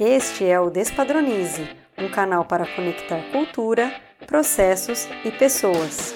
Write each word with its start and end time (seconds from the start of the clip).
Este 0.00 0.44
é 0.44 0.60
o 0.60 0.70
Despadronize, 0.70 1.68
um 1.98 2.08
canal 2.08 2.44
para 2.44 2.64
conectar 2.64 3.20
cultura, 3.32 3.92
processos 4.28 5.08
e 5.24 5.30
pessoas. 5.32 6.14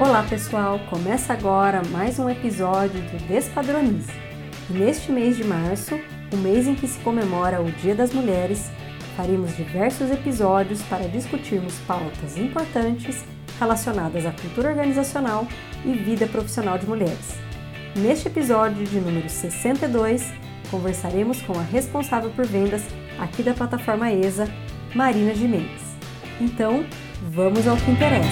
Olá 0.00 0.24
pessoal, 0.28 0.80
começa 0.90 1.32
agora 1.32 1.80
mais 1.92 2.18
um 2.18 2.28
episódio 2.28 3.00
do 3.02 3.28
Despadronize. 3.28 4.10
E 4.68 4.72
neste 4.72 5.12
mês 5.12 5.36
de 5.36 5.44
março, 5.44 5.94
o 6.32 6.36
mês 6.38 6.66
em 6.66 6.74
que 6.74 6.88
se 6.88 6.98
comemora 7.04 7.62
o 7.62 7.70
Dia 7.70 7.94
das 7.94 8.12
Mulheres, 8.12 8.68
faremos 9.16 9.56
diversos 9.56 10.10
episódios 10.10 10.82
para 10.82 11.06
discutirmos 11.06 11.78
pautas 11.86 12.36
importantes 12.36 13.24
relacionadas 13.60 14.26
à 14.26 14.32
cultura 14.32 14.70
organizacional 14.70 15.46
e 15.84 15.92
vida 15.92 16.26
profissional 16.26 16.76
de 16.76 16.86
mulheres. 16.88 17.53
Neste 17.96 18.26
episódio 18.26 18.84
de 18.84 19.00
número 19.00 19.28
62, 19.28 20.24
conversaremos 20.68 21.40
com 21.42 21.52
a 21.52 21.62
responsável 21.62 22.28
por 22.32 22.44
vendas 22.44 22.82
aqui 23.20 23.40
da 23.40 23.54
plataforma 23.54 24.10
ESA, 24.10 24.46
Marina 24.96 25.32
Gimenez. 25.32 25.80
Então, 26.40 26.84
vamos 27.30 27.68
ao 27.68 27.76
que 27.76 27.92
interessa. 27.92 28.26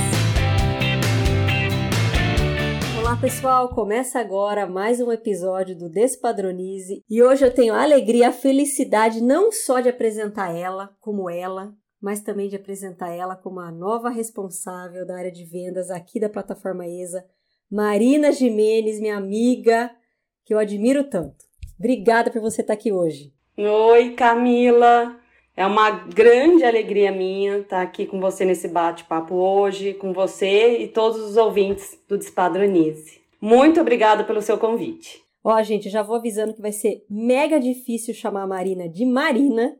Olá 2.98 3.16
pessoal, 3.16 3.69
começa 3.72 4.19
agora 4.19 4.66
mais 4.66 5.00
um 5.00 5.12
episódio 5.12 5.78
do 5.78 5.88
Despadronize 5.88 7.05
e 7.08 7.22
hoje 7.22 7.44
eu 7.44 7.55
tenho 7.55 7.72
a 7.72 7.84
alegria, 7.84 8.30
a 8.30 8.33
felicidade 8.33 9.20
não 9.20 9.52
só 9.52 9.78
de 9.78 9.88
apresentar 9.88 10.52
ela 10.56 10.91
como 10.98 11.30
ela, 11.30 11.72
mas 12.00 12.20
também 12.20 12.48
de 12.48 12.56
apresentar 12.56 13.12
ela 13.14 13.36
como 13.36 13.60
a 13.60 13.70
nova 13.70 14.10
responsável 14.10 15.06
da 15.06 15.16
área 15.16 15.30
de 15.30 15.44
vendas 15.44 15.88
aqui 15.88 16.19
da 16.19 16.28
plataforma 16.28 16.84
ESA, 16.84 17.24
Marina 17.72 18.30
Jimenez, 18.30 19.00
minha 19.00 19.16
amiga, 19.16 19.90
que 20.44 20.52
eu 20.52 20.58
admiro 20.58 21.04
tanto. 21.04 21.42
Obrigada 21.78 22.30
por 22.30 22.42
você 22.42 22.60
estar 22.60 22.74
aqui 22.74 22.92
hoje. 22.92 23.33
Oi, 23.56 24.10
Camila. 24.10 25.19
É 25.56 25.64
uma 25.64 25.91
grande 25.91 26.64
alegria 26.64 27.10
minha 27.10 27.60
estar 27.60 27.80
aqui 27.80 28.05
com 28.05 28.20
você 28.20 28.44
nesse 28.44 28.69
bate-papo 28.69 29.34
hoje, 29.36 29.94
com 29.94 30.12
você 30.12 30.80
e 30.80 30.88
todos 30.88 31.19
os 31.22 31.38
ouvintes 31.38 31.98
do 32.06 32.19
Despadronize. 32.19 33.22
Muito 33.41 33.80
obrigada 33.80 34.22
pelo 34.22 34.42
seu 34.42 34.58
convite. 34.58 35.22
Ó, 35.42 35.62
gente, 35.62 35.88
já 35.88 36.02
vou 36.02 36.16
avisando 36.16 36.52
que 36.52 36.60
vai 36.60 36.72
ser 36.72 37.06
mega 37.08 37.58
difícil 37.58 38.12
chamar 38.12 38.42
a 38.42 38.47
Marina 38.47 38.86
de 38.86 39.06
Marina. 39.06 39.78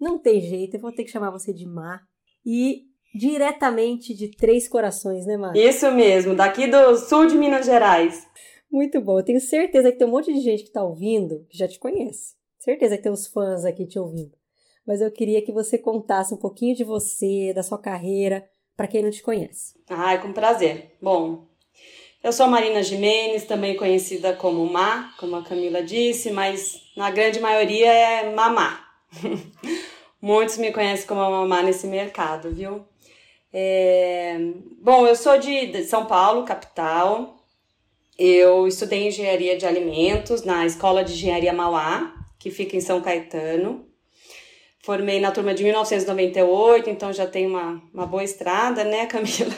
Não 0.00 0.18
tem 0.18 0.40
jeito, 0.40 0.74
eu 0.74 0.80
vou 0.80 0.90
ter 0.90 1.04
que 1.04 1.10
chamar 1.12 1.30
você 1.30 1.52
de 1.52 1.66
Mar. 1.68 2.02
E 2.44 2.87
diretamente 3.14 4.14
de 4.14 4.28
Três 4.28 4.68
Corações, 4.68 5.26
né, 5.26 5.36
Mari? 5.36 5.60
Isso 5.60 5.90
mesmo, 5.90 6.34
daqui 6.34 6.66
do 6.66 6.96
sul 6.96 7.26
de 7.26 7.36
Minas 7.36 7.66
Gerais. 7.66 8.26
Muito 8.70 9.00
bom. 9.00 9.18
Eu 9.18 9.24
tenho 9.24 9.40
certeza 9.40 9.90
que 9.90 9.98
tem 9.98 10.06
um 10.06 10.10
monte 10.10 10.32
de 10.32 10.40
gente 10.40 10.62
que 10.62 10.68
está 10.68 10.82
ouvindo 10.82 11.46
que 11.48 11.56
já 11.56 11.66
te 11.66 11.78
conhece. 11.78 12.34
Certeza 12.58 12.96
que 12.96 13.02
tem 13.02 13.12
uns 13.12 13.26
fãs 13.26 13.64
aqui 13.64 13.86
te 13.86 13.98
ouvindo. 13.98 14.32
Mas 14.86 15.00
eu 15.00 15.10
queria 15.10 15.42
que 15.42 15.52
você 15.52 15.78
contasse 15.78 16.34
um 16.34 16.38
pouquinho 16.38 16.74
de 16.74 16.84
você, 16.84 17.52
da 17.54 17.62
sua 17.62 17.78
carreira, 17.78 18.48
para 18.76 18.86
quem 18.86 19.02
não 19.02 19.10
te 19.10 19.22
conhece. 19.22 19.74
Ai, 19.88 20.20
com 20.20 20.32
prazer. 20.32 20.96
Bom, 21.00 21.46
eu 22.22 22.32
sou 22.32 22.46
Marina 22.46 22.82
Jimenez, 22.82 23.44
também 23.44 23.76
conhecida 23.76 24.32
como 24.34 24.64
Má, 24.66 25.14
como 25.18 25.36
a 25.36 25.42
Camila 25.42 25.82
disse, 25.82 26.30
mas 26.30 26.80
na 26.96 27.10
grande 27.10 27.40
maioria 27.40 27.92
é 27.92 28.34
Mamá. 28.34 28.84
Muitos 30.20 30.58
me 30.58 30.72
conhecem 30.72 31.06
como 31.06 31.20
a 31.20 31.30
Mamá 31.30 31.62
nesse 31.62 31.86
mercado, 31.86 32.50
viu? 32.50 32.84
É... 33.52 34.36
Bom, 34.80 35.06
eu 35.06 35.16
sou 35.16 35.38
de 35.38 35.84
São 35.84 36.06
Paulo, 36.06 36.44
capital. 36.44 37.36
Eu 38.18 38.66
estudei 38.66 39.06
engenharia 39.06 39.56
de 39.56 39.64
alimentos 39.64 40.42
na 40.42 40.66
Escola 40.66 41.04
de 41.04 41.12
Engenharia 41.12 41.52
Mauá, 41.52 42.14
que 42.38 42.50
fica 42.50 42.76
em 42.76 42.80
São 42.80 43.00
Caetano. 43.00 43.86
Formei 44.82 45.20
na 45.20 45.30
turma 45.30 45.54
de 45.54 45.62
1998, 45.62 46.88
então 46.88 47.12
já 47.12 47.26
tem 47.26 47.46
uma, 47.46 47.82
uma 47.92 48.06
boa 48.06 48.24
estrada, 48.24 48.84
né, 48.84 49.06
Camila? 49.06 49.54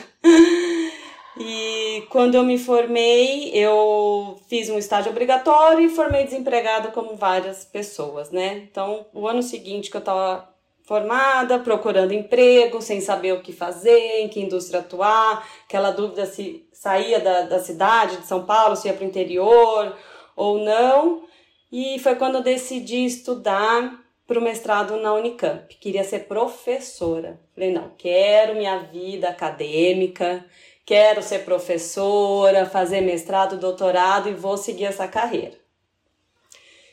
E 1.39 2.05
quando 2.09 2.35
eu 2.35 2.43
me 2.43 2.57
formei, 2.57 3.49
eu 3.53 4.39
fiz 4.47 4.69
um 4.69 4.77
estágio 4.77 5.11
obrigatório 5.11 5.85
e 5.85 5.89
formei 5.89 6.25
desempregada 6.25 6.91
como 6.91 7.15
várias 7.15 7.63
pessoas, 7.63 8.29
né? 8.29 8.67
Então, 8.69 9.05
o 9.13 9.27
ano 9.27 9.41
seguinte 9.41 9.89
que 9.89 9.95
eu 9.95 9.99
estava 9.99 10.50
formada, 10.91 11.57
procurando 11.57 12.13
emprego, 12.13 12.81
sem 12.81 12.99
saber 12.99 13.31
o 13.31 13.41
que 13.41 13.53
fazer, 13.53 14.19
em 14.19 14.27
que 14.27 14.41
indústria 14.41 14.81
atuar, 14.81 15.47
aquela 15.63 15.89
dúvida 15.89 16.25
se 16.25 16.67
saía 16.73 17.17
da, 17.17 17.43
da 17.43 17.59
cidade 17.59 18.17
de 18.17 18.27
São 18.27 18.45
Paulo, 18.45 18.75
se 18.75 18.89
ia 18.89 18.93
para 18.93 19.05
o 19.05 19.07
interior 19.07 19.95
ou 20.35 20.57
não. 20.57 21.23
E 21.71 21.97
foi 21.99 22.15
quando 22.15 22.35
eu 22.35 22.43
decidi 22.43 23.05
estudar 23.05 24.03
para 24.27 24.37
o 24.37 24.41
mestrado 24.41 24.97
na 24.97 25.13
Unicamp. 25.13 25.73
Queria 25.75 26.03
ser 26.03 26.27
professora. 26.27 27.39
Falei, 27.55 27.71
não, 27.71 27.93
quero 27.97 28.55
minha 28.55 28.79
vida 28.79 29.29
acadêmica, 29.29 30.43
quero 30.85 31.23
ser 31.23 31.45
professora, 31.45 32.65
fazer 32.65 32.99
mestrado, 32.99 33.57
doutorado 33.57 34.27
e 34.27 34.33
vou 34.33 34.57
seguir 34.57 34.87
essa 34.87 35.07
carreira. 35.07 35.57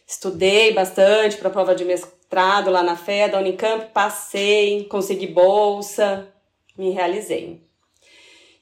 Estudei 0.06 0.72
bastante 0.72 1.36
para 1.36 1.48
a 1.48 1.52
prova 1.52 1.74
de 1.74 1.84
mestrado 1.84 2.17
lá 2.70 2.82
na 2.82 2.96
FE 2.96 3.28
da 3.30 3.38
Unicamp, 3.38 3.92
passei, 3.92 4.84
consegui 4.84 5.26
bolsa, 5.26 6.28
me 6.76 6.90
realizei. 6.90 7.60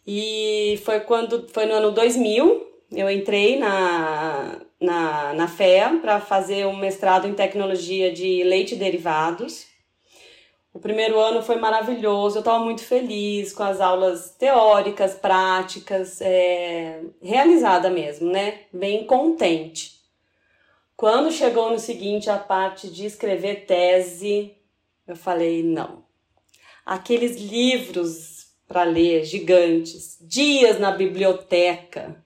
E 0.06 0.80
foi 0.84 1.00
quando 1.00 1.48
foi 1.48 1.66
no 1.66 1.74
ano 1.74 1.90
2000, 1.90 2.64
eu 2.92 3.10
entrei 3.10 3.58
na, 3.58 4.60
na, 4.80 5.34
na 5.34 5.48
FEA 5.48 5.98
para 6.00 6.20
fazer 6.20 6.66
um 6.66 6.76
mestrado 6.76 7.26
em 7.26 7.34
tecnologia 7.34 8.12
de 8.12 8.44
leite 8.44 8.74
e 8.74 8.78
derivados. 8.78 9.66
O 10.72 10.78
primeiro 10.78 11.18
ano 11.18 11.42
foi 11.42 11.56
maravilhoso, 11.56 12.36
eu 12.36 12.40
estava 12.40 12.62
muito 12.62 12.84
feliz 12.84 13.52
com 13.52 13.62
as 13.62 13.80
aulas 13.80 14.30
teóricas, 14.38 15.14
práticas, 15.14 16.20
é, 16.20 17.00
realizada 17.22 17.88
mesmo, 17.88 18.30
né? 18.30 18.60
Bem 18.72 19.04
contente. 19.06 19.95
Quando 20.96 21.30
chegou 21.30 21.70
no 21.70 21.78
seguinte 21.78 22.30
a 22.30 22.38
parte 22.38 22.88
de 22.88 23.04
escrever 23.04 23.66
tese, 23.66 24.56
eu 25.06 25.14
falei: 25.14 25.62
não. 25.62 26.06
Aqueles 26.86 27.36
livros 27.36 28.46
para 28.66 28.82
ler 28.84 29.22
gigantes, 29.24 30.16
dias 30.20 30.80
na 30.80 30.90
biblioteca, 30.90 32.24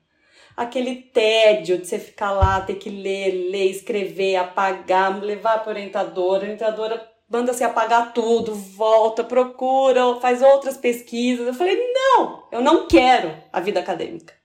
aquele 0.57 0.95
tédio 0.95 1.79
de 1.79 1.87
você 1.87 1.99
ficar 1.99 2.31
lá, 2.31 2.61
ter 2.61 2.77
que 2.77 2.91
ler, 2.91 3.51
ler, 3.51 3.71
escrever, 3.71 4.37
apagar, 4.37 5.21
levar 5.21 5.65
para 5.65 5.73
orientadora, 5.73 6.43
a 6.43 6.45
orientadora 6.45 7.11
manda 7.29 7.53
se 7.53 7.65
apagar 7.65 8.15
tudo, 8.15 8.55
volta, 8.55 9.25
procura, 9.25 10.15
faz 10.21 10.43
outras 10.43 10.77
pesquisas. 10.77 11.45
Eu 11.45 11.55
falei: 11.55 11.77
não, 11.93 12.47
eu 12.53 12.61
não 12.61 12.87
quero 12.87 13.37
a 13.53 13.59
vida 13.59 13.81
acadêmica. 13.81 14.40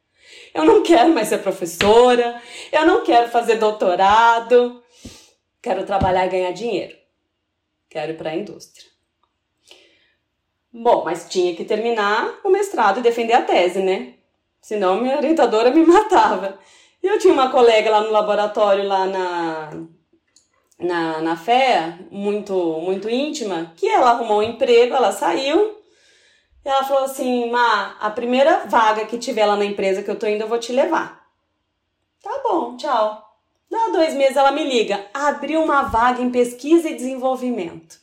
Eu 0.56 0.64
não 0.64 0.82
quero 0.82 1.14
mais 1.14 1.28
ser 1.28 1.40
professora, 1.40 2.42
eu 2.72 2.86
não 2.86 3.04
quero 3.04 3.30
fazer 3.30 3.56
doutorado, 3.56 4.82
quero 5.62 5.86
trabalhar 5.86 6.26
e 6.26 6.30
ganhar 6.30 6.52
dinheiro. 6.54 6.96
Quero 7.90 8.14
ir 8.14 8.18
para 8.18 8.30
a 8.30 8.36
indústria. 8.36 8.90
Bom, 10.72 11.04
mas 11.04 11.28
tinha 11.28 11.54
que 11.54 11.66
terminar 11.66 12.40
o 12.42 12.50
mestrado 12.50 13.00
e 13.00 13.04
defender 13.04 13.34
a 13.34 13.42
tese, 13.42 13.82
né? 13.82 14.14
Senão 14.62 15.02
minha 15.02 15.18
orientadora 15.18 15.72
me 15.72 15.84
matava. 15.86 16.58
E 17.04 17.08
eu 17.08 17.20
tinha 17.20 17.34
uma 17.34 17.52
colega 17.52 17.90
lá 17.90 18.00
no 18.00 18.12
laboratório, 18.12 18.88
lá 18.88 19.06
na, 19.06 19.72
na, 20.80 21.22
na 21.22 21.36
FEA, 21.36 22.00
muito, 22.10 22.54
muito 22.80 23.10
íntima, 23.10 23.74
que 23.76 23.90
ela 23.90 24.12
arrumou 24.12 24.40
um 24.40 24.44
emprego, 24.44 24.96
ela 24.96 25.12
saiu, 25.12 25.78
ela 26.70 26.84
falou 26.84 27.06
assim: 27.06 27.50
Má, 27.52 27.96
a 28.00 28.10
primeira 28.10 28.66
vaga 28.66 29.06
que 29.06 29.18
tiver 29.18 29.46
lá 29.46 29.56
na 29.56 29.66
empresa 29.66 30.02
que 30.02 30.10
eu 30.10 30.18
tô 30.18 30.26
indo, 30.26 30.42
eu 30.42 30.48
vou 30.48 30.60
te 30.60 30.74
levar. 30.74 31.26
Tá 32.22 32.42
bom, 32.44 32.76
tchau. 32.76 33.22
Dá 33.70 33.90
dois 33.90 34.14
meses 34.14 34.36
ela 34.36 34.52
me 34.52 34.64
liga. 34.64 35.06
Abriu 35.14 35.62
uma 35.64 35.84
vaga 35.84 36.22
em 36.22 36.32
pesquisa 36.32 36.90
e 36.90 36.96
desenvolvimento. 36.96 38.00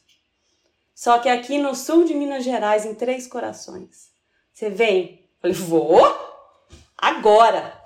Só 0.94 1.19
que 1.19 1.29
aqui 1.29 1.59
no 1.59 1.75
sul 1.75 2.05
de 2.05 2.14
Minas 2.14 2.44
Gerais, 2.44 2.85
em 2.85 2.94
Três 2.94 3.26
Corações. 3.26 4.12
Você 4.53 4.70
vem? 4.70 5.29
Falei, 5.41 5.56
vou? 5.56 6.00
Agora! 6.97 7.81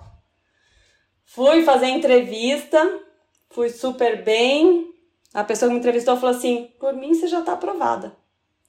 Fui 1.24 1.64
fazer 1.64 1.86
entrevista, 1.86 3.00
fui 3.50 3.70
super 3.70 4.22
bem. 4.22 4.94
A 5.32 5.44
pessoa 5.44 5.68
que 5.68 5.74
me 5.74 5.80
entrevistou 5.80 6.16
falou 6.16 6.36
assim: 6.36 6.70
por 6.78 6.92
mim 6.94 7.14
você 7.14 7.26
já 7.26 7.40
tá 7.40 7.52
aprovada. 7.52 8.16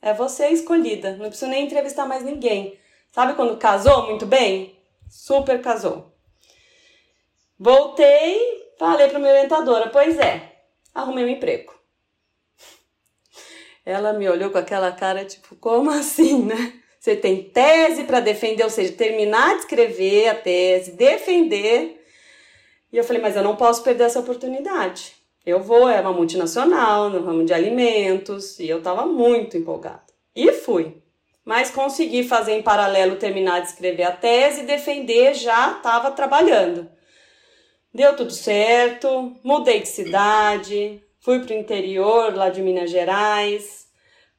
É 0.07 0.13
você 0.13 0.43
a 0.43 0.51
escolhida. 0.51 1.17
Não 1.17 1.27
preciso 1.27 1.51
nem 1.51 1.65
entrevistar 1.65 2.05
mais 2.05 2.23
ninguém. 2.23 2.79
Sabe 3.11 3.33
quando 3.33 3.57
casou 3.57 4.07
muito 4.07 4.25
bem? 4.25 4.79
Super 5.09 5.61
casou. 5.61 6.13
Voltei, 7.59 8.71
falei 8.79 9.09
para 9.09 9.19
minha 9.19 9.33
orientadora: 9.33 9.89
Pois 9.89 10.17
é, 10.17 10.59
arrumei 10.95 11.25
um 11.25 11.27
emprego. 11.27 11.73
Ela 13.85 14.13
me 14.13 14.29
olhou 14.29 14.49
com 14.49 14.57
aquela 14.57 14.93
cara 14.93 15.25
tipo: 15.25 15.57
Como 15.57 15.91
assim, 15.91 16.45
né? 16.45 16.81
Você 16.97 17.13
tem 17.17 17.43
tese 17.43 18.05
para 18.05 18.21
defender, 18.21 18.63
ou 18.63 18.69
seja, 18.69 18.93
terminar 18.93 19.55
de 19.55 19.59
escrever 19.63 20.29
a 20.29 20.35
tese, 20.35 20.93
defender. 20.93 22.01
E 22.93 22.97
eu 22.97 23.03
falei, 23.03 23.21
mas 23.21 23.35
eu 23.35 23.43
não 23.43 23.57
posso 23.57 23.83
perder 23.83 24.05
essa 24.05 24.21
oportunidade. 24.21 25.16
Eu 25.47 25.61
vou, 25.61 25.87
é 25.87 26.01
uma 26.01 26.11
multinacional 26.11 27.09
no 27.09 27.23
ramo 27.23 27.45
de 27.45 27.53
alimentos, 27.53 28.59
e 28.59 28.67
eu 28.67 28.79
estava 28.79 29.05
muito 29.05 29.55
empolgada. 29.55 30.03
E 30.35 30.51
fui. 30.51 31.01
Mas 31.45 31.71
consegui 31.71 32.25
fazer 32.25 32.51
em 32.51 32.61
paralelo, 32.61 33.15
terminar 33.15 33.61
de 33.61 33.69
escrever 33.69 34.03
a 34.03 34.11
tese 34.11 34.63
e 34.63 34.65
defender, 34.65 35.33
já 35.35 35.77
estava 35.77 36.11
trabalhando. 36.11 36.89
Deu 37.93 38.13
tudo 38.13 38.33
certo, 38.33 39.37
mudei 39.41 39.79
de 39.79 39.87
cidade, 39.87 41.01
fui 41.21 41.39
para 41.39 41.55
o 41.55 41.57
interior 41.57 42.35
lá 42.35 42.49
de 42.49 42.61
Minas 42.61 42.91
Gerais, 42.91 43.87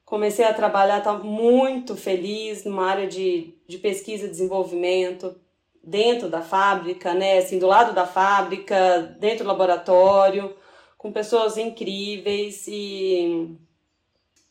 comecei 0.05 0.45
a 0.45 0.53
trabalhar, 0.53 0.99
estava 0.99 1.25
muito 1.25 1.97
feliz 1.97 2.65
numa 2.65 2.85
área 2.85 3.07
de, 3.07 3.55
de 3.67 3.79
pesquisa 3.79 4.27
e 4.27 4.31
desenvolvimento, 4.31 5.35
dentro 5.83 6.29
da 6.29 6.43
fábrica, 6.43 7.15
né? 7.15 7.39
Assim, 7.39 7.59
do 7.59 7.67
lado 7.67 7.95
da 7.95 8.07
fábrica, 8.07 9.17
dentro 9.19 9.45
do 9.45 9.49
laboratório, 9.49 10.55
com 10.99 11.13
pessoas 11.13 11.57
incríveis 11.57 12.67
e 12.67 13.57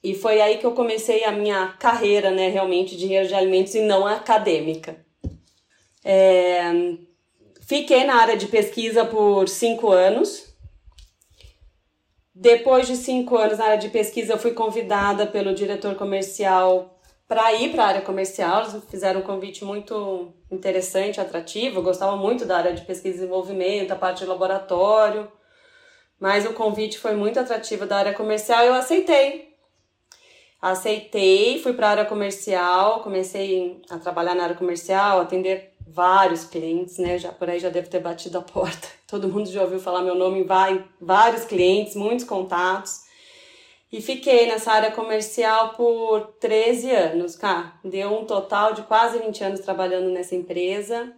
e 0.04 0.16
foi 0.16 0.40
aí 0.40 0.58
que 0.58 0.66
eu 0.66 0.72
comecei 0.72 1.26
a 1.26 1.32
minha 1.32 1.68
carreira, 1.80 2.32
né, 2.32 2.48
realmente 2.48 2.96
de 2.96 3.06
engenheiro 3.06 3.28
de 3.28 3.36
alimentos 3.36 3.76
e 3.76 3.82
não 3.82 4.08
acadêmica. 4.08 5.06
É, 6.06 6.62
fiquei 7.62 8.06
na 8.06 8.16
área 8.16 8.38
de 8.38 8.48
pesquisa 8.48 9.04
por 9.04 9.50
cinco 9.50 9.92
anos. 9.92 10.46
Depois 12.34 12.88
de 12.88 12.96
cinco 12.96 13.36
anos 13.36 13.58
na 13.58 13.66
área 13.66 13.78
de 13.78 13.90
pesquisa, 13.90 14.34
eu 14.34 14.38
fui 14.38 14.52
convidada 14.52 15.28
pelo 15.28 15.54
diretor 15.54 15.96
comercial 15.96 16.98
para 17.28 17.52
ir 17.54 17.72
para 17.72 17.84
a 17.84 17.88
área 17.88 18.02
comercial. 18.02 18.62
Eles 18.62 18.84
fizeram 18.90 19.20
um 19.20 19.24
convite 19.24 19.66
muito 19.66 20.32
interessante, 20.50 21.20
atrativo. 21.20 21.80
Eu 21.80 21.84
gostava 21.84 22.16
muito 22.16 22.46
da 22.46 22.58
área 22.58 22.74
de 22.74 22.86
pesquisa 22.86 23.16
e 23.16 23.20
desenvolvimento, 23.20 23.92
a 23.92 23.96
parte 23.96 24.20
de 24.20 24.26
laboratório. 24.26 25.30
Mas 26.20 26.46
o 26.46 26.54
convite 26.54 26.98
foi 26.98 27.16
muito 27.16 27.40
atrativo 27.40 27.86
da 27.86 27.98
área 27.98 28.14
comercial 28.14 28.64
e 28.64 28.68
eu 28.68 28.74
aceitei. 28.74 29.56
Aceitei, 30.62 31.60
fui 31.62 31.74
para 31.74 31.88
a 31.88 31.92
área 31.92 32.06
comercial, 32.06 33.02
comecei 33.02 33.80
a 33.90 34.00
trabalhar 34.00 34.34
na 34.34 34.44
área 34.44 34.56
comercial, 34.56 35.22
atender 35.22 35.74
vários 35.88 36.46
clientes, 36.46 36.98
né? 36.98 37.18
Já 37.18 37.32
por 37.32 37.50
aí 37.50 37.60
já 37.60 37.70
devo 37.70 37.90
ter 37.90 38.00
batido 38.00 38.40
a 38.40 38.42
porta. 38.42 38.88
Todo 39.08 39.30
mundo 39.30 39.50
já 39.50 39.62
ouviu 39.62 39.80
falar 39.80 40.02
meu 40.02 40.16
nome 40.16 40.42
em 40.42 40.48
vários 41.00 41.46
clientes, 41.46 41.96
muitos 41.96 42.26
contatos. 42.26 43.06
E 43.92 44.02
fiquei 44.02 44.48
nessa 44.48 44.74
área 44.74 44.92
comercial 44.92 45.70
por 45.70 46.34
13 46.40 46.92
anos, 46.92 47.36
cara. 47.36 47.74
Deu 47.84 48.12
um 48.20 48.26
total 48.26 48.74
de 48.74 48.82
quase 48.82 49.18
20 49.20 49.44
anos 49.44 49.60
trabalhando 49.62 50.10
nessa 50.10 50.36
empresa. 50.36 51.14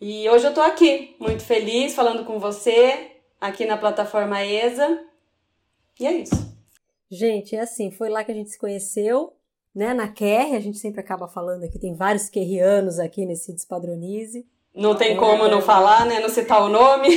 E 0.00 0.26
hoje 0.30 0.46
eu 0.46 0.54
tô 0.54 0.62
aqui, 0.62 1.14
muito 1.20 1.42
feliz, 1.42 1.94
falando 1.94 2.24
com 2.24 2.38
você, 2.38 3.19
aqui 3.40 3.64
na 3.64 3.76
plataforma 3.76 4.44
ESA. 4.44 5.02
E 5.98 6.06
é 6.06 6.12
isso. 6.12 6.50
Gente, 7.10 7.56
é 7.56 7.60
assim, 7.60 7.90
foi 7.90 8.08
lá 8.08 8.22
que 8.22 8.30
a 8.30 8.34
gente 8.34 8.50
se 8.50 8.58
conheceu, 8.58 9.32
né? 9.74 9.92
Na 9.94 10.08
QR, 10.08 10.54
a 10.54 10.60
gente 10.60 10.78
sempre 10.78 11.00
acaba 11.00 11.26
falando 11.26 11.64
aqui, 11.64 11.78
tem 11.78 11.94
vários 11.94 12.28
querrianos 12.28 12.98
aqui 12.98 13.26
nesse 13.26 13.52
Despadronize. 13.52 14.46
Não 14.74 14.94
tem 14.94 15.12
é, 15.12 15.16
como 15.16 15.48
não 15.48 15.60
falar, 15.60 16.06
né? 16.06 16.20
Não 16.20 16.28
citar 16.28 16.62
o 16.62 16.68
nome. 16.68 17.08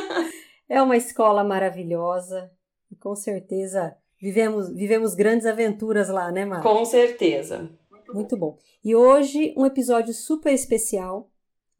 é 0.68 0.82
uma 0.82 0.96
escola 0.96 1.42
maravilhosa, 1.42 2.50
e 2.90 2.96
com 2.96 3.16
certeza 3.16 3.96
vivemos, 4.20 4.68
vivemos 4.68 5.14
grandes 5.14 5.46
aventuras 5.46 6.10
lá, 6.10 6.30
né, 6.30 6.44
Mar? 6.44 6.62
Com 6.62 6.84
certeza. 6.84 7.70
Muito 8.12 8.36
bom. 8.36 8.58
E 8.84 8.94
hoje 8.94 9.54
um 9.56 9.64
episódio 9.64 10.12
super 10.12 10.52
especial, 10.52 11.30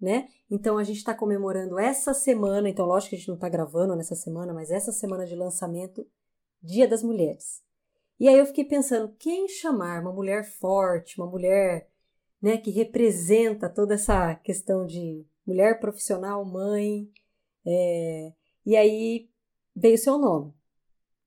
né? 0.01 0.29
Então 0.55 0.77
a 0.77 0.85
gente 0.85 0.99
está 0.99 1.15
comemorando 1.15 1.79
essa 1.79 2.13
semana, 2.13 2.69
então 2.69 2.85
lógico 2.85 3.09
que 3.09 3.17
a 3.17 3.19
gente 3.19 3.29
não 3.29 3.37
está 3.37 3.49
gravando 3.49 3.97
nessa 3.97 4.15
semana, 4.15 4.53
mas 4.53 4.71
essa 4.71 4.93
semana 4.93 5.25
de 5.25 5.35
lançamento, 5.35 6.07
Dia 6.63 6.87
das 6.87 7.03
Mulheres. 7.03 7.63
E 8.21 8.29
aí 8.29 8.37
eu 8.37 8.45
fiquei 8.45 8.67
pensando, 8.67 9.17
quem 9.19 9.49
chamar 9.49 10.03
uma 10.03 10.13
mulher 10.13 10.45
forte, 10.45 11.19
uma 11.19 11.27
mulher 11.27 11.89
né, 12.41 12.59
que 12.59 12.71
representa 12.71 13.67
toda 13.67 13.95
essa 13.95 14.35
questão 14.35 14.85
de 14.85 15.25
mulher 15.47 15.81
profissional, 15.81 16.45
mãe, 16.45 17.11
é... 17.67 18.35
e 18.67 18.77
aí 18.77 19.31
veio 19.75 19.97
seu 19.97 20.19
nome. 20.19 20.53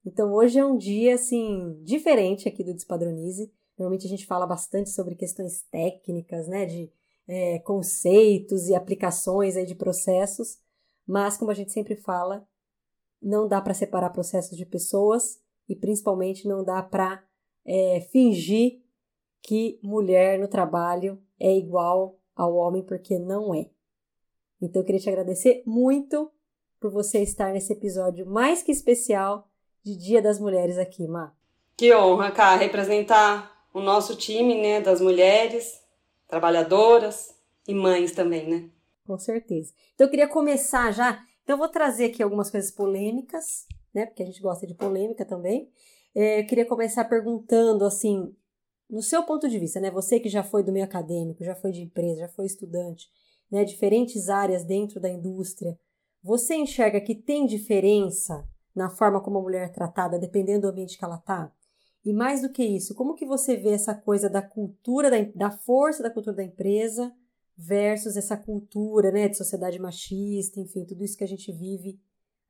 Então 0.05 0.33
hoje 0.33 0.59
é 0.59 0.65
um 0.65 0.77
dia 0.77 1.15
assim 1.15 1.81
diferente 1.81 2.47
aqui 2.47 2.63
do 2.63 2.75
Despadronize. 2.75 3.51
Normalmente 3.75 4.05
a 4.05 4.09
gente 4.09 4.27
fala 4.27 4.45
bastante 4.45 4.91
sobre 4.91 5.15
questões 5.15 5.63
técnicas, 5.71 6.47
né, 6.47 6.67
de 6.67 6.91
é, 7.27 7.59
conceitos 7.59 8.67
e 8.67 8.75
aplicações 8.75 9.55
aí 9.55 9.65
de 9.65 9.75
processos, 9.75 10.59
mas 11.07 11.37
como 11.37 11.51
a 11.51 11.53
gente 11.53 11.71
sempre 11.71 11.95
fala, 11.95 12.47
não 13.21 13.47
dá 13.47 13.61
para 13.61 13.73
separar 13.73 14.11
processos 14.11 14.57
de 14.57 14.65
pessoas 14.65 15.39
e 15.67 15.75
principalmente 15.75 16.47
não 16.47 16.63
dá 16.63 16.81
para 16.83 17.23
é, 17.65 18.01
fingir 18.11 18.81
que 19.41 19.79
mulher 19.81 20.39
no 20.39 20.47
trabalho 20.47 21.21
é 21.39 21.55
igual 21.55 22.19
ao 22.35 22.55
homem, 22.55 22.83
porque 22.83 23.17
não 23.17 23.53
é. 23.53 23.69
Então 24.61 24.81
eu 24.81 24.85
queria 24.85 25.01
te 25.01 25.09
agradecer 25.09 25.63
muito 25.65 26.31
por 26.79 26.91
você 26.91 27.19
estar 27.21 27.51
nesse 27.51 27.73
episódio 27.73 28.25
mais 28.25 28.61
que 28.61 28.71
especial 28.71 29.47
de 29.83 29.95
Dia 29.95 30.21
das 30.21 30.39
Mulheres 30.39 30.77
aqui, 30.77 31.07
Má. 31.07 31.33
Que 31.77 31.93
honra, 31.93 32.31
cara, 32.31 32.61
representar 32.61 33.67
o 33.73 33.81
nosso 33.81 34.15
time, 34.15 34.59
né, 34.61 34.81
das 34.81 35.01
mulheres, 35.01 35.81
trabalhadoras 36.27 37.35
e 37.67 37.73
mães 37.73 38.11
também, 38.11 38.49
né? 38.49 38.69
Com 39.05 39.17
certeza. 39.17 39.73
Então 39.93 40.07
eu 40.07 40.11
queria 40.11 40.27
começar 40.27 40.91
já, 40.91 41.23
então 41.43 41.53
eu 41.53 41.59
vou 41.59 41.69
trazer 41.69 42.05
aqui 42.05 42.23
algumas 42.23 42.49
coisas 42.49 42.71
polêmicas, 42.71 43.67
né, 43.93 44.05
porque 44.05 44.23
a 44.23 44.25
gente 44.25 44.41
gosta 44.41 44.65
de 44.65 44.73
polêmica 44.73 45.23
também. 45.23 45.71
É, 46.13 46.41
eu 46.41 46.47
queria 46.47 46.65
começar 46.65 47.05
perguntando, 47.05 47.85
assim, 47.85 48.35
no 48.89 49.01
seu 49.01 49.23
ponto 49.23 49.47
de 49.47 49.59
vista, 49.59 49.79
né, 49.79 49.91
você 49.91 50.19
que 50.19 50.29
já 50.29 50.43
foi 50.43 50.63
do 50.63 50.71
meio 50.71 50.85
acadêmico, 50.85 51.43
já 51.43 51.55
foi 51.55 51.71
de 51.71 51.81
empresa, 51.81 52.21
já 52.21 52.27
foi 52.29 52.45
estudante, 52.45 53.07
né, 53.51 53.63
diferentes 53.63 54.27
áreas 54.29 54.63
dentro 54.63 54.99
da 54.99 55.09
indústria, 55.09 55.77
você 56.23 56.55
enxerga 56.55 56.99
que 56.99 57.13
tem 57.13 57.45
diferença 57.45 58.47
na 58.75 58.89
forma 58.89 59.21
como 59.21 59.37
a 59.37 59.41
mulher 59.41 59.65
é 59.65 59.71
tratada, 59.71 60.17
dependendo 60.17 60.61
do 60.61 60.69
ambiente 60.69 60.97
que 60.97 61.05
ela 61.05 61.17
está? 61.17 61.51
E 62.05 62.13
mais 62.13 62.43
do 62.43 62.49
que 62.49 62.63
isso, 62.63 62.93
como 62.93 63.15
que 63.15 63.25
você 63.25 63.57
vê 63.57 63.71
essa 63.71 63.95
coisa 63.95 64.29
da 64.29 64.41
cultura, 64.41 65.09
da, 65.09 65.17
da 65.33 65.49
força 65.49 66.03
da 66.03 66.09
cultura 66.11 66.35
da 66.35 66.43
empresa 66.43 67.11
versus 67.57 68.15
essa 68.15 68.37
cultura 68.37 69.11
né, 69.11 69.27
de 69.27 69.35
sociedade 69.35 69.79
machista, 69.79 70.59
enfim, 70.59 70.85
tudo 70.85 71.03
isso 71.03 71.17
que 71.17 71.23
a 71.23 71.27
gente 71.27 71.51
vive 71.51 71.99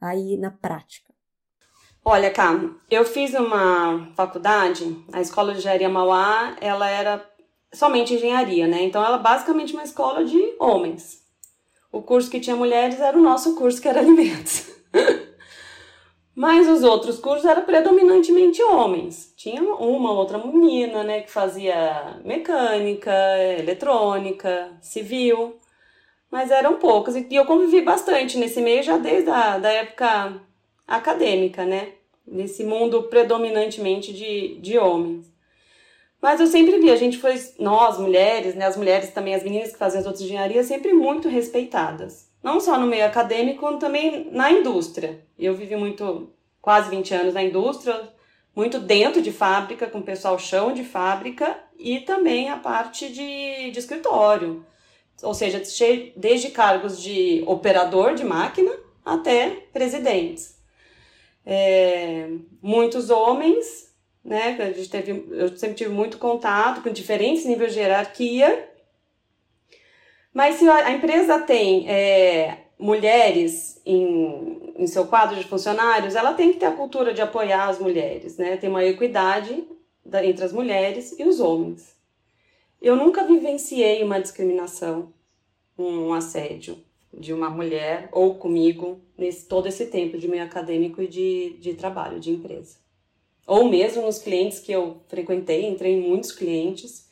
aí 0.01 0.35
na 0.35 0.51
prática? 0.51 1.13
Olha, 2.03 2.29
Cá, 2.29 2.53
eu 2.91 3.05
fiz 3.05 3.33
uma 3.33 4.12
faculdade, 4.13 4.83
a 5.12 5.21
Escola 5.21 5.53
de 5.53 5.59
Engenharia 5.59 5.89
Mauá, 5.89 6.55
ela 6.59 6.88
era 6.89 7.25
somente 7.74 8.13
engenharia, 8.13 8.67
né? 8.67 8.83
Então, 8.83 9.03
ela 9.03 9.17
é 9.17 9.21
basicamente 9.21 9.74
uma 9.74 9.83
escola 9.83 10.24
de 10.24 10.55
homens. 10.59 11.24
O 11.91 12.01
curso 12.01 12.29
que 12.29 12.39
tinha 12.39 12.55
mulheres 12.55 13.00
era 13.00 13.17
o 13.17 13.21
nosso 13.21 13.55
curso, 13.55 13.81
que 13.81 13.88
era 13.88 14.01
alimentos. 14.01 14.69
Mas 16.35 16.67
os 16.67 16.83
outros 16.83 17.17
cursos 17.17 17.45
eram 17.45 17.63
predominantemente 17.63 18.61
homens. 18.61 19.33
Tinha 19.37 19.63
uma 19.63 20.11
outra 20.11 20.37
menina, 20.37 21.01
né, 21.01 21.21
que 21.21 21.31
fazia 21.31 22.19
mecânica, 22.25 23.13
eletrônica, 23.57 24.69
civil, 24.81 25.55
mas 26.29 26.51
eram 26.51 26.77
poucos. 26.77 27.15
E 27.15 27.25
eu 27.31 27.45
convivi 27.45 27.81
bastante 27.81 28.37
nesse 28.37 28.59
meio 28.61 28.83
já 28.83 28.97
desde 28.97 29.29
a 29.29 29.57
da 29.57 29.71
época 29.71 30.41
acadêmica, 30.85 31.63
né, 31.65 31.93
nesse 32.27 32.65
mundo 32.65 33.03
predominantemente 33.03 34.11
de, 34.11 34.57
de 34.59 34.77
homens. 34.77 35.33
Mas 36.21 36.41
eu 36.41 36.47
sempre 36.47 36.79
vi, 36.79 36.91
a 36.91 36.95
gente 36.97 37.17
foi, 37.17 37.35
nós 37.59 37.97
mulheres, 37.97 38.55
né, 38.55 38.65
as 38.65 38.75
mulheres 38.75 39.11
também, 39.11 39.35
as 39.35 39.43
meninas 39.43 39.71
que 39.71 39.77
fazem 39.77 40.01
as 40.01 40.05
outras 40.05 40.23
engenharias, 40.25 40.65
sempre 40.65 40.91
muito 40.91 41.29
respeitadas 41.29 42.29
não 42.45 42.59
só 42.59 42.79
no 42.79 42.85
meio 42.85 43.07
acadêmico, 43.07 43.61
como 43.61 43.79
também 43.79 44.29
na 44.31 44.51
indústria. 44.51 45.19
Eu 45.37 45.55
vivi 45.55 45.75
muito, 45.75 46.31
quase 46.61 46.91
20 46.91 47.11
anos 47.15 47.33
na 47.33 47.41
indústria, 47.41 48.13
muito 48.55 48.77
dentro 48.77 49.19
de 49.19 49.31
fábrica, 49.31 49.87
com 49.87 49.97
o 49.97 50.03
pessoal 50.03 50.37
chão 50.37 50.71
de 50.71 50.83
fábrica 50.83 51.59
e 51.75 52.01
também 52.01 52.51
a 52.51 52.57
parte 52.57 53.09
de, 53.09 53.71
de 53.71 53.79
escritório. 53.79 54.63
Ou 55.23 55.33
seja, 55.33 55.59
desde 56.15 56.51
cargos 56.51 57.01
de 57.01 57.43
operador 57.47 58.13
de 58.13 58.23
máquina 58.23 58.71
até 59.03 59.49
presidentes. 59.73 60.61
É, 61.43 62.29
muitos 62.61 63.09
homens, 63.09 63.91
né? 64.23 64.55
A 64.59 64.71
gente 64.71 64.89
teve, 64.91 65.25
eu 65.31 65.57
sempre 65.57 65.77
tive 65.77 65.89
muito 65.89 66.19
contato 66.19 66.83
com 66.83 66.91
diferentes 66.91 67.43
níveis 67.43 67.73
de 67.73 67.79
hierarquia 67.79 68.75
mas 70.35 70.55
se 70.55 70.67
a 70.67 70.91
empresa 70.91 71.39
tem 71.39 71.89
é, 71.89 72.65
mulheres 72.77 73.81
em, 73.85 74.73
em 74.75 74.85
seu 74.85 75.07
quadro 75.07 75.37
de 75.37 75.45
funcionários, 75.45 76.13
ela 76.13 76.33
tem 76.33 76.51
que 76.51 76.59
ter 76.59 76.65
a 76.65 76.73
cultura 76.73 77.13
de 77.13 77.21
apoiar 77.21 77.69
as 77.69 77.79
mulheres, 77.79 78.35
né? 78.35 78.57
Tem 78.57 78.69
uma 78.69 78.83
equidade 78.83 79.63
da, 80.05 80.25
entre 80.25 80.43
as 80.43 80.51
mulheres 80.51 81.17
e 81.17 81.23
os 81.23 81.39
homens. 81.39 81.95
Eu 82.81 82.97
nunca 82.97 83.23
vivenciei 83.23 84.03
uma 84.03 84.19
discriminação, 84.19 85.13
um 85.79 86.13
assédio. 86.13 86.83
de 87.17 87.31
uma 87.31 87.49
mulher 87.49 88.09
ou 88.11 88.35
comigo 88.35 88.99
nesse 89.17 89.47
todo 89.47 89.67
esse 89.67 89.85
tempo 89.85 90.17
de 90.17 90.27
meio 90.27 90.43
acadêmico 90.43 91.01
e 91.01 91.07
de, 91.07 91.55
de 91.61 91.73
trabalho, 91.75 92.19
de 92.19 92.31
empresa. 92.31 92.75
Ou 93.47 93.69
mesmo 93.69 94.01
nos 94.01 94.19
clientes 94.19 94.59
que 94.59 94.73
eu 94.73 94.97
frequentei, 95.07 95.65
entrei 95.65 95.93
em 95.93 96.01
muitos 96.01 96.33
clientes 96.33 97.07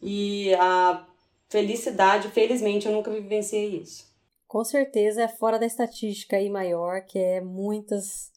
e 0.00 0.54
a 0.54 1.06
felicidade, 1.48 2.28
felizmente, 2.28 2.86
eu 2.86 2.92
nunca 2.92 3.10
vivenciei 3.10 3.80
isso. 3.80 4.14
Com 4.46 4.64
certeza 4.64 5.22
é 5.22 5.28
fora 5.28 5.58
da 5.58 5.66
estatística 5.66 6.36
aí 6.36 6.48
maior, 6.48 7.04
que 7.04 7.18
é 7.18 7.40
muitas 7.40 8.32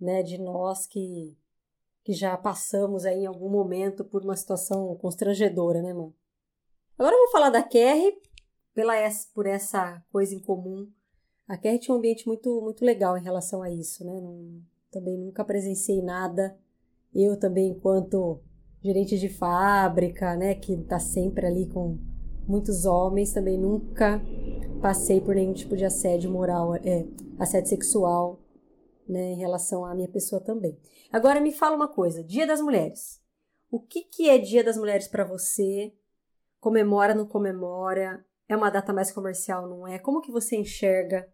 né, 0.00 0.22
de 0.22 0.38
nós 0.38 0.86
que, 0.86 1.36
que 2.04 2.12
já 2.12 2.36
passamos 2.36 3.04
aí 3.04 3.20
em 3.20 3.26
algum 3.26 3.50
momento 3.50 4.04
por 4.04 4.22
uma 4.22 4.36
situação 4.36 4.96
constrangedora, 4.96 5.82
né, 5.82 5.92
mano? 5.92 6.14
Agora 6.98 7.14
eu 7.14 7.20
vou 7.20 7.30
falar 7.30 7.50
da 7.50 7.62
Kerry, 7.62 8.14
pela 8.74 8.94
por 9.34 9.46
essa 9.46 10.02
coisa 10.12 10.34
em 10.34 10.40
comum. 10.40 10.88
A 11.48 11.56
Kerry 11.56 11.78
tinha 11.78 11.94
um 11.94 11.98
ambiente 11.98 12.26
muito, 12.26 12.60
muito 12.62 12.84
legal 12.84 13.16
em 13.16 13.22
relação 13.22 13.62
a 13.62 13.70
isso, 13.70 14.04
né? 14.04 14.20
Não, 14.20 14.62
também 14.90 15.18
nunca 15.18 15.44
presenciei 15.44 16.02
nada. 16.02 16.56
Eu 17.12 17.38
também, 17.38 17.70
enquanto 17.70 18.40
gerente 18.82 19.18
de 19.18 19.28
fábrica, 19.28 20.36
né, 20.36 20.54
que 20.54 20.74
está 20.74 20.98
sempre 20.98 21.46
ali 21.46 21.68
com 21.68 21.98
muitos 22.50 22.84
homens, 22.84 23.32
também 23.32 23.56
nunca 23.56 24.20
passei 24.82 25.20
por 25.20 25.34
nenhum 25.34 25.52
tipo 25.52 25.76
de 25.76 25.84
assédio 25.84 26.30
moral, 26.30 26.74
é, 26.74 27.06
assédio 27.38 27.68
sexual, 27.68 28.40
né, 29.08 29.32
em 29.32 29.36
relação 29.36 29.84
à 29.84 29.94
minha 29.94 30.08
pessoa 30.08 30.40
também. 30.40 30.78
Agora 31.12 31.40
me 31.40 31.52
fala 31.52 31.76
uma 31.76 31.88
coisa, 31.88 32.24
Dia 32.24 32.46
das 32.46 32.60
Mulheres. 32.60 33.20
O 33.70 33.80
que, 33.80 34.02
que 34.02 34.28
é 34.28 34.38
Dia 34.38 34.64
das 34.64 34.76
Mulheres 34.76 35.06
para 35.06 35.24
você? 35.24 35.92
Comemora, 36.58 37.14
não 37.14 37.26
comemora? 37.26 38.24
É 38.48 38.56
uma 38.56 38.70
data 38.70 38.92
mais 38.92 39.12
comercial, 39.12 39.68
não 39.68 39.86
é? 39.86 39.98
Como 39.98 40.20
que 40.20 40.32
você 40.32 40.56
enxerga 40.56 41.28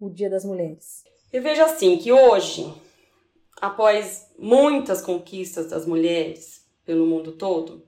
o 0.00 0.08
Dia 0.08 0.30
das 0.30 0.44
Mulheres? 0.44 1.04
Eu 1.32 1.42
vejo 1.42 1.62
assim 1.62 1.98
que 1.98 2.12
hoje, 2.12 2.72
após 3.60 4.26
muitas 4.38 5.02
conquistas 5.02 5.68
das 5.68 5.86
mulheres 5.86 6.66
pelo 6.84 7.06
mundo 7.06 7.32
todo, 7.32 7.86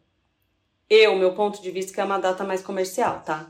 eu, 0.88 1.16
meu 1.16 1.34
ponto 1.34 1.60
de 1.60 1.70
vista, 1.70 1.92
que 1.92 2.00
é 2.00 2.04
uma 2.04 2.18
data 2.18 2.44
mais 2.44 2.62
comercial, 2.62 3.22
tá? 3.24 3.48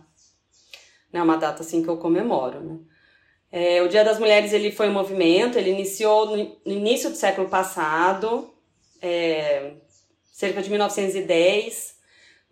Não 1.13 1.21
é 1.21 1.23
uma 1.23 1.37
data 1.37 1.63
assim 1.63 1.83
que 1.83 1.89
eu 1.89 1.97
comemoro, 1.97 2.61
né? 2.61 2.79
É, 3.51 3.83
o 3.83 3.89
Dia 3.89 4.05
das 4.05 4.19
Mulheres 4.19 4.53
ele 4.53 4.71
foi 4.71 4.89
um 4.89 4.93
movimento, 4.93 5.57
ele 5.57 5.71
iniciou 5.71 6.37
no, 6.37 6.57
início 6.67 7.09
do 7.09 7.17
século 7.17 7.49
passado, 7.49 8.53
é, 9.01 9.73
cerca 10.31 10.61
de 10.61 10.69
1910, 10.69 11.97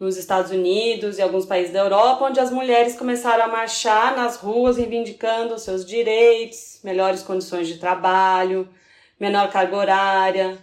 nos 0.00 0.16
Estados 0.16 0.50
Unidos 0.50 1.19
e 1.19 1.23
alguns 1.23 1.45
países 1.45 1.73
da 1.73 1.81
Europa, 1.81 2.25
onde 2.25 2.40
as 2.40 2.50
mulheres 2.50 2.97
começaram 2.97 3.45
a 3.45 3.49
marchar 3.49 4.16
nas 4.16 4.37
ruas 4.37 4.78
reivindicando 4.78 5.59
seus 5.59 5.85
direitos, 5.85 6.81
melhores 6.83 7.23
condições 7.23 7.69
de 7.69 7.78
trabalho, 7.78 8.69
menor 9.21 9.50
carga 9.50 9.76
horária, 9.76 10.59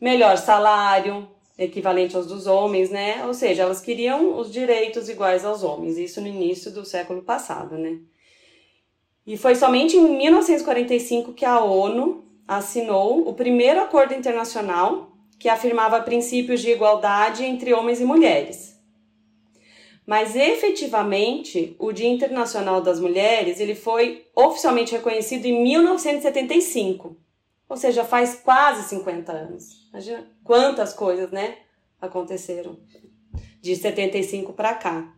melhor 0.00 0.36
salário, 0.36 1.28
equivalente 1.58 2.16
aos 2.16 2.26
dos 2.26 2.46
homens, 2.46 2.88
né? 2.88 3.26
Ou 3.26 3.34
seja, 3.34 3.62
elas 3.62 3.80
queriam 3.80 4.38
os 4.38 4.50
direitos 4.50 5.08
iguais 5.08 5.44
aos 5.44 5.64
homens, 5.64 5.98
isso 5.98 6.20
no 6.20 6.28
início 6.28 6.70
do 6.70 6.84
século 6.84 7.22
passado, 7.22 7.76
né? 7.76 7.98
E 9.26 9.36
foi 9.36 9.54
somente 9.54 9.96
em 9.96 10.16
1945 10.16 11.34
que 11.34 11.44
a 11.44 11.60
ONU 11.60 12.24
assinou 12.46 13.28
o 13.28 13.34
primeiro 13.34 13.80
acordo 13.80 14.14
internacional 14.14 15.12
que 15.38 15.48
afirmava 15.48 16.00
princípios 16.00 16.62
de 16.62 16.70
igualdade 16.70 17.44
entre 17.44 17.74
homens 17.74 18.00
e 18.00 18.04
mulheres. 18.04 18.78
Mas 20.06 20.34
efetivamente, 20.34 21.76
o 21.78 21.92
Dia 21.92 22.08
Internacional 22.08 22.80
das 22.80 22.98
Mulheres, 22.98 23.60
ele 23.60 23.74
foi 23.74 24.26
oficialmente 24.34 24.92
reconhecido 24.92 25.44
em 25.44 25.62
1975. 25.62 27.14
Ou 27.68 27.76
seja, 27.76 28.02
faz 28.02 28.36
quase 28.36 28.88
50 28.88 29.30
anos. 29.30 29.77
Imagina 29.90 30.30
quantas 30.44 30.92
coisas, 30.92 31.30
né, 31.30 31.58
aconteceram 32.00 32.78
de 33.60 33.74
75 33.74 34.52
para 34.52 34.74
cá. 34.74 35.14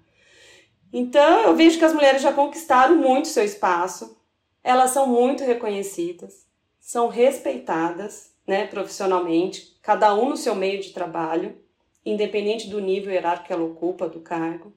Então, 0.93 1.43
eu 1.43 1.55
vejo 1.55 1.79
que 1.79 1.85
as 1.85 1.95
mulheres 1.95 2.23
já 2.23 2.33
conquistaram 2.33 2.97
muito 2.97 3.29
seu 3.29 3.45
espaço. 3.45 4.19
Elas 4.62 4.91
são 4.91 5.07
muito 5.07 5.45
reconhecidas, 5.45 6.47
são 6.81 7.09
respeitadas, 7.09 8.35
né, 8.47 8.67
profissionalmente, 8.67 9.79
cada 9.83 10.15
um 10.15 10.31
no 10.31 10.37
seu 10.37 10.55
meio 10.55 10.81
de 10.81 10.91
trabalho, 10.91 11.57
independente 12.05 12.69
do 12.69 12.81
nível 12.81 13.12
hierárquico 13.12 13.47
que 13.47 13.53
ela 13.53 13.65
ocupa 13.65 14.09
do 14.09 14.21
cargo. 14.21 14.73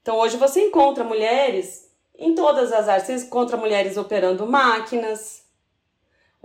Então, 0.00 0.16
hoje 0.18 0.36
você 0.36 0.60
encontra 0.68 1.04
mulheres 1.04 1.90
em 2.18 2.34
todas 2.34 2.72
as 2.72 2.88
áreas. 2.88 3.06
Você 3.06 3.26
encontra 3.26 3.56
mulheres 3.56 3.96
operando 3.96 4.46
máquinas, 4.46 5.45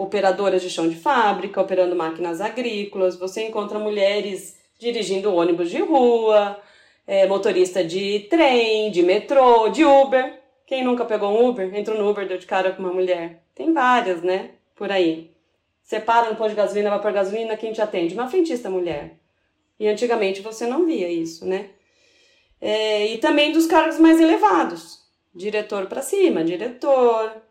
operadoras 0.02 0.62
de 0.62 0.70
chão 0.70 0.90
de 0.90 0.96
fábrica, 0.96 1.62
operando 1.62 1.96
máquinas 1.96 2.42
agrícolas. 2.42 3.16
Você 3.18 3.48
encontra 3.48 3.78
mulheres 3.78 4.60
dirigindo 4.80 5.34
ônibus 5.34 5.70
de 5.70 5.80
rua, 5.80 6.60
é, 7.06 7.28
motorista 7.28 7.84
de 7.84 8.22
trem, 8.30 8.90
de 8.92 9.04
metrô, 9.04 9.70
de 9.70 9.86
Uber. 9.86 10.40
Quem 10.66 10.84
nunca 10.84 11.06
pegou 11.06 11.32
um 11.32 11.50
Uber? 11.50 11.74
Entrou 11.76 11.98
no 11.98 12.10
Uber, 12.10 12.28
deu 12.28 12.38
de 12.38 12.48
cara 12.48 12.72
com 12.72 12.82
uma 12.82 12.94
mulher. 12.94 13.44
Tem 13.54 13.72
várias, 13.74 14.24
né? 14.24 14.52
Por 14.76 14.92
aí. 14.92 15.32
Você 15.84 16.00
para 16.00 16.30
no 16.30 16.36
posto 16.36 16.52
de 16.52 16.56
gasolina, 16.56 16.90
vai 16.90 17.02
por 17.02 17.12
gasolina, 17.12 17.58
quem 17.58 17.72
te 17.74 17.82
atende? 17.82 18.14
Uma 18.14 18.30
frentista 18.30 18.70
mulher. 18.70 19.18
E 19.80 19.88
antigamente 19.88 20.42
você 20.42 20.66
não 20.66 20.86
via 20.86 21.10
isso, 21.10 21.46
né? 21.46 21.70
É, 22.60 23.08
e 23.08 23.18
também 23.18 23.52
dos 23.52 23.68
cargos 23.68 24.00
mais 24.00 24.20
elevados. 24.20 25.00
Diretor 25.34 25.88
para 25.88 26.02
cima, 26.02 26.44
diretor, 26.44 27.42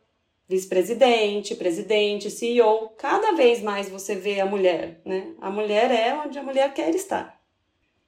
vice-presidente, 0.50 1.54
presidente, 1.54 2.28
CEO. 2.28 2.90
Cada 2.98 3.32
vez 3.36 3.62
mais 3.62 3.88
você 3.88 4.16
vê 4.16 4.40
a 4.40 4.46
mulher, 4.46 5.00
né? 5.04 5.28
A 5.40 5.48
mulher 5.48 5.92
é 5.92 6.12
onde 6.12 6.40
a 6.40 6.42
mulher 6.42 6.74
quer 6.74 6.92
estar. 6.92 7.40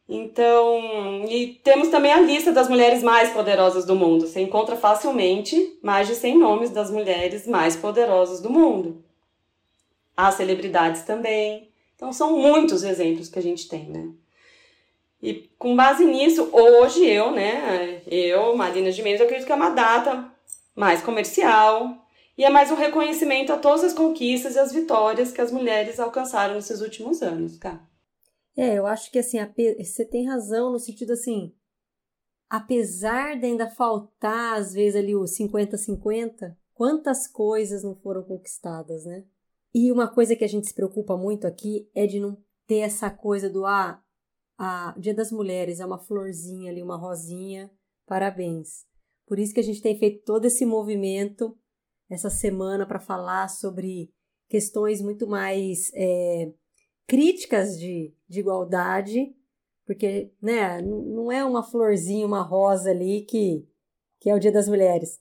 Então, 0.09 1.25
e 1.29 1.61
temos 1.63 1.87
também 1.87 2.13
a 2.13 2.21
lista 2.21 2.51
das 2.51 2.69
mulheres 2.69 3.01
mais 3.01 3.31
poderosas 3.31 3.85
do 3.85 3.95
mundo. 3.95 4.27
Você 4.27 4.41
encontra 4.41 4.75
facilmente 4.75 5.79
mais 5.81 6.09
de 6.09 6.17
100 6.17 6.37
nomes 6.37 6.71
das 6.71 6.91
mulheres 6.91 7.47
mais 7.47 7.77
poderosas 7.77 8.41
do 8.41 8.51
mundo. 8.51 9.05
Há 10.17 10.33
celebridades 10.33 11.03
também. 11.03 11.69
Então 11.95 12.13
são 12.13 12.37
muitos 12.37 12.83
exemplos 12.83 13.29
que 13.29 13.39
a 13.39 13.43
gente 13.43 13.69
tem, 13.69 13.85
né? 13.85 14.09
E 15.23 15.49
com 15.57 15.77
base 15.77 16.05
nisso, 16.05 16.49
hoje 16.53 17.07
eu, 17.07 17.31
né, 17.31 18.03
eu, 18.09 18.57
Marina 18.57 18.91
de 18.91 19.01
eu 19.01 19.23
acredito 19.23 19.47
que 19.47 19.53
é 19.53 19.55
uma 19.55 19.71
data 19.71 20.29
mais 20.75 21.01
comercial 21.01 22.02
e 22.37 22.45
é 22.45 22.51
mais 22.51 22.71
um 22.71 22.75
reconhecimento 22.75 23.53
a 23.53 23.59
todas 23.59 23.85
as 23.85 23.93
conquistas 23.93 24.55
e 24.55 24.59
as 24.59 24.73
vitórias 24.73 25.33
que 25.33 25.41
as 25.41 25.53
mulheres 25.53 26.01
alcançaram 26.01 26.55
nesses 26.55 26.81
últimos 26.81 27.23
anos, 27.23 27.59
cara. 27.59 27.81
É, 28.57 28.79
eu 28.79 28.87
acho 28.87 29.11
que 29.11 29.19
assim, 29.19 29.39
você 29.79 30.05
tem 30.05 30.27
razão 30.27 30.71
no 30.73 30.79
sentido 30.79 31.13
assim, 31.13 31.55
apesar 32.49 33.39
de 33.39 33.47
ainda 33.47 33.71
faltar 33.71 34.59
às 34.59 34.73
vezes 34.73 34.97
ali 34.97 35.17
o 35.17 35.25
50-50, 35.25 36.55
quantas 36.75 37.27
coisas 37.27 37.83
não 37.83 37.95
foram 37.95 38.23
conquistadas, 38.23 39.05
né? 39.05 39.25
E 39.75 39.91
uma 39.91 40.07
coisa 40.07 40.37
que 40.37 40.45
a 40.45 40.49
gente 40.49 40.67
se 40.67 40.75
preocupa 40.75 41.17
muito 41.17 41.47
aqui 41.47 41.89
é 41.95 42.07
de 42.07 42.21
não 42.21 42.37
ter 42.67 42.79
essa 42.79 43.11
coisa 43.11 43.49
do 43.49 43.65
ah, 43.65 44.03
a 44.59 44.95
Dia 44.99 45.15
das 45.15 45.33
Mulheres 45.33 45.81
é 45.81 45.87
uma 45.87 45.99
florzinha 45.99 46.71
ali, 46.71 46.83
uma 46.83 46.97
rosinha, 46.97 47.71
parabéns. 48.07 48.85
Por 49.27 49.39
isso 49.39 49.55
que 49.55 49.61
a 49.61 49.65
gente 49.65 49.81
tem 49.81 49.99
feito 49.99 50.25
todo 50.25 50.45
esse 50.45 50.67
movimento 50.67 51.57
essa 52.13 52.29
semana 52.29 52.85
para 52.85 53.01
falar 53.01 53.49
sobre 53.49 54.11
questões 54.49 55.01
muito 55.01 55.27
mais 55.27 55.91
é, 55.95 56.51
críticas 57.07 57.79
de, 57.79 58.13
de 58.29 58.41
igualdade, 58.41 59.35
porque 59.87 60.31
né, 60.41 60.83
não 60.83 61.33
é 61.33 61.43
uma 61.43 61.63
florzinha, 61.63 62.27
uma 62.27 62.43
rosa 62.43 62.91
ali 62.91 63.23
que, 63.23 63.67
que 64.21 64.29
é 64.29 64.35
o 64.35 64.39
Dia 64.39 64.53
das 64.53 64.69
Mulheres. 64.69 65.19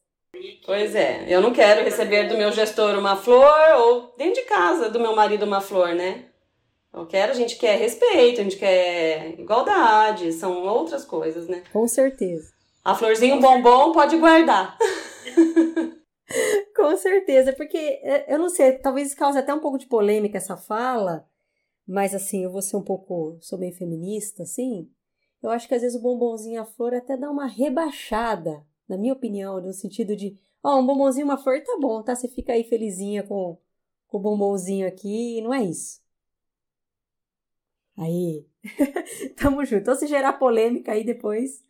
Pois 0.65 0.93
é, 0.93 1.25
eu 1.33 1.39
não 1.39 1.53
quero 1.53 1.83
receber 1.83 2.27
do 2.27 2.37
meu 2.37 2.51
gestor 2.51 2.97
uma 2.99 3.15
flor 3.15 3.77
ou 3.77 4.13
dentro 4.17 4.41
de 4.41 4.47
casa 4.47 4.89
do 4.89 4.99
meu 4.99 5.15
marido 5.15 5.45
uma 5.45 5.61
flor, 5.61 5.95
né? 5.95 6.25
Eu 6.93 7.05
quero, 7.05 7.31
a 7.31 7.35
gente 7.35 7.55
quer 7.55 7.79
respeito, 7.79 8.41
a 8.41 8.43
gente 8.43 8.57
quer 8.57 9.39
igualdade, 9.39 10.33
são 10.33 10.65
outras 10.65 11.05
coisas, 11.05 11.47
né? 11.47 11.63
Com 11.71 11.87
certeza. 11.87 12.51
A 12.83 12.93
florzinha, 12.95 13.33
um 13.35 13.39
bombom, 13.39 13.93
pode 13.93 14.17
guardar. 14.17 14.77
Com 16.81 16.97
certeza, 16.97 17.53
porque 17.53 17.77
é, 17.77 18.33
eu 18.33 18.39
não 18.39 18.49
sei, 18.49 18.73
talvez 18.79 19.13
cause 19.13 19.37
até 19.37 19.53
um 19.53 19.59
pouco 19.59 19.77
de 19.77 19.85
polêmica 19.85 20.37
essa 20.37 20.57
fala, 20.57 21.27
mas 21.87 22.15
assim, 22.15 22.43
eu 22.43 22.51
vou 22.51 22.61
ser 22.61 22.75
um 22.75 22.83
pouco, 22.83 23.37
sou 23.39 23.59
meio 23.59 23.73
feminista, 23.75 24.43
assim. 24.43 24.89
Eu 25.43 25.51
acho 25.51 25.67
que 25.67 25.75
às 25.75 25.81
vezes 25.83 25.95
o 25.97 26.01
bombonzinho 26.01 26.59
a 26.59 26.65
flor 26.65 26.93
até 26.95 27.15
dá 27.15 27.29
uma 27.29 27.45
rebaixada 27.45 28.65
na 28.89 28.97
minha 28.97 29.13
opinião, 29.13 29.61
no 29.61 29.71
sentido 29.73 30.15
de, 30.15 30.37
ó, 30.63 30.75
oh, 30.75 30.79
um 30.81 30.85
bombonzinho, 30.85 31.25
uma 31.25 31.37
flor 31.37 31.61
tá 31.63 31.77
bom, 31.79 32.03
tá? 32.03 32.15
Você 32.15 32.27
fica 32.27 32.53
aí 32.53 32.63
felizinha 32.63 33.23
com, 33.23 33.57
com 34.07 34.17
o 34.17 34.21
bombonzinho 34.21 34.87
aqui, 34.87 35.39
não 35.41 35.53
é 35.53 35.63
isso. 35.63 36.01
Aí, 37.97 38.45
tamo 39.37 39.63
junto. 39.63 39.81
Então, 39.83 39.95
se 39.95 40.07
gerar 40.07 40.33
polêmica 40.33 40.91
aí 40.91 41.03
depois, 41.03 41.63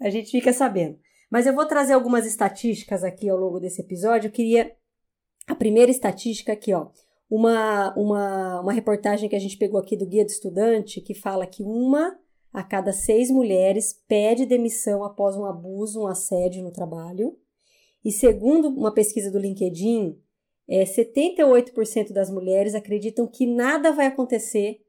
a 0.00 0.08
gente 0.08 0.30
fica 0.30 0.52
sabendo. 0.52 0.98
Mas 1.32 1.46
eu 1.46 1.54
vou 1.54 1.64
trazer 1.64 1.94
algumas 1.94 2.26
estatísticas 2.26 3.02
aqui 3.02 3.26
ao 3.26 3.38
longo 3.38 3.58
desse 3.58 3.80
episódio. 3.80 4.28
Eu 4.28 4.32
queria. 4.32 4.70
A 5.46 5.54
primeira 5.54 5.90
estatística 5.90 6.52
aqui, 6.52 6.74
ó. 6.74 6.90
Uma, 7.30 7.94
uma, 7.96 8.60
uma 8.60 8.72
reportagem 8.74 9.30
que 9.30 9.34
a 9.34 9.38
gente 9.38 9.56
pegou 9.56 9.80
aqui 9.80 9.96
do 9.96 10.04
Guia 10.06 10.26
do 10.26 10.28
Estudante 10.28 11.00
que 11.00 11.14
fala 11.14 11.46
que 11.46 11.62
uma 11.62 12.18
a 12.52 12.62
cada 12.62 12.92
seis 12.92 13.30
mulheres 13.30 13.98
pede 14.06 14.44
demissão 14.44 15.02
após 15.02 15.34
um 15.34 15.46
abuso, 15.46 16.02
um 16.02 16.06
assédio 16.06 16.62
no 16.62 16.70
trabalho. 16.70 17.34
E 18.04 18.12
segundo 18.12 18.68
uma 18.68 18.92
pesquisa 18.92 19.30
do 19.30 19.38
LinkedIn, 19.38 20.20
é, 20.68 20.84
78% 20.84 22.12
das 22.12 22.28
mulheres 22.30 22.74
acreditam 22.74 23.26
que 23.26 23.46
nada 23.46 23.90
vai 23.90 24.04
acontecer 24.04 24.84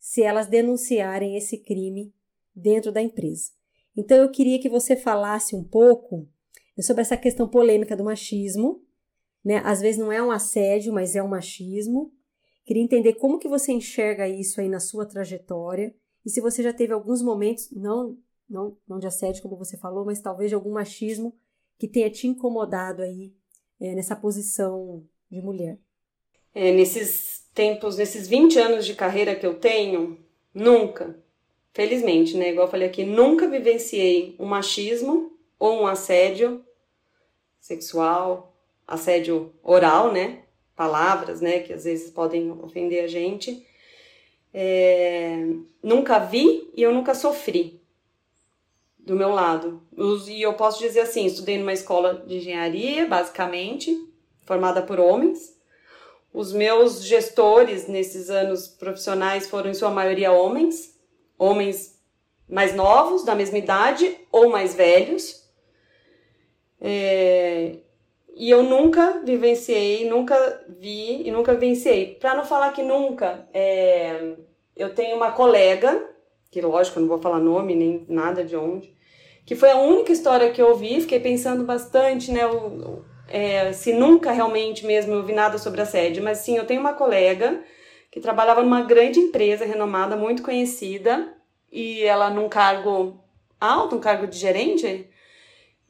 se 0.00 0.24
elas 0.24 0.48
denunciarem 0.48 1.36
esse 1.36 1.56
crime 1.56 2.12
dentro 2.52 2.90
da 2.90 3.00
empresa. 3.00 3.57
Então 3.98 4.16
eu 4.16 4.30
queria 4.30 4.60
que 4.60 4.68
você 4.68 4.94
falasse 4.94 5.56
um 5.56 5.64
pouco 5.64 6.28
sobre 6.80 7.02
essa 7.02 7.16
questão 7.16 7.48
polêmica 7.48 7.96
do 7.96 8.04
machismo, 8.04 8.80
né? 9.44 9.60
Às 9.64 9.80
vezes 9.80 9.98
não 9.98 10.12
é 10.12 10.22
um 10.22 10.30
assédio, 10.30 10.92
mas 10.92 11.16
é 11.16 11.22
um 11.22 11.26
machismo. 11.26 12.12
Queria 12.64 12.80
entender 12.80 13.14
como 13.14 13.40
que 13.40 13.48
você 13.48 13.72
enxerga 13.72 14.28
isso 14.28 14.60
aí 14.60 14.68
na 14.68 14.78
sua 14.78 15.04
trajetória 15.04 15.92
e 16.24 16.30
se 16.30 16.40
você 16.40 16.62
já 16.62 16.72
teve 16.72 16.92
alguns 16.92 17.20
momentos, 17.20 17.72
não, 17.72 18.16
não, 18.48 18.76
não 18.86 19.00
de 19.00 19.08
assédio 19.08 19.42
como 19.42 19.56
você 19.56 19.76
falou, 19.76 20.04
mas 20.04 20.20
talvez 20.20 20.48
de 20.48 20.54
algum 20.54 20.70
machismo 20.70 21.34
que 21.76 21.88
tenha 21.88 22.08
te 22.08 22.28
incomodado 22.28 23.02
aí 23.02 23.34
é, 23.80 23.96
nessa 23.96 24.14
posição 24.14 25.04
de 25.28 25.42
mulher. 25.42 25.76
É, 26.54 26.70
nesses 26.70 27.48
tempos, 27.52 27.96
nesses 27.96 28.28
20 28.28 28.60
anos 28.60 28.86
de 28.86 28.94
carreira 28.94 29.34
que 29.34 29.44
eu 29.44 29.58
tenho, 29.58 30.24
nunca, 30.54 31.20
felizmente, 31.72 32.36
né? 32.36 32.50
Igual 32.50 32.66
eu 32.66 32.70
falei 32.70 32.88
aqui, 32.88 33.04
nunca 33.04 33.48
vivenciei 33.48 34.34
um 34.38 34.46
machismo 34.46 35.32
ou 35.58 35.82
um 35.82 35.86
assédio 35.86 36.64
sexual, 37.60 38.54
assédio 38.86 39.52
oral, 39.62 40.12
né? 40.12 40.40
Palavras, 40.74 41.40
né? 41.40 41.60
Que 41.60 41.72
às 41.72 41.84
vezes 41.84 42.10
podem 42.10 42.50
ofender 42.62 43.04
a 43.04 43.06
gente. 43.06 43.66
É, 44.52 45.44
nunca 45.82 46.18
vi 46.18 46.70
e 46.74 46.82
eu 46.82 46.92
nunca 46.92 47.14
sofri 47.14 47.80
do 48.98 49.14
meu 49.14 49.30
lado. 49.30 49.82
E 50.28 50.42
eu 50.42 50.54
posso 50.54 50.78
dizer 50.78 51.00
assim: 51.00 51.26
estudei 51.26 51.58
numa 51.58 51.72
escola 51.72 52.24
de 52.26 52.36
engenharia, 52.36 53.06
basicamente, 53.06 53.96
formada 54.44 54.82
por 54.82 55.00
homens. 55.00 55.56
Os 56.32 56.52
meus 56.52 57.02
gestores 57.04 57.88
nesses 57.88 58.30
anos 58.30 58.68
profissionais 58.68 59.48
foram, 59.48 59.70
em 59.70 59.74
sua 59.74 59.90
maioria, 59.90 60.30
homens 60.30 60.97
homens 61.38 61.98
mais 62.48 62.74
novos, 62.74 63.24
da 63.24 63.34
mesma 63.34 63.58
idade 63.58 64.16
ou 64.32 64.48
mais 64.48 64.74
velhos. 64.74 65.46
É, 66.80 67.76
e 68.34 68.48
eu 68.50 68.62
nunca 68.62 69.20
vivenciei, 69.24 70.08
nunca 70.08 70.64
vi 70.68 71.26
e 71.26 71.30
nunca 71.30 71.54
vivenciei. 71.54 72.14
Para 72.14 72.34
não 72.34 72.44
falar 72.44 72.72
que 72.72 72.82
nunca, 72.82 73.46
é, 73.52 74.34
eu 74.76 74.94
tenho 74.94 75.16
uma 75.16 75.32
colega, 75.32 76.08
que 76.50 76.60
lógico, 76.60 76.98
eu 76.98 77.02
não 77.02 77.08
vou 77.08 77.20
falar 77.20 77.40
nome 77.40 77.74
nem 77.74 78.06
nada 78.08 78.44
de 78.44 78.56
onde, 78.56 78.96
que 79.44 79.56
foi 79.56 79.70
a 79.70 79.76
única 79.76 80.12
história 80.12 80.50
que 80.50 80.62
eu 80.62 80.68
ouvi, 80.68 81.00
fiquei 81.00 81.20
pensando 81.20 81.64
bastante, 81.64 82.30
né, 82.30 82.46
o, 82.46 83.02
é, 83.28 83.72
se 83.72 83.92
nunca 83.92 84.30
realmente 84.30 84.86
mesmo 84.86 85.14
eu 85.14 85.24
vi 85.24 85.32
nada 85.32 85.58
sobre 85.58 85.80
assédio, 85.80 86.22
mas 86.22 86.38
sim, 86.38 86.56
eu 86.56 86.66
tenho 86.66 86.80
uma 86.80 86.94
colega 86.94 87.62
que 88.10 88.20
trabalhava 88.20 88.62
numa 88.62 88.82
grande 88.82 89.20
empresa 89.20 89.64
renomada, 89.64 90.16
muito 90.16 90.42
conhecida, 90.42 91.34
e 91.70 92.02
ela 92.02 92.30
num 92.30 92.48
cargo 92.48 93.20
alto, 93.60 93.96
um 93.96 94.00
cargo 94.00 94.26
de 94.26 94.38
gerente, 94.38 95.08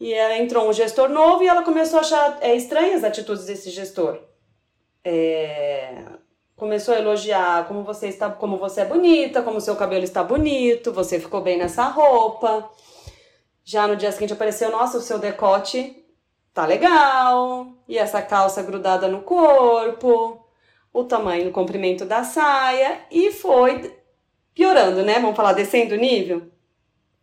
e 0.00 0.12
ela 0.12 0.38
entrou 0.38 0.68
um 0.68 0.72
gestor 0.72 1.08
novo 1.08 1.42
e 1.42 1.48
ela 1.48 1.62
começou 1.62 1.98
a 1.98 2.02
achar 2.02 2.38
é, 2.40 2.54
estranhas 2.54 2.98
as 2.98 3.04
atitudes 3.04 3.46
desse 3.46 3.70
gestor. 3.70 4.18
É, 5.04 6.04
começou 6.56 6.94
a 6.94 6.98
elogiar 6.98 7.66
como 7.66 7.82
você 7.82 8.08
está, 8.08 8.30
como 8.30 8.56
você 8.56 8.82
é 8.82 8.84
bonita, 8.84 9.42
como 9.42 9.60
seu 9.60 9.76
cabelo 9.76 10.04
está 10.04 10.22
bonito, 10.22 10.92
você 10.92 11.18
ficou 11.18 11.40
bem 11.40 11.58
nessa 11.58 11.84
roupa. 11.84 12.68
Já 13.64 13.86
no 13.86 13.96
dia 13.96 14.10
seguinte 14.12 14.32
apareceu, 14.32 14.70
nossa, 14.70 14.98
o 14.98 15.02
seu 15.02 15.18
decote 15.18 16.04
tá 16.54 16.64
legal, 16.66 17.68
e 17.86 17.98
essa 17.98 18.22
calça 18.22 18.62
grudada 18.62 19.06
no 19.06 19.22
corpo, 19.22 20.47
o 20.92 21.04
tamanho, 21.04 21.48
o 21.48 21.52
comprimento 21.52 22.04
da 22.04 22.24
saia, 22.24 23.00
e 23.10 23.30
foi 23.32 23.96
piorando, 24.54 25.02
né? 25.02 25.20
Vamos 25.20 25.36
falar, 25.36 25.52
descendo 25.52 25.94
o 25.94 25.98
nível. 25.98 26.50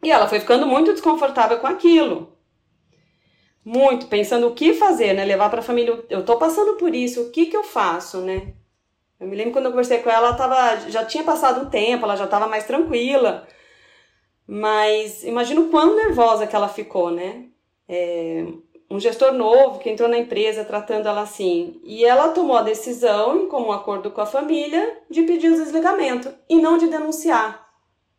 E 0.04 0.12
ela 0.12 0.28
foi 0.28 0.40
ficando 0.40 0.66
muito 0.68 0.94
desconfortável 0.94 1.60
com 1.60 1.68
aquilo. 1.68 2.34
Muito, 3.64 4.08
pensando 4.08 4.48
o 4.48 4.54
que 4.54 4.74
fazer, 4.74 5.14
né? 5.14 5.26
Levar 5.26 5.50
para 5.50 5.60
a 5.60 5.64
família, 5.64 6.04
eu 6.10 6.24
tô 6.24 6.38
passando 6.38 6.78
por 6.78 6.94
isso, 6.94 7.24
o 7.24 7.32
que 7.32 7.48
que 7.48 7.58
eu 7.58 7.64
faço, 7.64 8.22
né? 8.22 8.54
Eu 9.20 9.28
me 9.28 9.36
lembro 9.36 9.54
quando 9.54 9.66
eu 9.66 9.72
conversei 9.72 10.00
com 10.00 10.10
ela, 10.10 10.28
ela 10.28 10.36
tava, 10.36 10.90
já 10.90 11.04
tinha 11.06 11.24
passado 11.24 11.66
um 11.66 11.70
tempo, 11.70 12.06
ela 12.06 12.16
já 12.16 12.26
estava 12.26 12.48
mais 12.48 12.66
tranquila. 12.66 13.48
Mas 14.48 15.24
imagino 15.24 15.70
quão 15.70 15.96
nervosa 15.96 16.46
que 16.46 16.56
ela 16.56 16.68
ficou, 16.68 17.10
né? 17.10 17.46
É, 17.88 18.46
um 18.96 19.00
gestor 19.00 19.34
novo 19.34 19.80
que 19.80 19.90
entrou 19.90 20.08
na 20.08 20.18
empresa 20.18 20.64
tratando 20.64 21.08
ela 21.08 21.22
assim. 21.22 21.82
E 21.84 22.06
ela 22.06 22.30
tomou 22.30 22.56
a 22.56 22.62
decisão, 22.62 23.44
em 23.44 23.50
comum 23.50 23.72
acordo 23.72 24.10
com 24.10 24.22
a 24.22 24.26
família, 24.26 25.02
de 25.10 25.24
pedir 25.24 25.52
o 25.52 25.56
desligamento 25.56 26.34
e 26.48 26.62
não 26.62 26.78
de 26.78 26.88
denunciar. 26.88 27.70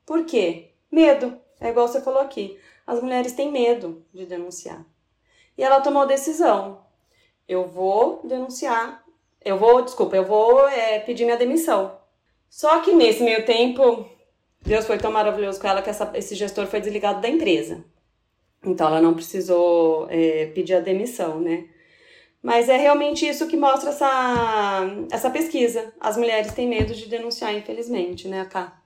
Por 0.04 0.24
quê? 0.26 0.72
Medo. 0.92 1.40
É 1.58 1.70
igual 1.70 1.88
você 1.88 2.02
falou 2.02 2.20
aqui. 2.20 2.58
As 2.86 3.02
mulheres 3.02 3.32
têm 3.32 3.50
medo 3.50 4.04
de 4.12 4.26
denunciar. 4.26 4.84
E 5.56 5.62
ela 5.62 5.80
tomou 5.80 6.02
a 6.02 6.06
decisão. 6.06 6.84
Eu 7.48 7.66
vou 7.66 8.20
denunciar. 8.22 9.02
Eu 9.42 9.56
vou, 9.56 9.80
desculpa, 9.80 10.14
eu 10.14 10.24
vou 10.24 10.68
é, 10.68 10.98
pedir 10.98 11.24
minha 11.24 11.38
demissão. 11.38 11.98
Só 12.50 12.80
que 12.80 12.92
nesse 12.92 13.22
meio 13.22 13.46
tempo, 13.46 14.06
Deus 14.60 14.86
foi 14.86 14.98
tão 14.98 15.10
maravilhoso 15.10 15.58
com 15.58 15.68
ela 15.68 15.80
que 15.80 15.88
essa, 15.88 16.10
esse 16.14 16.34
gestor 16.34 16.66
foi 16.66 16.80
desligado 16.80 17.20
da 17.22 17.28
empresa. 17.28 17.82
Então 18.66 18.88
ela 18.88 19.00
não 19.00 19.14
precisou 19.14 20.08
é, 20.10 20.46
pedir 20.46 20.74
a 20.74 20.80
demissão, 20.80 21.40
né? 21.40 21.68
Mas 22.42 22.68
é 22.68 22.76
realmente 22.76 23.26
isso 23.26 23.48
que 23.48 23.56
mostra 23.56 23.90
essa, 23.90 24.84
essa 25.10 25.30
pesquisa. 25.30 25.92
As 25.98 26.16
mulheres 26.16 26.52
têm 26.52 26.68
medo 26.68 26.94
de 26.94 27.06
denunciar, 27.06 27.54
infelizmente, 27.54 28.28
né, 28.28 28.44
Cá? 28.44 28.82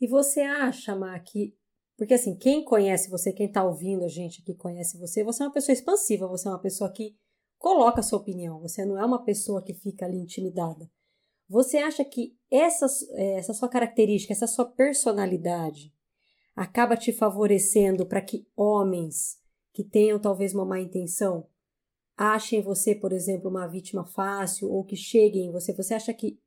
E 0.00 0.06
você 0.06 0.40
acha, 0.40 0.94
Má, 0.96 1.18
que. 1.18 1.54
Porque 1.96 2.14
assim, 2.14 2.34
quem 2.36 2.64
conhece 2.64 3.10
você, 3.10 3.32
quem 3.32 3.46
está 3.46 3.62
ouvindo 3.62 4.04
a 4.04 4.08
gente 4.08 4.40
aqui 4.40 4.54
conhece 4.54 4.98
você, 4.98 5.22
você 5.22 5.42
é 5.42 5.46
uma 5.46 5.52
pessoa 5.52 5.74
expansiva, 5.74 6.26
você 6.26 6.48
é 6.48 6.50
uma 6.50 6.60
pessoa 6.60 6.90
que 6.90 7.14
coloca 7.58 8.00
a 8.00 8.02
sua 8.02 8.18
opinião, 8.18 8.58
você 8.58 8.86
não 8.86 8.98
é 8.98 9.04
uma 9.04 9.22
pessoa 9.22 9.62
que 9.62 9.74
fica 9.74 10.06
ali 10.06 10.16
intimidada. 10.16 10.90
Você 11.46 11.76
acha 11.76 12.02
que 12.04 12.34
essa, 12.50 12.86
é, 13.12 13.38
essa 13.38 13.52
sua 13.52 13.68
característica, 13.68 14.32
essa 14.32 14.46
sua 14.46 14.64
personalidade, 14.64 15.92
acaba 16.60 16.94
te 16.94 17.10
favorecendo 17.10 18.04
para 18.04 18.20
que 18.20 18.46
homens 18.54 19.38
que 19.72 19.82
tenham 19.82 20.18
talvez 20.18 20.52
uma 20.52 20.66
má 20.66 20.78
intenção 20.78 21.46
achem 22.14 22.60
você, 22.60 22.94
por 22.94 23.14
exemplo, 23.14 23.48
uma 23.48 23.66
vítima 23.66 24.04
fácil 24.04 24.70
ou 24.70 24.84
que 24.84 24.94
cheguem 24.94 25.46
em 25.46 25.50
você? 25.50 25.72
Você 25.72 25.94
acha 25.94 26.12
que 26.12 26.38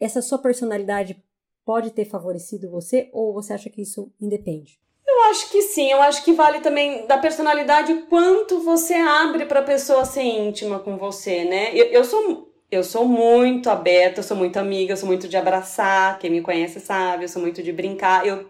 essa 0.00 0.22
sua 0.22 0.38
personalidade 0.38 1.22
pode 1.62 1.90
ter 1.90 2.06
favorecido 2.06 2.70
você 2.70 3.10
ou 3.12 3.34
você 3.34 3.52
acha 3.52 3.68
que 3.68 3.82
isso 3.82 4.10
independe? 4.18 4.80
Eu 5.06 5.24
acho 5.24 5.50
que 5.50 5.60
sim, 5.60 5.90
eu 5.90 6.00
acho 6.00 6.24
que 6.24 6.32
vale 6.32 6.60
também 6.60 7.06
da 7.06 7.18
personalidade 7.18 8.06
quanto 8.08 8.60
você 8.60 8.94
abre 8.94 9.44
para 9.44 9.60
a 9.60 9.64
pessoa 9.64 10.06
ser 10.06 10.22
íntima 10.22 10.78
com 10.78 10.96
você, 10.96 11.44
né? 11.44 11.76
Eu, 11.76 11.84
eu 11.88 12.04
sou 12.04 12.50
eu 12.70 12.82
sou 12.82 13.06
muito 13.06 13.68
aberta, 13.68 14.20
eu 14.20 14.24
sou 14.24 14.34
muito 14.34 14.56
amiga, 14.56 14.94
eu 14.94 14.96
sou 14.96 15.06
muito 15.06 15.28
de 15.28 15.36
abraçar, 15.36 16.18
quem 16.18 16.30
me 16.30 16.40
conhece 16.40 16.80
sabe, 16.80 17.24
eu 17.24 17.28
sou 17.28 17.42
muito 17.42 17.62
de 17.62 17.70
brincar. 17.70 18.26
Eu 18.26 18.48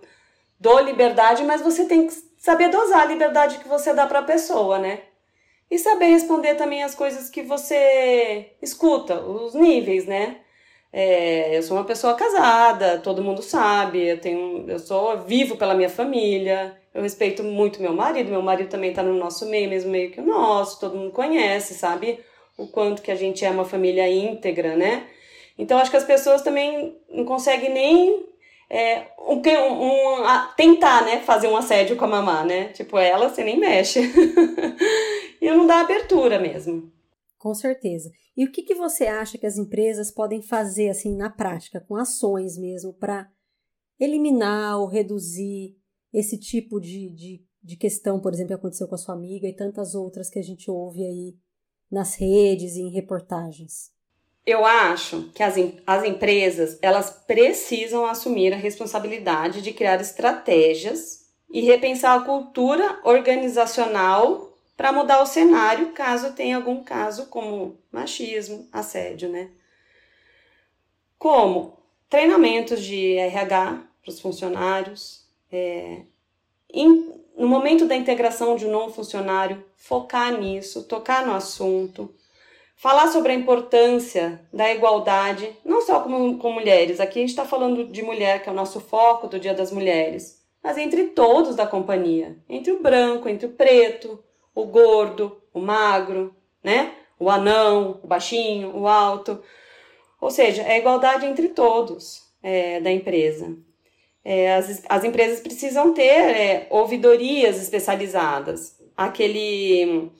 dou 0.63 0.79
liberdade, 0.79 1.43
mas 1.43 1.61
você 1.61 1.85
tem 1.85 2.07
que 2.07 2.15
saber 2.39 2.69
dosar 2.69 3.01
a 3.01 3.07
liberdade 3.07 3.59
que 3.59 3.69
você 3.69 3.93
dá 3.93 4.07
para 4.07 4.21
a 4.21 4.23
pessoa, 4.23 4.79
né? 4.79 5.01
E 5.69 5.77
saber 5.77 6.07
responder 6.07 6.55
também 6.55 6.85
as 6.85 6.95
coisas 6.95 7.29
que 7.29 7.43
você 7.43 8.53
escuta, 8.63 9.21
os 9.21 9.55
níveis, 9.55 10.07
né? 10.07 10.37
É, 10.93 11.57
eu 11.57 11.63
sou 11.63 11.77
uma 11.77 11.85
pessoa 11.85 12.15
casada, 12.15 12.99
todo 12.99 13.25
mundo 13.25 13.43
sabe, 13.43 14.07
eu 14.07 14.21
tenho, 14.21 14.69
eu 14.69 14.79
sou 14.79 15.19
vivo 15.23 15.57
pela 15.57 15.75
minha 15.75 15.89
família, 15.89 16.79
eu 16.95 17.03
respeito 17.03 17.43
muito 17.43 17.81
meu 17.81 17.95
marido, 17.95 18.31
meu 18.31 18.43
marido 18.43 18.69
também 18.69 18.91
está 18.91 19.03
no 19.03 19.15
nosso 19.15 19.47
meio, 19.47 19.69
mesmo 19.69 19.91
meio 19.91 20.11
que 20.13 20.21
o 20.21 20.27
nosso, 20.27 20.79
todo 20.79 20.97
mundo 20.97 21.11
conhece, 21.11 21.75
sabe? 21.75 22.21
O 22.57 22.69
quanto 22.69 23.03
que 23.03 23.11
a 23.11 23.17
gente 23.17 23.45
é 23.45 23.51
uma 23.51 23.65
família 23.65 24.09
íntegra, 24.09 24.77
né? 24.77 25.09
Então 25.59 25.79
acho 25.79 25.91
que 25.91 25.97
as 25.97 26.05
pessoas 26.05 26.43
também 26.43 26.97
não 27.11 27.25
conseguem 27.25 27.71
nem 27.71 28.32
é, 28.73 29.13
um, 29.19 29.41
um, 29.41 30.25
a, 30.25 30.53
tentar, 30.57 31.05
né, 31.05 31.21
fazer 31.21 31.49
um 31.49 31.57
assédio 31.57 31.97
com 31.97 32.05
a 32.05 32.09
mamá, 32.09 32.45
né? 32.45 32.69
Tipo, 32.69 32.97
ela 32.97 33.29
você 33.29 33.45
nem 33.45 33.59
mexe. 33.59 34.01
e 35.41 35.51
não 35.51 35.67
dá 35.67 35.81
abertura 35.81 36.39
mesmo. 36.39 36.91
Com 37.39 37.55
certeza. 37.55 38.11
E 38.37 38.45
o 38.45 38.51
que, 38.51 38.63
que 38.63 38.75
você 38.75 39.07
acha 39.07 39.37
que 39.37 39.47
as 39.47 39.59
empresas 39.59 40.11
podem 40.11 40.41
fazer, 40.41 40.89
assim, 40.89 41.15
na 41.15 41.29
prática, 41.29 41.85
com 41.87 41.97
ações 41.97 42.57
mesmo, 42.57 42.95
para 42.95 43.29
eliminar 44.01 44.79
ou 44.79 44.87
reduzir 44.87 45.77
esse 46.13 46.39
tipo 46.39 46.81
de, 46.81 47.11
de 47.11 47.45
de 47.63 47.77
questão, 47.77 48.21
por 48.21 48.33
exemplo, 48.33 48.49
que 48.49 48.55
aconteceu 48.55 48.89
com 48.89 48.95
a 48.97 48.99
sua 48.99 49.15
amiga 49.15 49.47
e 49.47 49.55
tantas 49.55 49.95
outras 49.95 50.29
que 50.29 50.39
a 50.39 50.43
gente 50.43 50.71
ouve 50.71 51.05
aí 51.05 51.37
nas 51.91 52.17
redes 52.17 52.75
e 52.75 52.81
em 52.81 52.91
reportagens? 52.91 53.93
Eu 54.45 54.67
acho 54.67 55.31
que 55.35 55.43
as, 55.43 55.55
as 55.87 56.05
empresas 56.05 56.79
elas 56.83 57.11
precisam 57.27 58.05
assumir 58.07 58.53
a 58.53 58.57
responsabilidade 58.57 59.63
de 59.63 59.73
criar 59.73 60.01
estratégias 60.01 61.31
e 61.51 61.61
repensar 61.61 62.19
a 62.19 62.25
cultura 62.25 63.01
organizacional 63.05 64.57
para 64.77 64.93
mudar 64.93 65.23
o 65.23 65.27
cenário 65.27 65.93
caso 65.93 66.33
tenha 66.33 66.57
algum 66.57 66.83
caso 66.83 67.27
como 67.27 67.79
machismo, 67.93 68.67
assédio, 68.73 69.29
né? 69.29 69.51
Como 71.19 71.79
treinamentos 72.09 72.83
de 72.83 73.17
RH 73.17 73.85
para 74.03 74.11
os 74.11 74.21
funcionários, 74.21 75.25
é, 75.53 76.01
in, 76.73 77.13
no 77.37 77.47
momento 77.47 77.87
da 77.87 77.95
integração 77.95 78.57
de 78.57 78.67
um 78.67 78.73
novo 78.73 78.93
funcionário, 78.93 79.65
focar 79.77 80.37
nisso, 80.37 80.85
tocar 80.85 81.25
no 81.25 81.33
assunto, 81.33 82.13
falar 82.83 83.07
sobre 83.13 83.31
a 83.31 83.37
importância 83.37 84.41
da 84.53 84.75
igualdade, 84.75 85.57
não 85.65 85.81
só 85.83 86.01
com, 86.01 86.37
com 86.37 86.51
mulheres, 86.51 86.99
aqui 86.99 87.21
a 87.21 87.23
gente 87.23 87.31
está 87.31 87.45
falando 87.45 87.85
de 87.85 88.03
mulher, 88.03 88.43
que 88.43 88.49
é 88.49 88.53
o 88.53 88.57
nosso 88.57 88.81
foco 88.81 89.29
do 89.29 89.39
Dia 89.39 89.55
das 89.55 89.71
Mulheres, 89.71 90.43
mas 90.61 90.77
entre 90.77 91.05
todos 91.05 91.55
da 91.55 91.65
companhia, 91.65 92.37
entre 92.49 92.73
o 92.73 92.83
branco, 92.83 93.29
entre 93.29 93.47
o 93.47 93.53
preto, 93.53 94.19
o 94.53 94.65
gordo, 94.65 95.41
o 95.55 95.61
magro, 95.61 96.35
né? 96.63 96.95
O 97.21 97.31
anão, 97.31 98.01
o 98.03 98.07
baixinho, 98.09 98.77
o 98.77 98.89
alto. 98.89 99.41
Ou 100.21 100.33
seja, 100.33 100.63
é 100.63 100.79
igualdade 100.79 101.25
entre 101.25 101.51
todos 101.51 102.33
é, 102.43 102.81
da 102.81 102.91
empresa. 102.91 103.57
É, 104.25 104.57
as, 104.57 104.83
as 104.89 105.05
empresas 105.05 105.39
precisam 105.39 105.95
ter 105.95 106.03
é, 106.03 106.67
ouvidorias 106.69 107.63
especializadas, 107.63 108.77
aquele, 108.97 110.11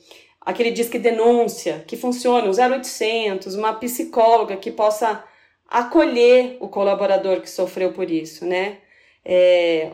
aquele 0.45 0.71
disque 0.71 0.99
denúncia 0.99 1.83
que 1.87 1.97
funcione, 1.97 2.47
o 2.47 2.51
0800, 2.51 3.55
uma 3.55 3.73
psicóloga 3.73 4.57
que 4.57 4.71
possa 4.71 5.23
acolher 5.67 6.57
o 6.59 6.67
colaborador 6.67 7.41
que 7.41 7.49
sofreu 7.49 7.93
por 7.93 8.09
isso, 8.09 8.45
né? 8.45 8.77
É, 9.25 9.91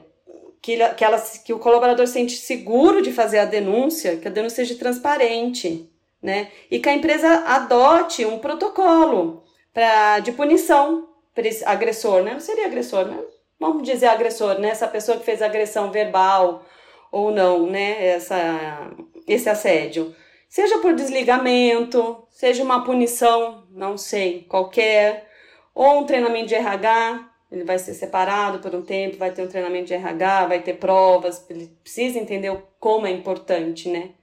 que, 0.62 0.78
que, 0.96 1.04
ela, 1.04 1.20
que 1.46 1.54
o 1.54 1.60
colaborador 1.60 2.06
se 2.08 2.14
sente 2.14 2.38
seguro 2.38 3.02
de 3.02 3.14
fazer 3.14 3.40
a 3.40 3.46
denúncia, 3.46 4.18
que 4.18 4.28
a 4.28 4.32
denúncia 4.32 4.66
seja 4.66 4.78
transparente, 4.78 5.90
né? 6.22 6.52
E 6.70 6.80
que 6.80 6.90
a 6.90 6.94
empresa 6.94 7.46
adote 7.46 8.26
um 8.26 8.40
protocolo 8.40 9.44
pra, 9.74 10.20
de 10.20 10.32
punição 10.32 11.08
para 11.34 11.48
esse 11.48 11.64
agressor, 11.64 12.24
né? 12.24 12.34
Não 12.34 12.40
seria 12.40 12.66
agressor, 12.66 13.06
né? 13.06 13.20
vamos 13.60 13.84
dizer 13.84 14.08
agressor, 14.08 14.60
né? 14.60 14.70
Essa 14.70 14.88
pessoa 14.88 15.18
que 15.18 15.26
fez 15.26 15.42
agressão 15.42 15.92
verbal 15.92 16.64
ou 17.12 17.32
não, 17.32 17.68
né? 17.68 18.08
Essa, 18.08 18.92
esse 19.28 19.50
assédio. 19.50 20.16
Seja 20.50 20.80
por 20.80 20.96
desligamento, 20.96 22.28
seja 22.32 22.64
uma 22.64 22.84
punição, 22.84 23.68
não 23.70 23.96
sei, 24.00 24.46
qualquer, 24.46 25.30
ou 25.76 26.00
um 26.00 26.06
treinamento 26.08 26.48
de 26.48 26.56
RH, 26.56 27.32
ele 27.52 27.64
vai 27.64 27.78
ser 27.78 27.94
separado 27.94 28.60
por 28.60 28.74
um 28.74 28.82
tempo, 28.82 29.18
vai 29.18 29.32
ter 29.32 29.44
um 29.44 29.48
treinamento 29.48 29.86
de 29.86 29.94
RH, 29.94 30.48
vai 30.48 30.64
ter 30.64 30.74
provas, 30.74 31.48
ele 31.52 31.68
precisa 31.84 32.18
entender 32.18 32.52
como 32.80 33.06
é 33.06 33.12
importante, 33.12 33.90
né? 33.90 34.16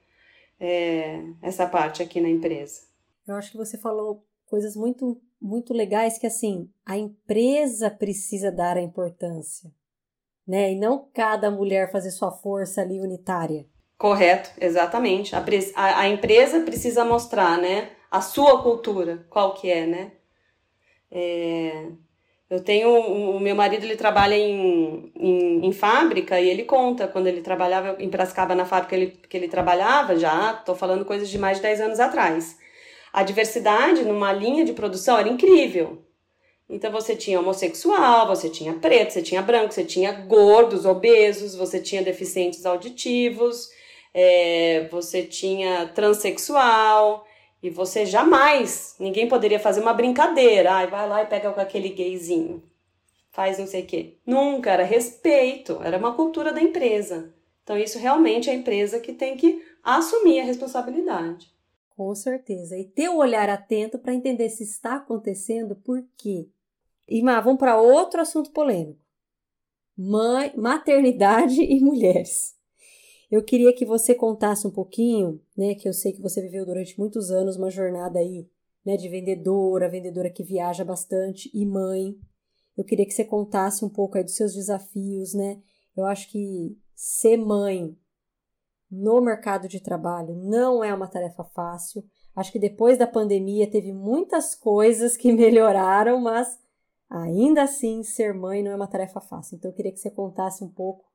É, 0.59 1.23
essa 1.43 1.67
parte 1.67 2.03
aqui 2.03 2.21
na 2.21 2.29
empresa. 2.29 2.81
Eu 3.27 3.37
acho 3.37 3.53
que 3.53 3.57
você 3.57 3.79
falou 3.79 4.25
coisas 4.47 4.75
muito 4.75 5.21
muito 5.41 5.75
legais 5.75 6.19
que 6.19 6.27
assim 6.27 6.69
a 6.85 6.97
empresa 6.97 7.91
precisa 7.91 8.51
dar 8.51 8.77
a 8.77 8.83
importância, 8.83 9.71
né? 10.47 10.73
E 10.73 10.77
não 10.77 11.09
cada 11.13 11.51
mulher 11.51 11.93
fazer 11.93 12.11
sua 12.11 12.33
força 12.33 12.81
ali 12.81 13.01
unitária. 13.01 13.67
Correto, 13.99 14.51
exatamente. 14.61 15.35
A, 15.35 15.43
a, 15.75 16.09
empresa 16.09 16.61
precisa 16.61 17.05
mostrar, 17.05 17.59
né? 17.59 17.91
A 18.11 18.21
sua 18.21 18.63
cultura, 18.63 19.27
qual 19.31 19.55
que 19.55 19.71
é, 19.71 19.87
né? 19.87 20.13
É, 21.11 21.87
eu 22.51 22.61
tenho 22.63 22.91
o 22.91 23.41
meu 23.41 23.55
marido 23.55 23.85
ele 23.85 23.97
trabalha 23.97 24.37
em, 24.37 25.13
em, 25.15 25.67
em, 25.67 25.73
fábrica 25.73 26.41
e 26.41 26.49
ele 26.49 26.65
conta 26.65 27.09
quando 27.09 27.27
ele 27.27 27.41
trabalhava 27.41 27.97
em 27.99 28.11
Piracicaba 28.11 28.55
na 28.55 28.65
fábrica 28.65 28.95
ele, 28.95 29.07
que 29.29 29.37
ele 29.37 29.49
trabalhava 29.49 30.17
já, 30.17 30.53
estou 30.53 30.75
falando 30.75 31.05
coisas 31.05 31.29
de 31.29 31.39
mais 31.39 31.59
de 31.59 31.63
10 31.63 31.81
anos 31.81 32.01
atrás 32.01 32.57
a 33.17 33.23
diversidade 33.23 34.05
numa 34.05 34.31
linha 34.31 34.63
de 34.63 34.75
produção 34.75 35.17
era 35.17 35.27
incrível. 35.27 36.05
Então 36.69 36.93
você 36.93 37.17
tinha 37.17 37.41
homossexual, 37.41 38.27
você 38.27 38.51
tinha 38.51 38.75
preto, 38.75 39.15
você 39.15 39.23
tinha 39.23 39.41
branco, 39.41 39.73
você 39.73 39.87
tinha 39.87 40.13
gordos, 40.13 40.85
obesos, 40.85 41.55
você 41.55 41.81
tinha 41.81 42.03
deficientes 42.03 42.67
auditivos, 42.67 43.71
é, 44.19 44.89
você 44.91 45.23
tinha 45.23 45.89
transexual, 45.89 47.27
e 47.63 47.69
você 47.69 48.07
jamais, 48.07 48.97
ninguém 48.99 49.29
poderia 49.29 49.61
fazer 49.61 49.81
uma 49.81 49.93
brincadeira, 49.93 50.73
ai, 50.73 50.87
vai 50.87 51.07
lá 51.07 51.23
e 51.23 51.27
pega 51.27 51.53
com 51.53 51.61
aquele 51.61 51.91
gayzinho, 51.91 52.63
faz 53.31 53.59
não 53.59 53.67
sei 53.67 53.83
o 53.83 53.87
quê. 53.87 54.15
Nunca, 54.25 54.71
era 54.71 54.85
respeito, 54.85 55.79
era 55.83 55.99
uma 55.99 56.15
cultura 56.15 56.51
da 56.51 56.63
empresa. 56.63 57.35
Então 57.63 57.77
isso 57.77 57.99
realmente 57.99 58.49
é 58.49 58.53
a 58.53 58.57
empresa 58.57 59.01
que 59.01 59.13
tem 59.13 59.37
que 59.37 59.63
assumir 59.83 60.41
a 60.41 60.45
responsabilidade. 60.45 61.53
Com 61.95 62.15
certeza. 62.15 62.79
E 62.79 62.85
ter 62.85 63.11
o 63.11 63.15
um 63.15 63.19
olhar 63.19 63.51
atento 63.51 63.99
para 63.99 64.15
entender 64.15 64.49
se 64.49 64.63
está 64.63 64.97
acontecendo, 64.97 65.77
por 65.77 66.03
quê. 66.17 66.49
E 67.07 67.21
vamos 67.21 67.59
para 67.59 67.81
outro 67.81 68.21
assunto 68.21 68.51
polêmico. 68.51 69.01
Mãe, 69.95 70.53
maternidade 70.57 71.61
e 71.63 71.81
mulheres. 71.81 72.56
Eu 73.31 73.43
queria 73.43 73.73
que 73.75 73.85
você 73.85 74.15
contasse 74.15 74.67
um 74.67 74.71
pouquinho, 74.71 75.41
né, 75.57 75.75
que 75.75 75.89
eu 75.89 75.93
sei 75.93 76.13
que 76.13 76.23
você 76.23 76.41
viveu 76.41 76.65
durante 76.65 76.99
muitos 76.99 77.31
anos 77.31 77.57
uma 77.57 77.71
jornada 77.71 78.19
aí, 78.19 78.49
né, 78.85 78.97
de 78.97 79.09
vendedora, 79.09 79.89
vendedora 79.89 80.31
que 80.31 80.45
viaja 80.45 80.85
bastante 80.85 81.51
e 81.53 81.67
mãe. 81.67 82.17
Eu 82.77 82.85
queria 82.85 83.05
que 83.05 83.13
você 83.13 83.25
contasse 83.25 83.85
um 83.85 83.89
pouco 83.89 84.17
aí 84.17 84.23
dos 84.23 84.37
seus 84.37 84.55
desafios, 84.55 85.35
né? 85.35 85.61
Eu 85.97 86.05
acho 86.05 86.31
que 86.31 86.79
ser 86.95 87.37
mãe 87.37 87.97
no 88.91 89.21
mercado 89.21 89.67
de 89.67 89.81
trabalho 89.81 90.37
não 90.37 90.85
é 90.85 90.95
uma 90.95 91.09
tarefa 91.09 91.43
fácil. 91.43 92.05
Acho 92.35 92.53
que 92.53 92.59
depois 92.59 92.99
da 92.99 93.07
pandemia 93.07 93.69
teve 93.69 93.93
muitas 93.93 94.55
coisas 94.55 95.17
que 95.17 95.33
melhoraram, 95.33 96.21
mas 96.21 96.59
ainda 97.09 97.63
assim 97.63 98.03
ser 98.03 98.35
mãe 98.35 98.63
não 98.63 98.73
é 98.73 98.77
uma 98.77 98.87
tarefa 98.87 99.21
fácil. 99.21 99.57
Então 99.57 99.71
eu 99.71 99.75
queria 99.75 99.91
que 99.91 99.99
você 99.99 100.11
contasse 100.11 100.63
um 100.63 100.69
pouco 100.69 101.06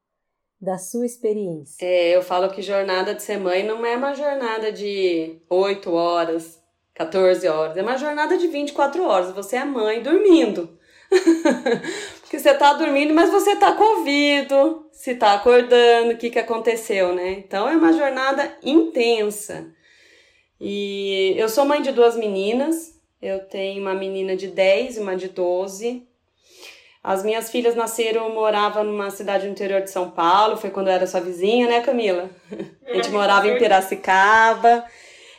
da 0.62 0.78
sua 0.78 1.06
experiência. 1.06 1.84
É, 1.84 2.16
eu 2.16 2.22
falo 2.22 2.50
que 2.50 2.62
jornada 2.62 3.16
de 3.16 3.24
ser 3.24 3.38
mãe 3.38 3.66
não 3.66 3.84
é 3.84 3.98
uma 3.98 4.14
jornada 4.14 4.72
de 4.72 5.38
8 5.50 5.92
horas, 5.92 6.62
14 6.94 7.48
horas, 7.48 7.78
é 7.78 7.82
uma 7.82 7.98
jornada 7.98 8.38
de 8.38 8.48
24 8.48 9.04
horas. 9.04 9.32
Você 9.32 9.56
é 9.56 9.66
mãe 9.66 10.04
dormindo. 10.04 10.78
Porque 12.22 12.40
você 12.40 12.54
tá 12.54 12.74
dormindo, 12.74 13.14
mas 13.14 13.30
você 13.30 13.56
tá 13.56 13.74
com 13.74 14.00
ouvido, 14.00 14.88
se 14.92 15.16
tá 15.16 15.34
acordando, 15.34 16.14
o 16.14 16.18
que 16.18 16.30
que 16.30 16.40
aconteceu, 16.40 17.14
né? 17.16 17.32
Então 17.32 17.68
é 17.68 17.76
uma 17.76 17.92
jornada 17.92 18.56
intensa. 18.64 19.74
E 20.60 21.34
eu 21.38 21.50
sou 21.50 21.66
mãe 21.66 21.82
de 21.82 21.92
duas 21.92 22.16
meninas, 22.16 23.02
eu 23.20 23.40
tenho 23.40 23.82
uma 23.82 23.96
menina 23.96 24.36
de 24.36 24.48
10 24.48 24.98
e 24.98 25.00
uma 25.00 25.16
de 25.16 25.28
12. 25.28 26.08
As 27.04 27.24
minhas 27.24 27.50
filhas 27.50 27.76
nasceram, 27.76 28.30
morava 28.34 28.84
numa 28.84 29.10
cidade 29.10 29.48
do 29.48 29.52
interior 29.52 29.82
de 29.82 29.90
São 29.90 30.12
Paulo, 30.12 30.56
foi 30.56 30.70
quando 30.70 30.88
eu 30.88 30.94
era 30.94 31.08
sua 31.08 31.20
vizinha, 31.20 31.68
né, 31.68 31.82
Camila? 31.82 32.30
A 32.88 32.94
gente 32.94 33.10
morava 33.10 33.48
em 33.48 33.58
Piracicaba. 33.58 34.86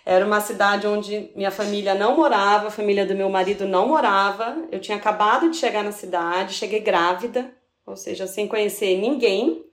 Era 0.04 0.26
uma 0.26 0.40
cidade 0.40 0.84
onde 0.86 1.30
minha 1.36 1.52
família 1.52 1.94
não 1.94 2.16
morava, 2.16 2.66
a 2.66 2.70
família 2.72 3.06
do 3.06 3.14
meu 3.14 3.28
marido 3.28 3.68
não 3.68 3.86
morava. 3.86 4.56
Eu 4.72 4.80
tinha 4.80 4.96
acabado 4.96 5.48
de 5.48 5.56
chegar 5.56 5.84
na 5.84 5.92
cidade, 5.92 6.54
cheguei 6.54 6.80
grávida, 6.80 7.54
ou 7.86 7.96
seja, 7.96 8.26
sem 8.26 8.48
conhecer 8.48 8.98
ninguém, 8.98 9.64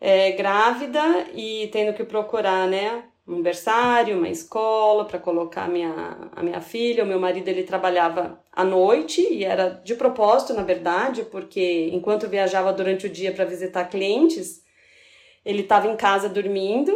é, 0.00 0.30
grávida 0.32 1.26
e 1.34 1.68
tendo 1.72 1.92
que 1.96 2.04
procurar, 2.04 2.68
né, 2.68 3.02
um 3.30 3.40
berçário, 3.40 4.18
uma 4.18 4.28
escola 4.28 5.04
para 5.04 5.18
colocar 5.18 5.64
a 5.64 5.68
minha, 5.68 6.30
a 6.34 6.42
minha 6.42 6.60
filha. 6.60 7.04
O 7.04 7.06
meu 7.06 7.20
marido 7.20 7.46
ele 7.48 7.62
trabalhava 7.62 8.42
à 8.52 8.64
noite 8.64 9.22
e 9.22 9.44
era 9.44 9.68
de 9.68 9.94
propósito, 9.94 10.52
na 10.52 10.64
verdade, 10.64 11.22
porque 11.24 11.90
enquanto 11.92 12.28
viajava 12.28 12.72
durante 12.72 13.06
o 13.06 13.10
dia 13.10 13.32
para 13.32 13.44
visitar 13.44 13.84
clientes, 13.84 14.64
ele 15.44 15.62
estava 15.62 15.86
em 15.86 15.96
casa 15.96 16.28
dormindo 16.28 16.92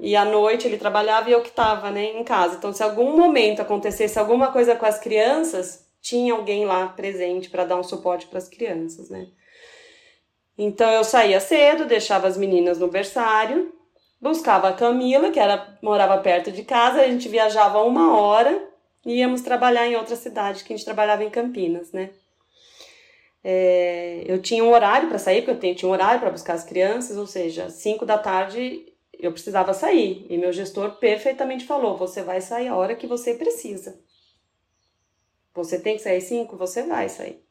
e 0.00 0.16
à 0.16 0.24
noite 0.24 0.66
ele 0.66 0.78
trabalhava 0.78 1.30
e 1.30 1.32
eu 1.32 1.42
que 1.42 1.48
estava, 1.48 1.90
né, 1.90 2.18
em 2.18 2.24
casa. 2.24 2.56
Então, 2.56 2.72
se 2.72 2.82
algum 2.82 3.16
momento 3.16 3.62
acontecesse 3.62 4.18
alguma 4.18 4.50
coisa 4.50 4.74
com 4.74 4.86
as 4.86 4.98
crianças, 4.98 5.88
tinha 6.02 6.34
alguém 6.34 6.64
lá 6.64 6.88
presente 6.88 7.48
para 7.50 7.64
dar 7.64 7.76
um 7.76 7.84
suporte 7.84 8.26
para 8.26 8.38
as 8.38 8.48
crianças, 8.48 9.08
né? 9.08 9.28
Então 10.56 10.90
eu 10.90 11.04
saía 11.04 11.38
cedo, 11.38 11.86
deixava 11.86 12.26
as 12.26 12.36
meninas 12.36 12.80
no 12.80 12.88
berçário, 12.88 13.72
buscava 14.20 14.68
a 14.68 14.72
Camila, 14.72 15.30
que 15.30 15.40
era 15.40 15.78
morava 15.82 16.18
perto 16.18 16.50
de 16.50 16.62
casa, 16.64 17.02
a 17.02 17.08
gente 17.08 17.28
viajava 17.28 17.82
uma 17.82 18.18
hora 18.18 18.68
e 19.06 19.18
íamos 19.18 19.42
trabalhar 19.42 19.86
em 19.86 19.96
outra 19.96 20.16
cidade, 20.16 20.64
que 20.64 20.72
a 20.72 20.76
gente 20.76 20.84
trabalhava 20.84 21.24
em 21.24 21.30
Campinas, 21.30 21.92
né? 21.92 22.10
É, 23.42 24.24
eu 24.26 24.42
tinha 24.42 24.64
um 24.64 24.72
horário 24.72 25.08
para 25.08 25.18
sair, 25.18 25.42
porque 25.42 25.66
eu 25.66 25.74
tinha 25.74 25.88
um 25.88 25.92
horário 25.92 26.20
para 26.20 26.30
buscar 26.30 26.54
as 26.54 26.64
crianças, 26.64 27.16
ou 27.16 27.26
seja, 27.26 27.70
5 27.70 28.04
da 28.04 28.18
tarde 28.18 28.92
eu 29.18 29.32
precisava 29.32 29.72
sair. 29.72 30.26
E 30.28 30.36
meu 30.36 30.52
gestor 30.52 30.96
perfeitamente 30.98 31.64
falou: 31.64 31.96
você 31.96 32.22
vai 32.22 32.40
sair 32.40 32.68
a 32.68 32.76
hora 32.76 32.96
que 32.96 33.06
você 33.06 33.34
precisa. 33.34 33.98
Você 35.54 35.78
tem 35.80 35.96
que 35.96 36.02
sair 36.02 36.20
5, 36.20 36.56
você 36.56 36.82
vai 36.82 37.08
sair. 37.08 37.42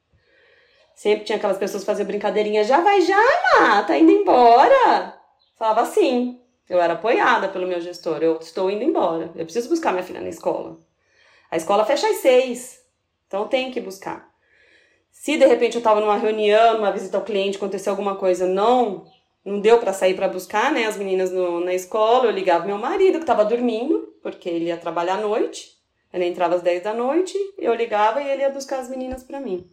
Sempre 0.95 1.25
tinha 1.25 1.37
aquelas 1.37 1.57
pessoas 1.57 1.83
fazer 1.83 2.05
brincadeirinha, 2.05 2.63
já 2.63 2.81
vai 2.81 3.01
já, 3.01 3.17
Má, 3.59 3.83
tá 3.83 3.97
indo 3.97 4.11
embora. 4.11 5.19
Falava 5.55 5.81
assim. 5.81 6.41
Eu 6.69 6.81
era 6.81 6.93
apoiada 6.93 7.47
pelo 7.47 7.67
meu 7.67 7.79
gestor, 7.79 8.21
eu 8.21 8.37
estou 8.39 8.69
indo 8.69 8.83
embora. 8.83 9.31
Eu 9.35 9.45
preciso 9.45 9.69
buscar 9.69 9.91
minha 9.91 10.03
filha 10.03 10.21
na 10.21 10.29
escola. 10.29 10.77
A 11.49 11.55
escola 11.55 11.85
fecha 11.85 12.09
às 12.09 12.17
seis, 12.17 12.83
então 13.25 13.47
tenho 13.47 13.71
que 13.71 13.79
buscar. 13.79 14.29
Se 15.11 15.37
de 15.37 15.45
repente 15.45 15.75
eu 15.75 15.79
estava 15.79 16.01
numa 16.01 16.17
reunião, 16.17 16.75
numa 16.75 16.91
visita 16.91 17.17
ao 17.17 17.23
cliente, 17.23 17.57
aconteceu 17.57 17.91
alguma 17.91 18.15
coisa, 18.15 18.45
não, 18.45 19.05
não 19.43 19.59
deu 19.59 19.79
para 19.79 19.93
sair 19.93 20.13
para 20.13 20.27
buscar, 20.27 20.71
né, 20.71 20.85
as 20.85 20.97
meninas 20.97 21.31
no, 21.31 21.61
na 21.61 21.73
escola, 21.73 22.25
eu 22.25 22.31
ligava 22.31 22.65
meu 22.65 22.77
marido 22.77 23.17
que 23.17 23.23
estava 23.23 23.45
dormindo, 23.45 24.13
porque 24.21 24.49
ele 24.49 24.65
ia 24.65 24.77
trabalhar 24.77 25.15
à 25.15 25.21
noite. 25.21 25.75
Ele 26.13 26.25
entrava 26.25 26.55
às 26.55 26.61
10 26.61 26.83
da 26.83 26.93
noite, 26.93 27.37
eu 27.57 27.73
ligava 27.73 28.21
e 28.21 28.29
ele 28.29 28.41
ia 28.41 28.49
buscar 28.49 28.79
as 28.79 28.89
meninas 28.89 29.23
para 29.23 29.39
mim. 29.39 29.69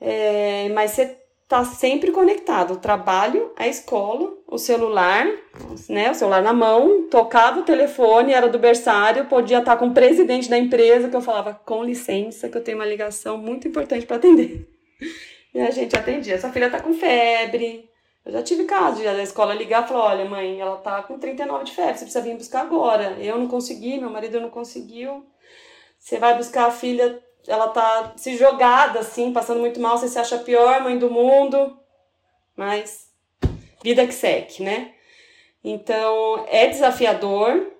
É, 0.00 0.68
mas 0.70 0.92
você 0.92 1.21
tá 1.48 1.64
sempre 1.64 2.10
conectado, 2.10 2.74
o 2.74 2.78
trabalho, 2.78 3.52
a 3.56 3.68
escola, 3.68 4.32
o 4.46 4.56
celular, 4.56 5.26
né, 5.88 6.10
o 6.10 6.14
celular 6.14 6.42
na 6.42 6.52
mão, 6.52 7.08
tocava 7.10 7.60
o 7.60 7.64
telefone, 7.64 8.32
era 8.32 8.48
do 8.48 8.58
berçário, 8.58 9.26
podia 9.26 9.58
estar 9.58 9.76
com 9.76 9.88
o 9.88 9.94
presidente 9.94 10.48
da 10.48 10.56
empresa, 10.56 11.08
que 11.08 11.16
eu 11.16 11.20
falava, 11.20 11.54
com 11.64 11.84
licença, 11.84 12.48
que 12.48 12.56
eu 12.56 12.64
tenho 12.64 12.78
uma 12.78 12.86
ligação 12.86 13.36
muito 13.36 13.68
importante 13.68 14.06
para 14.06 14.16
atender. 14.16 14.66
E 15.54 15.60
a 15.60 15.70
gente 15.70 15.94
atendia, 15.94 16.40
sua 16.40 16.50
filha 16.50 16.70
tá 16.70 16.80
com 16.80 16.94
febre. 16.94 17.90
Eu 18.24 18.32
já 18.32 18.42
tive 18.42 18.64
caso 18.64 19.00
de 19.00 19.06
a 19.06 19.22
escola 19.22 19.52
ligar 19.52 19.84
e 19.84 19.88
falar, 19.88 20.12
olha 20.12 20.24
mãe, 20.24 20.60
ela 20.60 20.76
tá 20.76 21.02
com 21.02 21.18
39 21.18 21.64
de 21.64 21.72
febre, 21.72 21.98
você 21.98 22.04
precisa 22.04 22.24
vir 22.24 22.36
buscar 22.36 22.62
agora. 22.62 23.16
Eu 23.18 23.36
não 23.36 23.48
consegui, 23.48 23.98
meu 23.98 24.08
marido 24.08 24.40
não 24.40 24.48
conseguiu. 24.48 25.26
Você 25.98 26.18
vai 26.18 26.36
buscar 26.36 26.66
a 26.66 26.70
filha 26.70 27.22
ela 27.46 27.68
tá 27.68 28.12
se 28.16 28.36
jogada 28.36 29.00
assim, 29.00 29.32
passando 29.32 29.60
muito 29.60 29.80
mal, 29.80 29.98
você 29.98 30.08
se 30.08 30.18
acha 30.18 30.36
a 30.36 30.42
pior 30.42 30.80
mãe 30.82 30.98
do 30.98 31.10
mundo, 31.10 31.76
mas 32.56 33.08
vida 33.82 34.06
que 34.06 34.14
segue, 34.14 34.62
né? 34.62 34.92
Então 35.64 36.44
é 36.48 36.66
desafiador, 36.66 37.72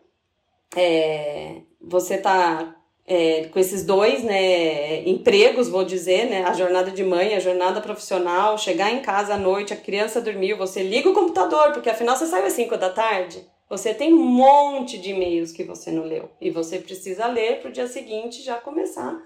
é, 0.76 1.62
você 1.80 2.18
tá 2.18 2.76
é, 3.06 3.44
com 3.46 3.58
esses 3.58 3.84
dois 3.84 4.22
né, 4.22 5.06
empregos, 5.08 5.68
vou 5.68 5.84
dizer, 5.84 6.30
né, 6.30 6.44
a 6.44 6.52
jornada 6.52 6.90
de 6.90 7.02
mãe, 7.02 7.34
a 7.34 7.40
jornada 7.40 7.80
profissional, 7.80 8.56
chegar 8.56 8.92
em 8.92 9.02
casa 9.02 9.34
à 9.34 9.38
noite, 9.38 9.72
a 9.72 9.76
criança 9.76 10.20
dormiu, 10.20 10.56
você 10.56 10.82
liga 10.82 11.10
o 11.10 11.14
computador, 11.14 11.72
porque 11.72 11.90
afinal 11.90 12.16
você 12.16 12.26
saiu 12.26 12.46
às 12.46 12.52
5 12.52 12.76
da 12.76 12.90
tarde. 12.90 13.44
Você 13.68 13.94
tem 13.94 14.12
um 14.12 14.22
monte 14.22 14.98
de 14.98 15.10
e-mails 15.10 15.50
que 15.50 15.64
você 15.64 15.90
não 15.90 16.04
leu 16.04 16.30
e 16.40 16.50
você 16.50 16.78
precisa 16.78 17.26
ler 17.26 17.60
para 17.60 17.70
o 17.70 17.72
dia 17.72 17.86
seguinte 17.86 18.42
já 18.42 18.56
começar 18.56 19.18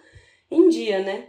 em 0.50 0.68
dia, 0.68 1.00
né? 1.00 1.28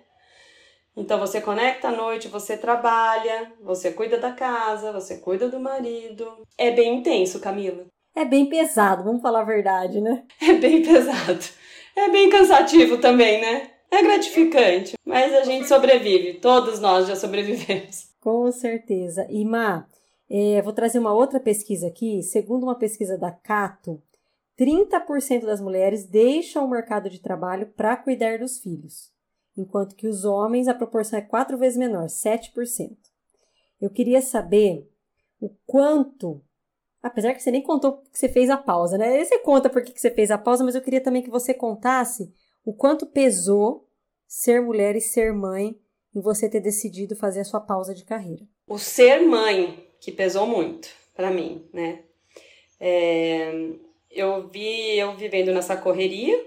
Então 0.95 1.19
você 1.19 1.39
conecta 1.39 1.89
à 1.89 1.91
noite, 1.91 2.27
você 2.27 2.57
trabalha, 2.57 3.53
você 3.61 3.91
cuida 3.91 4.17
da 4.17 4.31
casa, 4.31 4.91
você 4.91 5.17
cuida 5.17 5.47
do 5.47 5.59
marido. 5.59 6.27
É 6.57 6.71
bem 6.71 6.97
intenso, 6.97 7.39
Camila. 7.39 7.85
É 8.15 8.25
bem 8.25 8.47
pesado, 8.47 9.03
vamos 9.03 9.21
falar 9.21 9.41
a 9.41 9.45
verdade, 9.45 10.01
né? 10.01 10.23
É 10.41 10.53
bem 10.53 10.81
pesado. 10.81 11.45
É 11.95 12.09
bem 12.09 12.29
cansativo 12.29 12.97
também, 12.97 13.39
né? 13.39 13.69
É 13.91 14.01
gratificante, 14.01 14.95
mas 15.05 15.33
a 15.33 15.43
gente 15.43 15.67
sobrevive. 15.67 16.39
Todos 16.39 16.79
nós 16.79 17.07
já 17.07 17.15
sobrevivemos. 17.15 18.07
Com 18.19 18.51
certeza. 18.51 19.25
E 19.29 19.45
Má, 19.45 19.85
é, 20.29 20.61
vou 20.61 20.73
trazer 20.73 20.99
uma 20.99 21.13
outra 21.13 21.39
pesquisa 21.39 21.87
aqui. 21.87 22.21
Segundo 22.23 22.63
uma 22.63 22.75
pesquisa 22.75 23.17
da 23.17 23.31
Cato, 23.31 24.01
30% 24.57 25.45
das 25.45 25.61
mulheres 25.61 26.05
deixam 26.05 26.65
o 26.65 26.69
mercado 26.69 27.09
de 27.09 27.21
trabalho 27.21 27.67
para 27.75 27.95
cuidar 27.95 28.39
dos 28.39 28.59
filhos, 28.59 29.11
enquanto 29.55 29.95
que 29.95 30.07
os 30.07 30.25
homens 30.25 30.67
a 30.67 30.73
proporção 30.73 31.19
é 31.19 31.21
quatro 31.21 31.57
vezes 31.57 31.77
menor, 31.77 32.07
7%. 32.07 32.97
Eu 33.79 33.89
queria 33.89 34.21
saber 34.21 34.89
o 35.39 35.49
quanto, 35.67 36.41
apesar 37.01 37.33
que 37.33 37.43
você 37.43 37.51
nem 37.51 37.61
contou 37.61 37.97
que 38.11 38.17
você 38.17 38.27
fez 38.27 38.49
a 38.49 38.57
pausa, 38.57 38.97
né? 38.97 39.23
Você 39.23 39.37
conta 39.39 39.69
por 39.69 39.83
que 39.83 39.99
você 39.99 40.09
fez 40.09 40.31
a 40.31 40.37
pausa, 40.37 40.63
mas 40.63 40.73
eu 40.73 40.81
queria 40.81 41.01
também 41.01 41.21
que 41.21 41.29
você 41.29 41.53
contasse 41.53 42.33
o 42.65 42.73
quanto 42.73 43.05
pesou 43.05 43.87
ser 44.27 44.61
mulher 44.61 44.95
e 44.95 45.01
ser 45.01 45.31
mãe 45.31 45.79
em 46.15 46.19
você 46.19 46.49
ter 46.49 46.59
decidido 46.59 47.15
fazer 47.15 47.41
a 47.41 47.45
sua 47.45 47.61
pausa 47.61 47.93
de 47.93 48.03
carreira. 48.03 48.43
O 48.67 48.79
ser 48.79 49.19
mãe 49.19 49.87
que 50.01 50.11
pesou 50.11 50.47
muito 50.47 50.89
para 51.15 51.29
mim, 51.29 51.67
né? 51.71 52.03
É, 52.79 53.51
eu 54.19 54.47
vi 54.47 54.97
eu 54.97 55.15
vivendo 55.15 55.53
nessa 55.53 55.77
correria, 55.77 56.43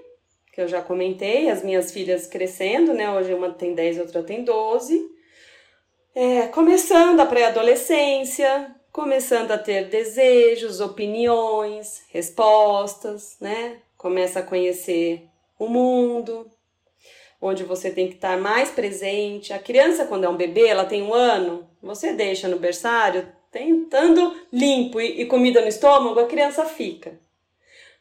que 0.52 0.60
eu 0.60 0.68
já 0.68 0.82
comentei, 0.82 1.48
as 1.48 1.62
minhas 1.62 1.92
filhas 1.92 2.26
crescendo, 2.26 2.92
né? 2.92 3.10
Hoje 3.10 3.32
uma 3.32 3.50
tem 3.52 3.74
10, 3.74 4.00
outra 4.00 4.22
tem 4.22 4.42
12. 4.42 5.08
É, 6.14 6.48
começando 6.48 7.20
a 7.20 7.26
pré-adolescência, 7.26 8.74
começando 8.92 9.52
a 9.52 9.58
ter 9.58 9.88
desejos, 9.88 10.80
opiniões, 10.80 12.02
respostas, 12.10 13.36
né? 13.40 13.78
Começa 13.96 14.40
a 14.40 14.42
conhecer 14.42 15.24
o 15.58 15.68
mundo, 15.68 16.50
onde 17.40 17.62
você 17.62 17.90
tem 17.90 18.08
que 18.08 18.14
estar 18.14 18.36
mais 18.36 18.70
presente. 18.70 19.52
A 19.52 19.58
criança, 19.58 20.06
quando 20.06 20.24
é 20.24 20.28
um 20.28 20.36
bebê, 20.36 20.66
ela 20.66 20.84
tem 20.84 21.02
um 21.02 21.14
ano, 21.14 21.68
você 21.80 22.12
deixa 22.12 22.48
no 22.48 22.58
berçário, 22.58 23.28
tentando 23.52 24.34
limpo 24.52 25.00
e, 25.00 25.22
e 25.22 25.26
comida 25.26 25.60
no 25.60 25.68
estômago, 25.68 26.18
a 26.18 26.26
criança 26.26 26.64
fica. 26.64 27.18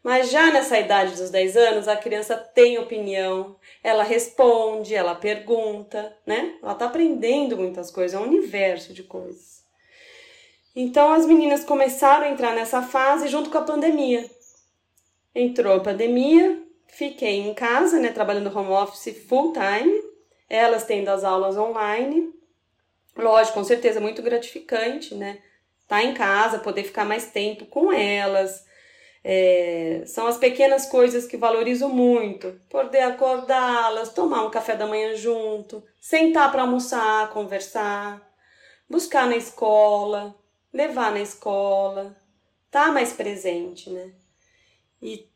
Mas 0.03 0.31
já 0.31 0.51
nessa 0.51 0.79
idade 0.79 1.15
dos 1.15 1.29
10 1.29 1.57
anos, 1.57 1.87
a 1.87 1.95
criança 1.95 2.35
tem 2.37 2.77
opinião, 2.77 3.57
ela 3.83 4.03
responde, 4.03 4.95
ela 4.95 5.13
pergunta, 5.13 6.15
né? 6.25 6.55
Ela 6.63 6.75
tá 6.75 6.85
aprendendo 6.85 7.57
muitas 7.57 7.91
coisas, 7.91 8.19
é 8.19 8.23
um 8.23 8.27
universo 8.27 8.93
de 8.93 9.03
coisas. 9.03 9.63
Então 10.75 11.11
as 11.11 11.25
meninas 11.25 11.65
começaram 11.65 12.25
a 12.25 12.29
entrar 12.29 12.55
nessa 12.55 12.81
fase 12.81 13.27
junto 13.27 13.49
com 13.49 13.57
a 13.57 13.63
pandemia. 13.63 14.29
Entrou 15.35 15.75
a 15.75 15.79
pandemia, 15.81 16.63
fiquei 16.87 17.41
em 17.41 17.53
casa, 17.53 17.99
né, 17.99 18.09
trabalhando 18.09 18.55
home 18.57 18.71
office 18.71 19.25
full 19.27 19.51
time, 19.51 20.01
elas 20.49 20.85
tendo 20.85 21.09
as 21.09 21.25
aulas 21.25 21.57
online. 21.57 22.33
Lógico, 23.17 23.55
com 23.55 23.63
certeza 23.65 23.99
muito 23.99 24.21
gratificante, 24.21 25.13
né? 25.13 25.39
Tá 25.87 26.01
em 26.01 26.13
casa, 26.13 26.59
poder 26.59 26.83
ficar 26.83 27.03
mais 27.03 27.31
tempo 27.31 27.65
com 27.65 27.91
elas, 27.91 28.63
é, 29.23 30.03
são 30.05 30.27
as 30.27 30.37
pequenas 30.37 30.85
coisas 30.85 31.25
que 31.25 31.37
valorizo 31.37 31.89
muito. 31.89 32.59
Poder 32.69 33.01
acordá-las, 33.01 34.13
tomar 34.13 34.45
um 34.45 34.51
café 34.51 34.75
da 34.75 34.87
manhã 34.87 35.15
junto, 35.15 35.83
sentar 35.99 36.51
para 36.51 36.61
almoçar, 36.61 37.29
conversar, 37.31 38.21
buscar 38.89 39.27
na 39.27 39.35
escola, 39.35 40.35
levar 40.73 41.11
na 41.11 41.21
escola, 41.21 42.15
tá 42.71 42.91
mais 42.91 43.13
presente, 43.13 43.89
né? 43.89 44.13
E 45.01 45.29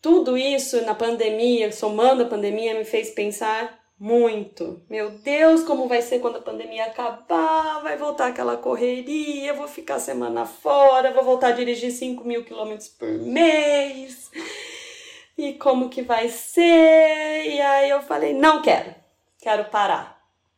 tudo 0.00 0.36
isso 0.36 0.80
na 0.82 0.94
pandemia, 0.94 1.72
somando 1.72 2.22
a 2.22 2.28
pandemia, 2.28 2.78
me 2.78 2.84
fez 2.84 3.10
pensar 3.10 3.75
muito. 3.98 4.82
Meu 4.88 5.10
Deus, 5.10 5.62
como 5.62 5.88
vai 5.88 6.02
ser 6.02 6.20
quando 6.20 6.36
a 6.36 6.42
pandemia 6.42 6.84
acabar? 6.84 7.80
Vai 7.82 7.96
voltar 7.96 8.28
aquela 8.28 8.56
correria, 8.56 9.54
vou 9.54 9.66
ficar 9.66 9.98
semana 9.98 10.44
fora, 10.44 11.12
vou 11.12 11.24
voltar 11.24 11.48
a 11.48 11.52
dirigir 11.52 11.90
5 11.90 12.24
mil 12.24 12.44
quilômetros 12.44 12.88
por 12.88 13.08
mês. 13.08 14.30
E 15.38 15.54
como 15.54 15.90
que 15.90 16.02
vai 16.02 16.28
ser? 16.28 17.46
E 17.46 17.60
aí 17.60 17.90
eu 17.90 18.02
falei, 18.02 18.32
não 18.32 18.62
quero, 18.62 18.94
quero 19.38 19.66
parar. 19.66 20.16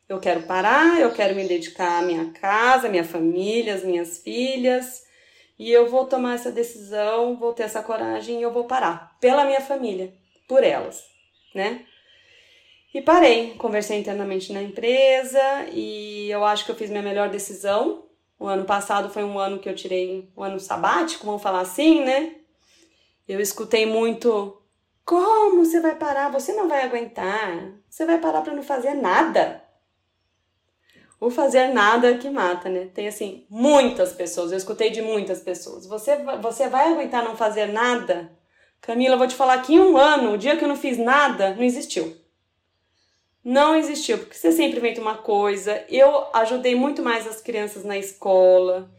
Eu 0.08 0.18
quero 0.18 0.42
parar, 0.44 0.98
eu 1.00 1.12
quero 1.12 1.34
me 1.34 1.46
dedicar 1.46 1.98
à 1.98 2.02
minha 2.02 2.30
casa, 2.32 2.86
à 2.86 2.90
minha 2.90 3.04
família, 3.04 3.74
às 3.74 3.84
minhas 3.84 4.18
filhas. 4.18 5.04
E 5.58 5.70
eu 5.70 5.88
vou 5.88 6.06
tomar 6.06 6.34
essa 6.34 6.50
decisão, 6.50 7.36
vou 7.36 7.52
ter 7.52 7.64
essa 7.64 7.82
coragem 7.82 8.38
e 8.38 8.42
eu 8.42 8.52
vou 8.52 8.64
parar. 8.64 9.16
Pela 9.20 9.44
minha 9.44 9.60
família, 9.60 10.14
por 10.48 10.64
elas, 10.64 11.04
né? 11.54 11.84
E 12.92 13.02
parei, 13.02 13.54
conversei 13.54 13.98
internamente 13.98 14.52
na 14.52 14.62
empresa 14.62 15.66
e 15.72 16.30
eu 16.30 16.42
acho 16.44 16.64
que 16.64 16.70
eu 16.70 16.76
fiz 16.76 16.88
minha 16.88 17.02
melhor 17.02 17.28
decisão. 17.28 18.06
O 18.38 18.46
ano 18.46 18.64
passado 18.64 19.10
foi 19.10 19.24
um 19.24 19.38
ano 19.38 19.58
que 19.58 19.68
eu 19.68 19.74
tirei 19.74 20.30
um 20.34 20.42
ano 20.42 20.58
sabático, 20.58 21.26
vamos 21.26 21.42
falar 21.42 21.60
assim, 21.60 22.02
né? 22.02 22.36
Eu 23.26 23.40
escutei 23.40 23.84
muito: 23.84 24.62
como 25.04 25.64
você 25.64 25.80
vai 25.80 25.96
parar? 25.96 26.30
Você 26.30 26.52
não 26.54 26.66
vai 26.66 26.82
aguentar. 26.82 27.74
Você 27.90 28.06
vai 28.06 28.18
parar 28.18 28.40
para 28.40 28.54
não 28.54 28.62
fazer 28.62 28.94
nada. 28.94 29.62
O 31.20 31.30
fazer 31.30 31.68
nada 31.68 32.16
que 32.16 32.30
mata, 32.30 32.68
né? 32.68 32.88
Tem 32.94 33.08
assim, 33.08 33.44
muitas 33.50 34.12
pessoas, 34.12 34.52
eu 34.52 34.56
escutei 34.56 34.88
de 34.90 35.02
muitas 35.02 35.40
pessoas. 35.40 35.84
Você, 35.86 36.16
você 36.40 36.68
vai 36.68 36.92
aguentar 36.92 37.24
não 37.24 37.36
fazer 37.36 37.66
nada? 37.66 38.30
Camila, 38.80 39.14
eu 39.14 39.18
vou 39.18 39.26
te 39.26 39.34
falar 39.34 39.60
que 39.62 39.74
em 39.74 39.80
um 39.80 39.96
ano, 39.96 40.32
o 40.32 40.38
dia 40.38 40.56
que 40.56 40.64
eu 40.64 40.68
não 40.68 40.76
fiz 40.76 40.96
nada, 40.96 41.54
não 41.54 41.64
existiu. 41.64 42.16
Não 43.44 43.76
existiu, 43.76 44.18
porque 44.18 44.34
você 44.34 44.52
sempre 44.52 44.78
inventa 44.78 45.00
uma 45.00 45.16
coisa. 45.16 45.84
Eu 45.88 46.26
ajudei 46.34 46.74
muito 46.74 47.02
mais 47.02 47.26
as 47.26 47.40
crianças 47.40 47.84
na 47.84 47.96
escola. 47.96 48.90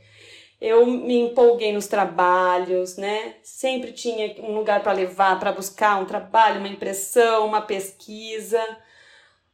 Eu 0.60 0.86
me 0.86 1.20
empolguei 1.20 1.72
nos 1.72 1.88
trabalhos, 1.88 2.98
né? 2.98 3.36
Sempre 3.44 3.92
tinha 3.94 4.36
um 4.42 4.56
lugar 4.56 4.82
para 4.82 4.92
levar, 4.92 5.40
para 5.40 5.52
buscar 5.52 6.02
um 6.02 6.06
trabalho, 6.06 6.60
uma 6.60 6.68
impressão, 6.68 7.46
uma 7.46 7.62
pesquisa. 7.62 8.62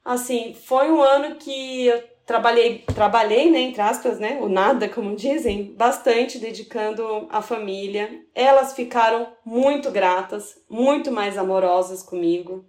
Assim, 0.03 0.53
foi 0.53 0.91
um 0.91 1.01
ano 1.01 1.35
que 1.35 1.87
eu 1.87 2.03
trabalhei, 2.25 2.83
trabalhei, 2.93 3.51
né, 3.51 3.59
entre 3.59 3.81
aspas, 3.81 4.19
né, 4.19 4.39
o 4.41 4.49
nada, 4.49 4.89
como 4.89 5.15
dizem, 5.15 5.75
bastante 5.75 6.39
dedicando 6.39 7.27
à 7.29 7.41
família. 7.41 8.23
Elas 8.33 8.73
ficaram 8.73 9.27
muito 9.45 9.91
gratas, 9.91 10.59
muito 10.69 11.11
mais 11.11 11.37
amorosas 11.37 12.01
comigo, 12.01 12.65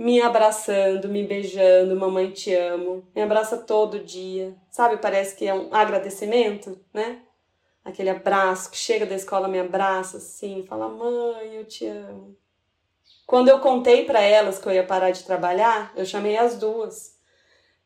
me 0.00 0.20
abraçando, 0.20 1.08
me 1.08 1.24
beijando, 1.24 1.94
mamãe 1.94 2.30
te 2.30 2.54
amo, 2.54 3.06
me 3.14 3.22
abraça 3.22 3.58
todo 3.58 4.04
dia, 4.04 4.56
sabe? 4.70 4.96
Parece 4.96 5.36
que 5.36 5.46
é 5.46 5.54
um 5.54 5.74
agradecimento, 5.74 6.80
né? 6.92 7.22
Aquele 7.84 8.10
abraço 8.10 8.70
que 8.70 8.76
chega 8.76 9.06
da 9.06 9.14
escola, 9.14 9.48
me 9.48 9.58
abraça 9.58 10.16
assim, 10.16 10.64
fala: 10.66 10.88
"Mãe, 10.88 11.54
eu 11.54 11.64
te 11.64 11.86
amo". 11.86 12.36
Quando 13.26 13.48
eu 13.48 13.60
contei 13.60 14.04
para 14.04 14.20
elas 14.20 14.58
que 14.58 14.66
eu 14.66 14.72
ia 14.72 14.86
parar 14.86 15.10
de 15.10 15.24
trabalhar, 15.24 15.92
eu 15.96 16.04
chamei 16.04 16.36
as 16.36 16.58
duas 16.58 17.20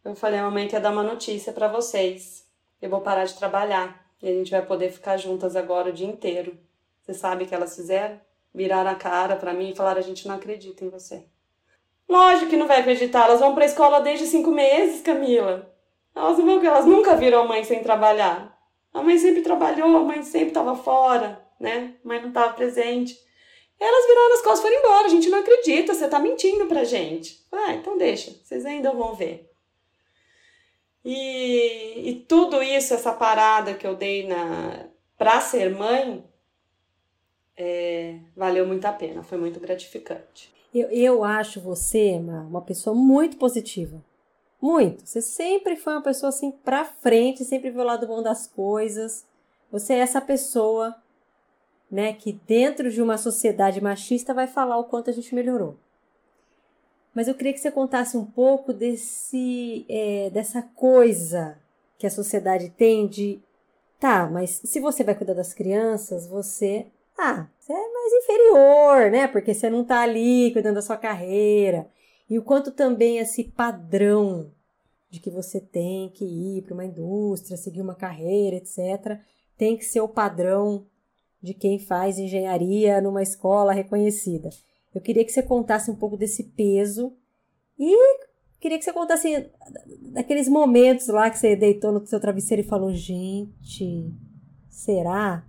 eu 0.04 0.14
falei, 0.14 0.38
a 0.38 0.42
mamãe 0.42 0.68
quer 0.68 0.80
dar 0.80 0.90
uma 0.90 1.02
notícia 1.02 1.50
para 1.50 1.66
vocês. 1.66 2.46
Eu 2.80 2.90
vou 2.90 3.00
parar 3.00 3.24
de 3.24 3.34
trabalhar 3.34 4.06
e 4.20 4.28
a 4.28 4.32
gente 4.32 4.50
vai 4.50 4.64
poder 4.64 4.92
ficar 4.92 5.16
juntas 5.16 5.56
agora 5.56 5.88
o 5.88 5.92
dia 5.94 6.06
inteiro. 6.06 6.58
Você 7.00 7.14
sabe 7.14 7.44
o 7.44 7.46
que 7.46 7.54
elas 7.54 7.74
fizeram? 7.74 8.20
Viraram 8.54 8.90
a 8.90 8.94
cara 8.94 9.34
para 9.36 9.54
mim 9.54 9.70
e 9.70 9.74
falaram: 9.74 10.00
a 10.00 10.02
gente 10.02 10.28
não 10.28 10.34
acredita 10.34 10.84
em 10.84 10.90
você. 10.90 11.26
Lógico 12.08 12.50
que 12.50 12.56
não 12.56 12.66
vai 12.66 12.80
acreditar, 12.80 13.26
elas 13.26 13.40
vão 13.40 13.54
pra 13.54 13.64
escola 13.64 14.00
desde 14.00 14.26
cinco 14.26 14.50
meses, 14.50 15.00
Camila. 15.00 15.74
Elas 16.14 16.38
não 16.38 16.46
vão 16.46 16.64
elas 16.64 16.86
nunca 16.86 17.16
viram 17.16 17.42
a 17.42 17.44
mãe 17.44 17.64
sem 17.64 17.82
trabalhar. 17.82 18.56
A 18.92 19.02
mãe 19.02 19.18
sempre 19.18 19.42
trabalhou, 19.42 19.96
a 19.96 20.04
mãe 20.04 20.22
sempre 20.22 20.48
estava 20.48 20.76
fora, 20.76 21.44
né? 21.58 21.94
A 22.04 22.08
mãe 22.08 22.20
não 22.20 22.28
estava 22.28 22.52
presente. 22.52 23.18
Elas 23.80 24.06
viraram 24.06 24.34
as 24.34 24.42
costas 24.42 24.60
e 24.60 24.62
foram 24.62 24.78
embora. 24.78 25.06
A 25.06 25.10
gente 25.10 25.28
não 25.28 25.40
acredita, 25.40 25.92
você 25.92 26.08
tá 26.08 26.20
mentindo 26.20 26.66
pra 26.66 26.84
gente. 26.84 27.44
Ah, 27.50 27.72
então 27.72 27.98
deixa, 27.98 28.30
vocês 28.30 28.64
ainda 28.64 28.92
vão 28.92 29.14
ver. 29.14 29.50
E, 31.04 32.10
e 32.10 32.14
tudo 32.28 32.62
isso, 32.62 32.94
essa 32.94 33.12
parada 33.12 33.74
que 33.74 33.86
eu 33.86 33.96
dei 33.96 34.26
na 34.26 34.88
para 35.18 35.40
ser 35.40 35.70
mãe, 35.70 36.24
é, 37.56 38.18
valeu 38.36 38.66
muito 38.66 38.84
a 38.84 38.92
pena, 38.92 39.22
foi 39.22 39.38
muito 39.38 39.60
gratificante. 39.60 40.53
Eu, 40.74 40.90
eu 40.90 41.24
acho 41.24 41.60
você 41.60 42.18
uma, 42.18 42.40
uma 42.40 42.62
pessoa 42.62 42.96
muito 42.96 43.36
positiva. 43.36 44.02
Muito. 44.60 45.06
Você 45.06 45.22
sempre 45.22 45.76
foi 45.76 45.92
uma 45.92 46.02
pessoa 46.02 46.30
assim 46.30 46.50
pra 46.50 46.84
frente, 46.84 47.44
sempre 47.44 47.70
viu 47.70 47.82
o 47.82 47.84
lado 47.84 48.06
bom 48.06 48.22
das 48.22 48.46
coisas. 48.46 49.24
Você 49.70 49.92
é 49.92 49.98
essa 49.98 50.20
pessoa, 50.20 50.96
né, 51.90 52.12
que 52.12 52.32
dentro 52.32 52.90
de 52.90 53.00
uma 53.00 53.18
sociedade 53.18 53.80
machista 53.80 54.34
vai 54.34 54.46
falar 54.46 54.78
o 54.78 54.84
quanto 54.84 55.10
a 55.10 55.12
gente 55.12 55.34
melhorou. 55.34 55.76
Mas 57.14 57.28
eu 57.28 57.34
queria 57.34 57.52
que 57.52 57.60
você 57.60 57.70
contasse 57.70 58.16
um 58.16 58.24
pouco 58.24 58.72
desse, 58.72 59.86
é, 59.88 60.30
dessa 60.30 60.62
coisa 60.62 61.56
que 61.96 62.06
a 62.06 62.10
sociedade 62.10 62.70
tem 62.70 63.06
de. 63.06 63.40
Tá, 64.00 64.28
mas 64.28 64.60
se 64.64 64.80
você 64.80 65.04
vai 65.04 65.14
cuidar 65.14 65.34
das 65.34 65.54
crianças, 65.54 66.26
você. 66.26 66.86
Ah, 67.16 67.48
você 67.58 67.72
é 67.72 67.92
mais 67.92 68.12
inferior, 68.12 69.10
né? 69.10 69.28
Porque 69.28 69.54
você 69.54 69.70
não 69.70 69.84
tá 69.84 70.00
ali 70.00 70.52
cuidando 70.52 70.76
da 70.76 70.82
sua 70.82 70.96
carreira. 70.96 71.88
E 72.28 72.38
o 72.38 72.42
quanto 72.42 72.70
também 72.70 73.18
esse 73.18 73.44
padrão 73.44 74.50
de 75.10 75.20
que 75.20 75.30
você 75.30 75.60
tem 75.60 76.10
que 76.10 76.24
ir 76.24 76.62
para 76.62 76.74
uma 76.74 76.84
indústria, 76.84 77.56
seguir 77.56 77.80
uma 77.80 77.94
carreira, 77.94 78.56
etc., 78.56 79.20
tem 79.56 79.76
que 79.76 79.84
ser 79.84 80.00
o 80.00 80.08
padrão 80.08 80.86
de 81.40 81.54
quem 81.54 81.78
faz 81.78 82.18
engenharia 82.18 83.00
numa 83.00 83.22
escola 83.22 83.72
reconhecida. 83.72 84.50
Eu 84.94 85.00
queria 85.00 85.24
que 85.24 85.30
você 85.30 85.42
contasse 85.42 85.90
um 85.90 85.96
pouco 85.96 86.16
desse 86.16 86.42
peso 86.42 87.12
e 87.78 87.94
queria 88.58 88.78
que 88.78 88.84
você 88.84 88.92
contasse 88.92 89.50
daqueles 90.12 90.48
momentos 90.48 91.06
lá 91.08 91.30
que 91.30 91.38
você 91.38 91.54
deitou 91.54 91.92
no 91.92 92.04
seu 92.06 92.18
travesseiro 92.18 92.62
e 92.62 92.66
falou: 92.66 92.92
gente, 92.92 94.10
será? 94.68 95.46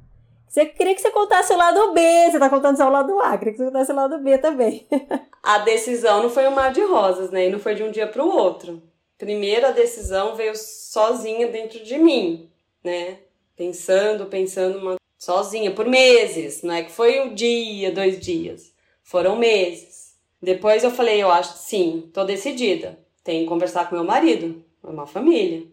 Você 0.55 0.67
queria 0.67 0.95
que 0.95 1.01
você 1.01 1.11
contasse 1.11 1.51
o 1.51 1.57
lado 1.57 1.91
B, 1.91 2.01
você 2.31 2.39
tá 2.39 2.49
contando 2.49 2.77
só 2.77 2.87
o 2.87 2.89
lado 2.89 3.19
A, 3.19 3.37
queria 3.37 3.51
que 3.51 3.57
você 3.57 3.65
contasse 3.65 3.91
o 3.91 3.95
lado 3.95 4.19
B 4.19 4.37
também. 4.37 4.87
a 5.43 5.57
decisão 5.57 6.23
não 6.23 6.29
foi 6.29 6.47
um 6.47 6.51
mar 6.51 6.71
de 6.71 6.79
rosas, 6.79 7.29
né? 7.29 7.47
E 7.47 7.49
não 7.49 7.59
foi 7.59 7.75
de 7.75 7.83
um 7.83 7.91
dia 7.91 8.07
para 8.07 8.23
o 8.23 8.29
outro. 8.33 8.81
Primeiro 9.17 9.67
a 9.67 9.71
decisão 9.71 10.33
veio 10.33 10.55
sozinha 10.55 11.49
dentro 11.49 11.83
de 11.83 11.97
mim, 11.97 12.49
né? 12.81 13.17
Pensando, 13.53 14.27
pensando 14.27 14.77
uma... 14.77 14.95
sozinha 15.19 15.71
por 15.71 15.87
meses, 15.87 16.63
não 16.63 16.73
é 16.73 16.83
que 16.83 16.91
foi 16.91 17.19
um 17.19 17.33
dia, 17.33 17.91
dois 17.91 18.17
dias. 18.17 18.73
Foram 19.03 19.35
meses. 19.35 20.15
Depois 20.41 20.85
eu 20.85 20.91
falei, 20.91 21.21
eu 21.21 21.29
acho, 21.29 21.57
sim, 21.57 22.09
tô 22.13 22.23
decidida. 22.23 22.97
Tenho 23.25 23.43
que 23.43 23.49
conversar 23.49 23.89
com 23.89 23.95
meu 23.95 24.05
marido, 24.05 24.63
é 24.81 24.87
uma 24.87 25.05
família. 25.05 25.67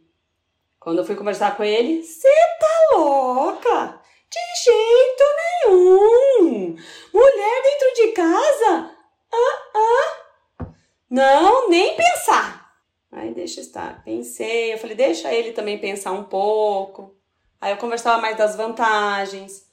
Quando 0.81 0.99
eu 0.99 1.05
fui 1.05 1.15
conversar 1.15 1.57
com 1.57 1.63
ele, 1.63 2.03
você 2.03 2.29
tá 2.59 2.97
louca? 2.97 4.03
De 4.33 4.65
jeito 4.65 5.25
nenhum! 5.39 6.77
Mulher 7.13 7.63
dentro 7.63 7.95
de 7.95 8.13
casa? 8.13 8.91
Ah, 9.31 9.63
ah! 9.75 10.67
Não, 11.11 11.69
nem 11.69 11.95
pensar. 11.95 12.73
Aí 13.13 13.32
deixa 13.43 13.61
estar. 13.61 14.03
Pensei, 14.05 14.73
eu 14.73 14.79
falei, 14.79 14.95
deixa 14.95 15.33
ele 15.35 15.53
também 15.53 15.79
pensar 15.79 16.13
um 16.13 16.25
pouco. 16.25 17.15
Aí 17.61 17.73
eu 17.73 17.77
conversava 17.77 18.21
mais 18.21 18.37
das 18.37 18.57
vantagens, 18.57 19.69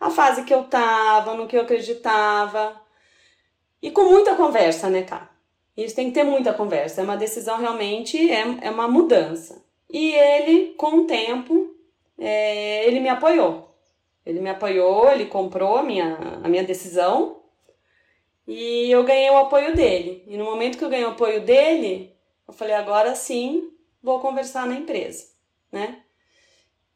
a 0.00 0.10
fase 0.10 0.44
que 0.44 0.52
eu 0.52 0.64
tava, 0.64 1.34
no 1.34 1.46
que 1.46 1.56
eu 1.56 1.62
acreditava. 1.62 2.80
E 3.80 3.90
com 3.90 4.04
muita 4.04 4.34
conversa, 4.34 4.88
né, 4.88 5.02
cara? 5.02 5.30
Isso 5.76 5.94
tem 5.94 6.08
que 6.08 6.14
ter 6.14 6.24
muita 6.24 6.52
conversa. 6.52 7.00
É 7.00 7.04
uma 7.04 7.16
decisão 7.16 7.58
realmente, 7.58 8.30
é, 8.30 8.44
é 8.62 8.70
uma 8.70 8.88
mudança. 8.88 9.64
E 9.90 10.14
ele, 10.14 10.74
com 10.74 10.98
o 10.98 11.06
tempo, 11.06 11.74
é, 12.18 12.86
ele 12.86 13.00
me 13.00 13.08
apoiou. 13.08 13.76
Ele 14.24 14.40
me 14.40 14.50
apoiou, 14.50 15.10
ele 15.10 15.26
comprou 15.26 15.76
a 15.76 15.82
minha, 15.82 16.40
a 16.42 16.48
minha 16.48 16.64
decisão 16.64 17.42
e 18.46 18.90
eu 18.90 19.04
ganhei 19.04 19.30
o 19.30 19.38
apoio 19.38 19.74
dele. 19.74 20.24
E 20.26 20.36
no 20.36 20.44
momento 20.44 20.78
que 20.78 20.84
eu 20.84 20.88
ganhei 20.88 21.04
o 21.04 21.10
apoio 21.10 21.40
dele, 21.40 22.11
eu 22.52 22.56
falei, 22.56 22.74
agora 22.74 23.14
sim, 23.14 23.72
vou 24.02 24.20
conversar 24.20 24.66
na 24.66 24.74
empresa, 24.74 25.26
né? 25.72 26.02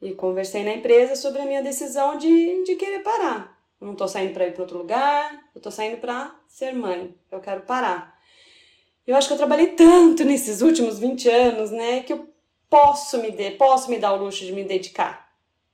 E 0.02 0.12
conversei 0.12 0.62
na 0.62 0.74
empresa 0.74 1.16
sobre 1.16 1.40
a 1.40 1.46
minha 1.46 1.62
decisão 1.62 2.18
de, 2.18 2.62
de 2.64 2.76
querer 2.76 3.00
parar. 3.00 3.58
Eu 3.80 3.86
não 3.86 3.94
tô 3.94 4.06
saindo 4.06 4.34
para 4.34 4.46
ir 4.46 4.52
para 4.52 4.62
outro 4.62 4.76
lugar, 4.76 5.48
eu 5.54 5.60
tô 5.60 5.70
saindo 5.70 5.96
para 5.96 6.38
ser 6.46 6.74
mãe. 6.74 7.14
Eu 7.30 7.40
quero 7.40 7.62
parar. 7.62 8.20
Eu 9.06 9.16
acho 9.16 9.28
que 9.28 9.32
eu 9.32 9.38
trabalhei 9.38 9.68
tanto 9.68 10.24
nesses 10.24 10.60
últimos 10.60 10.98
20 10.98 11.26
anos, 11.30 11.70
né, 11.70 12.02
que 12.02 12.12
eu 12.12 12.28
posso 12.68 13.18
me 13.18 13.30
de, 13.30 13.52
posso 13.52 13.90
me 13.90 13.98
dar 13.98 14.12
o 14.12 14.22
luxo 14.22 14.44
de 14.44 14.52
me 14.52 14.62
dedicar 14.62 15.32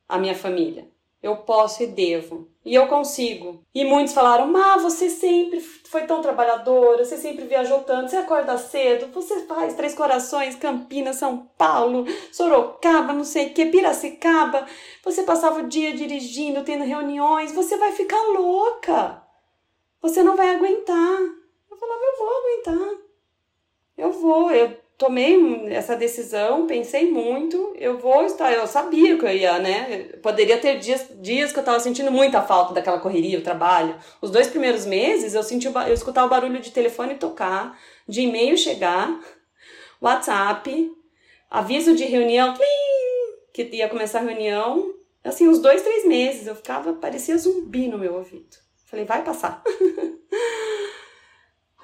à 0.09 0.16
minha 0.16 0.35
família. 0.37 0.88
Eu 1.22 1.37
posso 1.37 1.82
e 1.85 1.87
devo. 1.87 2.48
E 2.64 2.74
eu 2.74 2.88
consigo. 2.88 3.64
E 3.74 3.85
muitos 3.85 4.12
falaram: 4.12 4.48
"Mas 4.48 4.82
você 4.82 5.08
sempre 5.08 5.61
foi 5.61 6.02
tão 6.06 6.20
trabalhadora, 6.20 7.04
você 7.04 7.16
sempre 7.16 7.44
viajou 7.46 7.80
tanto, 7.80 8.11
você 8.11 8.16
acorda 8.16 8.58
cedo, 8.58 9.12
você 9.12 9.40
faz 9.46 9.74
Três 9.74 9.94
Corações, 9.94 10.56
Campinas, 10.56 11.16
São 11.16 11.48
Paulo, 11.56 12.04
Sorocaba, 12.32 13.12
não 13.12 13.24
sei 13.24 13.46
o 13.46 13.54
que, 13.54 13.66
Piracicaba. 13.66 14.66
Você 15.04 15.22
passava 15.22 15.61
o 15.61 15.68
dia 15.68 15.94
dirigindo, 15.94 16.64
tendo 16.64 16.85
reuniões, 16.85 17.52
você 17.52 17.76
vai 17.76 17.92
ficar 17.92 18.20
louca. 18.28 19.22
Você 20.00 20.22
não 20.22 20.37
vai 20.37 20.50
aguentar. 20.50 21.20
Eu 21.70 21.76
falava: 21.76 22.00
eu 22.02 22.18
vou 22.18 22.38
aguentar. 22.38 22.98
Eu 23.96 24.12
vou, 24.12 24.50
eu 24.50 24.82
tomei 24.98 25.66
essa 25.68 25.96
decisão, 25.96 26.66
pensei 26.66 27.11
muito, 27.11 27.75
eu 27.77 27.98
vou 27.98 28.25
estar, 28.25 28.52
eu 28.52 28.67
sabia 28.67 29.19
que 29.19 29.25
eu 29.25 29.31
ia, 29.31 29.58
né? 29.58 30.10
Poderia 30.23 30.58
ter 30.58 30.79
dias, 30.79 31.06
dias 31.21 31.52
que 31.52 31.58
eu 31.58 31.64
tava 31.64 31.81
sentindo 31.81 32.10
muita 32.10 32.40
falta 32.42 32.73
daquela 32.73 33.00
correria, 33.00 33.38
o 33.38 33.42
trabalho. 33.42 33.96
Os 34.21 34.31
dois 34.31 34.46
primeiros 34.46 34.87
meses 34.87 35.35
eu 35.35 35.42
senti 35.42 35.67
eu 35.67 35.94
escutava 35.94 36.27
o 36.27 36.31
barulho 36.31 36.60
de 36.60 36.71
telefone 36.71 37.17
tocar, 37.17 37.79
de 38.08 38.23
e-mail 38.23 38.56
chegar, 38.56 39.21
WhatsApp, 40.00 40.90
aviso 41.50 41.94
de 41.94 42.04
reunião, 42.04 42.54
que 43.52 43.62
ia 43.73 43.88
começar 43.88 44.21
a 44.21 44.23
reunião. 44.23 44.94
Assim, 45.25 45.48
uns 45.48 45.60
dois, 45.60 45.83
três 45.83 46.04
meses 46.04 46.46
eu 46.46 46.54
ficava, 46.54 46.92
parecia 46.94 47.38
zumbi 47.38 47.87
no 47.88 47.98
meu 47.98 48.14
ouvido. 48.14 48.56
Falei, 48.87 49.04
vai 49.04 49.23
passar. 49.25 49.62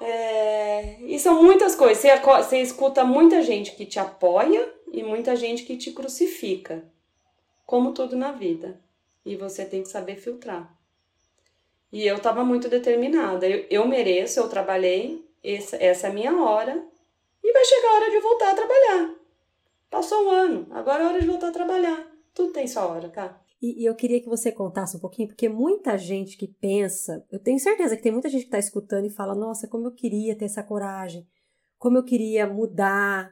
É, 0.01 0.97
e 1.01 1.19
são 1.19 1.43
muitas 1.43 1.75
coisas. 1.75 1.97
Você, 1.97 2.15
você 2.17 2.61
escuta 2.61 3.03
muita 3.03 3.41
gente 3.41 3.75
que 3.75 3.85
te 3.85 3.99
apoia 3.99 4.73
e 4.91 5.03
muita 5.03 5.35
gente 5.35 5.63
que 5.63 5.77
te 5.77 5.91
crucifica. 5.91 6.83
Como 7.65 7.93
tudo 7.93 8.15
na 8.15 8.31
vida. 8.31 8.79
E 9.25 9.35
você 9.35 9.65
tem 9.65 9.83
que 9.83 9.89
saber 9.89 10.15
filtrar. 10.15 10.73
E 11.91 12.05
eu 12.05 12.17
estava 12.17 12.43
muito 12.43 12.69
determinada. 12.69 13.47
Eu, 13.47 13.65
eu, 13.69 13.87
mereço, 13.87 14.39
eu 14.39 14.47
trabalhei, 14.47 15.25
essa, 15.43 15.75
essa 15.77 16.07
é 16.07 16.09
a 16.09 16.13
minha 16.13 16.41
hora. 16.41 16.83
E 17.43 17.51
vai 17.51 17.65
chegar 17.65 17.89
a 17.89 17.95
hora 17.95 18.11
de 18.11 18.19
voltar 18.19 18.51
a 18.51 18.55
trabalhar. 18.55 19.15
Passou 19.89 20.25
um 20.25 20.29
ano, 20.29 20.67
agora 20.71 21.03
é 21.03 21.07
hora 21.07 21.19
de 21.19 21.25
voltar 21.25 21.49
a 21.49 21.51
trabalhar. 21.51 22.07
Tudo 22.33 22.53
tem 22.53 22.67
sua 22.67 22.85
hora, 22.85 23.09
cara. 23.09 23.39
E, 23.61 23.83
e, 23.83 23.85
eu 23.85 23.95
queria 23.95 24.21
que 24.21 24.29
você 24.29 24.51
contasse 24.51 24.95
um 24.95 24.99
pouquinho, 24.99 25.27
porque 25.27 25.49
muita 25.49 25.97
gente 25.97 26.37
que 26.37 26.47
pensa, 26.47 27.25
eu 27.29 27.39
tenho 27.39 27.59
certeza 27.59 27.97
que 27.97 28.01
tem 28.01 28.11
muita 28.11 28.29
gente 28.29 28.41
que 28.41 28.47
está 28.47 28.59
escutando 28.59 29.05
e 29.05 29.09
fala: 29.09 29.35
Nossa, 29.35 29.67
como 29.67 29.87
eu 29.87 29.91
queria 29.91 30.37
ter 30.37 30.45
essa 30.45 30.63
coragem, 30.63 31.27
como 31.77 31.97
eu 31.97 32.03
queria 32.03 32.47
mudar, 32.47 33.31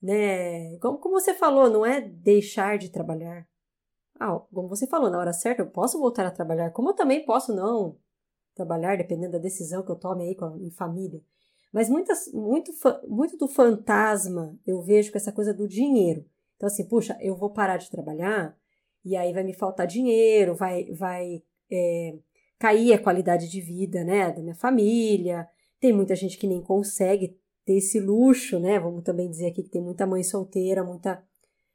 né? 0.00 0.78
Como, 0.78 0.98
como 0.98 1.18
você 1.20 1.34
falou, 1.34 1.68
não 1.68 1.84
é 1.84 2.00
deixar 2.00 2.78
de 2.78 2.90
trabalhar. 2.90 3.46
Ah, 4.18 4.38
como 4.52 4.68
você 4.68 4.86
falou, 4.86 5.10
na 5.10 5.18
hora 5.18 5.32
certa 5.32 5.62
eu 5.62 5.70
posso 5.70 5.98
voltar 5.98 6.26
a 6.26 6.30
trabalhar, 6.30 6.70
como 6.70 6.90
eu 6.90 6.94
também 6.94 7.24
posso 7.24 7.54
não 7.54 7.98
trabalhar, 8.54 8.96
dependendo 8.96 9.32
da 9.32 9.38
decisão 9.38 9.82
que 9.82 9.90
eu 9.90 9.96
tome 9.96 10.22
aí 10.24 10.36
com 10.36 10.44
a, 10.44 10.56
em 10.58 10.70
família. 10.70 11.20
Mas 11.72 11.88
muitas, 11.88 12.32
muito, 12.32 12.70
muito 13.08 13.36
do 13.36 13.48
fantasma 13.48 14.56
eu 14.64 14.80
vejo 14.82 15.10
com 15.10 15.18
essa 15.18 15.32
coisa 15.32 15.52
do 15.52 15.66
dinheiro. 15.66 16.24
Então, 16.56 16.68
assim, 16.68 16.86
puxa, 16.86 17.18
eu 17.20 17.36
vou 17.36 17.50
parar 17.50 17.78
de 17.78 17.90
trabalhar 17.90 18.56
e 19.04 19.16
aí 19.16 19.32
vai 19.32 19.44
me 19.44 19.52
faltar 19.52 19.86
dinheiro, 19.86 20.54
vai, 20.54 20.86
vai 20.92 21.42
é, 21.70 22.18
cair 22.58 22.94
a 22.94 22.98
qualidade 22.98 23.50
de 23.50 23.60
vida 23.60 24.02
né, 24.02 24.32
da 24.32 24.40
minha 24.40 24.54
família. 24.54 25.46
Tem 25.78 25.92
muita 25.92 26.16
gente 26.16 26.38
que 26.38 26.46
nem 26.46 26.62
consegue 26.62 27.36
ter 27.64 27.74
esse 27.74 28.00
luxo, 28.00 28.58
né? 28.58 28.78
Vamos 28.78 29.02
também 29.02 29.30
dizer 29.30 29.48
aqui 29.48 29.62
que 29.62 29.70
tem 29.70 29.82
muita 29.82 30.06
mãe 30.06 30.22
solteira, 30.22 30.84
muita 30.84 31.22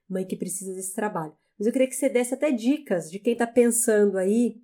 mãe 0.08 0.26
que 0.26 0.36
precisa 0.36 0.74
desse 0.74 0.96
trabalho. 0.96 1.34
Mas 1.58 1.68
eu 1.68 1.74
queria 1.74 1.88
que 1.88 1.96
você 1.96 2.10
desse 2.10 2.34
até 2.34 2.52
dicas 2.52 3.12
de 3.12 3.20
quem 3.20 3.34
está 3.34 3.46
pensando 3.46 4.18
aí 4.18 4.62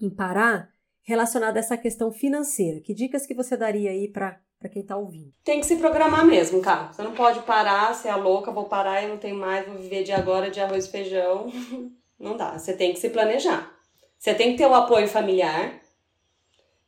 em 0.00 0.08
parar 0.08 0.70
relacionado 1.02 1.56
a 1.56 1.60
essa 1.60 1.76
questão 1.76 2.10
financeira. 2.10 2.80
Que 2.80 2.94
dicas 2.94 3.26
que 3.26 3.34
você 3.34 3.56
daria 3.56 3.90
aí 3.90 4.08
para 4.08 4.40
para 4.64 4.70
quem 4.70 4.80
está 4.80 4.96
ouvindo. 4.96 5.30
Tem 5.44 5.60
que 5.60 5.66
se 5.66 5.76
programar 5.76 6.24
mesmo, 6.24 6.62
cara. 6.62 6.90
Você 6.90 7.02
não 7.02 7.12
pode 7.12 7.40
parar, 7.40 7.94
você 7.94 8.08
é 8.08 8.16
louca, 8.16 8.50
vou 8.50 8.64
parar 8.64 9.02
e 9.02 9.08
não 9.08 9.18
tenho 9.18 9.36
mais, 9.36 9.66
vou 9.66 9.76
viver 9.76 10.04
de 10.04 10.10
agora 10.10 10.50
de 10.50 10.58
arroz 10.58 10.86
e 10.86 10.90
feijão. 10.90 11.52
Não 12.18 12.36
dá. 12.36 12.56
Você 12.56 12.72
tem 12.72 12.92
que 12.92 13.00
se 13.00 13.10
planejar. 13.10 13.76
Você 14.16 14.32
tem 14.32 14.52
que 14.52 14.58
ter 14.58 14.66
o 14.66 14.72
apoio 14.72 15.06
familiar. 15.06 15.82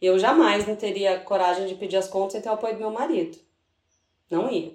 Eu 0.00 0.18
jamais 0.18 0.66
não 0.66 0.76
teria 0.76 1.18
coragem 1.18 1.66
de 1.66 1.74
pedir 1.74 1.96
as 1.96 2.08
contas 2.08 2.32
sem 2.32 2.40
ter 2.40 2.48
o 2.48 2.52
apoio 2.52 2.74
do 2.74 2.80
meu 2.80 2.90
marido. 2.92 3.36
Não 4.30 4.48
ia. 4.48 4.72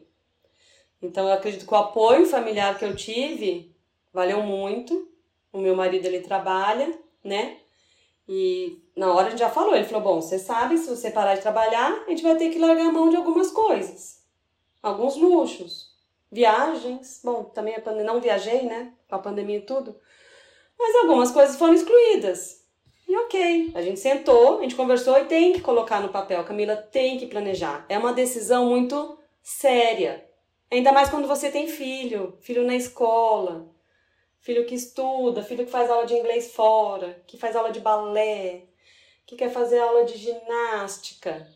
Então 1.01 1.25
eu 1.25 1.33
acredito 1.33 1.65
que 1.65 1.73
o 1.73 1.77
apoio 1.77 2.27
familiar 2.27 2.77
que 2.77 2.85
eu 2.85 2.95
tive 2.95 3.73
valeu 4.13 4.43
muito. 4.43 5.09
O 5.53 5.57
meu 5.57 5.75
marido 5.75 6.05
ele 6.05 6.19
trabalha, 6.19 6.93
né? 7.23 7.60
E 8.33 8.81
na 8.95 9.13
hora 9.13 9.27
a 9.27 9.29
gente 9.29 9.39
já 9.39 9.49
falou, 9.49 9.75
ele 9.75 9.83
falou: 9.83 10.01
"Bom, 10.01 10.21
você 10.21 10.39
sabe, 10.39 10.77
se 10.77 10.89
você 10.89 11.11
parar 11.11 11.35
de 11.35 11.41
trabalhar, 11.41 12.05
a 12.07 12.09
gente 12.09 12.23
vai 12.23 12.37
ter 12.37 12.49
que 12.49 12.59
largar 12.59 12.85
a 12.85 12.91
mão 12.91 13.09
de 13.09 13.17
algumas 13.17 13.51
coisas. 13.51 14.23
Alguns 14.81 15.17
luxos, 15.17 15.93
viagens. 16.31 17.19
Bom, 17.21 17.43
também 17.43 17.75
a 17.75 17.81
pandemia, 17.81 18.05
não 18.05 18.21
viajei, 18.21 18.61
né? 18.61 18.93
Com 19.09 19.15
a 19.15 19.19
pandemia 19.19 19.57
e 19.57 19.65
tudo. 19.65 19.97
Mas 20.79 20.95
algumas 20.95 21.29
coisas 21.31 21.57
foram 21.57 21.73
excluídas. 21.73 22.65
E 23.05 23.17
ok, 23.17 23.73
a 23.75 23.81
gente 23.81 23.99
sentou, 23.99 24.59
a 24.59 24.61
gente 24.61 24.75
conversou 24.75 25.17
e 25.17 25.25
tem 25.25 25.51
que 25.51 25.59
colocar 25.59 25.99
no 25.99 26.07
papel. 26.07 26.41
Camila 26.45 26.77
tem 26.77 27.17
que 27.17 27.27
planejar. 27.27 27.85
É 27.89 27.97
uma 27.97 28.13
decisão 28.13 28.65
muito 28.65 29.17
séria. 29.43 30.25
Ainda 30.71 30.93
mais 30.93 31.09
quando 31.09 31.27
você 31.27 31.51
tem 31.51 31.67
filho, 31.67 32.37
filho 32.39 32.65
na 32.65 32.75
escola 32.77 33.69
filho 34.41 34.65
que 34.65 34.75
estuda, 34.75 35.43
filho 35.43 35.65
que 35.65 35.71
faz 35.71 35.89
aula 35.89 36.05
de 36.05 36.15
inglês 36.15 36.53
fora, 36.53 37.21
que 37.27 37.37
faz 37.37 37.55
aula 37.55 37.71
de 37.71 37.79
balé, 37.79 38.63
que 39.25 39.35
quer 39.35 39.51
fazer 39.51 39.79
aula 39.79 40.03
de 40.03 40.17
ginástica. 40.17 41.47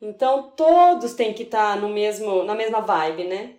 Então 0.00 0.50
todos 0.56 1.14
têm 1.14 1.34
que 1.34 1.44
estar 1.44 1.74
tá 1.74 1.80
no 1.80 1.88
mesmo, 1.88 2.42
na 2.44 2.54
mesma 2.54 2.80
vibe, 2.80 3.24
né? 3.24 3.54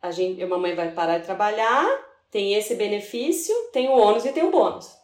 A 0.00 0.10
gente, 0.10 0.42
a 0.42 0.46
mamãe 0.46 0.74
vai 0.74 0.92
parar 0.92 1.18
de 1.18 1.24
trabalhar, 1.24 1.86
tem 2.30 2.54
esse 2.54 2.74
benefício, 2.74 3.54
tem 3.72 3.88
o 3.88 3.92
ônus 3.92 4.24
e 4.24 4.32
tem 4.32 4.44
o 4.44 4.50
bônus. 4.50 4.96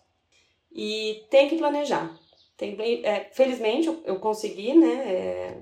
E 0.73 1.25
tem 1.31 1.49
que 1.49 1.57
planejar. 1.57 2.15
Tem, 2.57 2.77
é, 3.05 3.29
felizmente 3.33 3.89
eu, 4.05 4.19
consegui, 4.19 4.75
né? 4.75 5.13
É, 5.13 5.57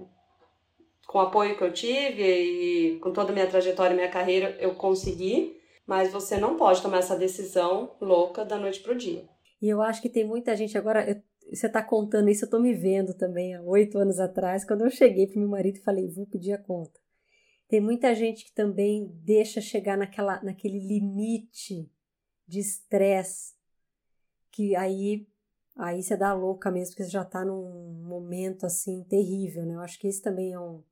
com 1.07 1.19
o 1.19 1.23
apoio 1.23 1.57
que 1.57 1.63
eu 1.63 1.73
tive 1.73 2.23
e 2.23 2.99
com 2.99 3.13
toda 3.13 3.31
a 3.31 3.33
minha 3.33 3.47
trajetória 3.47 3.93
e 3.93 3.97
minha 3.97 4.09
carreira, 4.09 4.57
eu 4.61 4.75
consegui 4.75 5.61
mas 5.87 6.13
você 6.13 6.39
não 6.39 6.57
pode 6.57 6.83
tomar 6.83 6.99
essa 6.99 7.17
decisão 7.17 7.97
louca 8.01 8.45
da 8.45 8.59
noite 8.59 8.81
pro 8.81 8.97
dia. 8.97 9.29
E 9.61 9.69
eu 9.69 9.83
acho 9.83 10.01
que 10.03 10.09
tem 10.09 10.25
muita 10.25 10.57
gente 10.57 10.77
agora. 10.77 11.09
Eu, 11.09 11.23
você 11.53 11.67
está 11.67 11.83
contando 11.83 12.31
isso, 12.31 12.45
eu 12.45 12.47
estou 12.47 12.61
me 12.61 12.73
vendo 12.73 13.15
também 13.15 13.55
há 13.55 13.63
oito 13.63 13.99
anos 13.99 14.19
atrás, 14.19 14.65
quando 14.65 14.83
eu 14.83 14.91
cheguei 14.91 15.27
pro 15.27 15.39
meu 15.39 15.49
marido 15.49 15.77
e 15.77 15.83
falei, 15.83 16.09
vou 16.09 16.27
pedir 16.27 16.53
a 16.53 16.59
conta. 16.59 16.99
Tem 17.69 17.81
muita 17.81 18.15
gente 18.15 18.45
que 18.45 18.53
também 18.53 19.11
deixa 19.23 19.61
chegar 19.61 19.97
naquela, 19.97 20.43
naquele 20.43 20.79
limite 20.79 21.91
de 22.47 22.61
estresse, 22.61 23.55
que 24.51 24.75
aí 24.77 25.27
aí 25.77 26.03
você 26.03 26.17
dá 26.17 26.33
louca 26.33 26.71
mesmo, 26.71 26.93
porque 26.93 27.05
você 27.05 27.11
já 27.11 27.23
está 27.23 27.45
num 27.45 28.03
momento 28.05 28.65
assim 28.65 29.03
terrível, 29.05 29.67
né? 29.67 29.75
Eu 29.75 29.81
acho 29.81 29.99
que 29.99 30.09
isso 30.09 30.23
também 30.23 30.53
é, 30.53 30.61
um, 30.61 30.83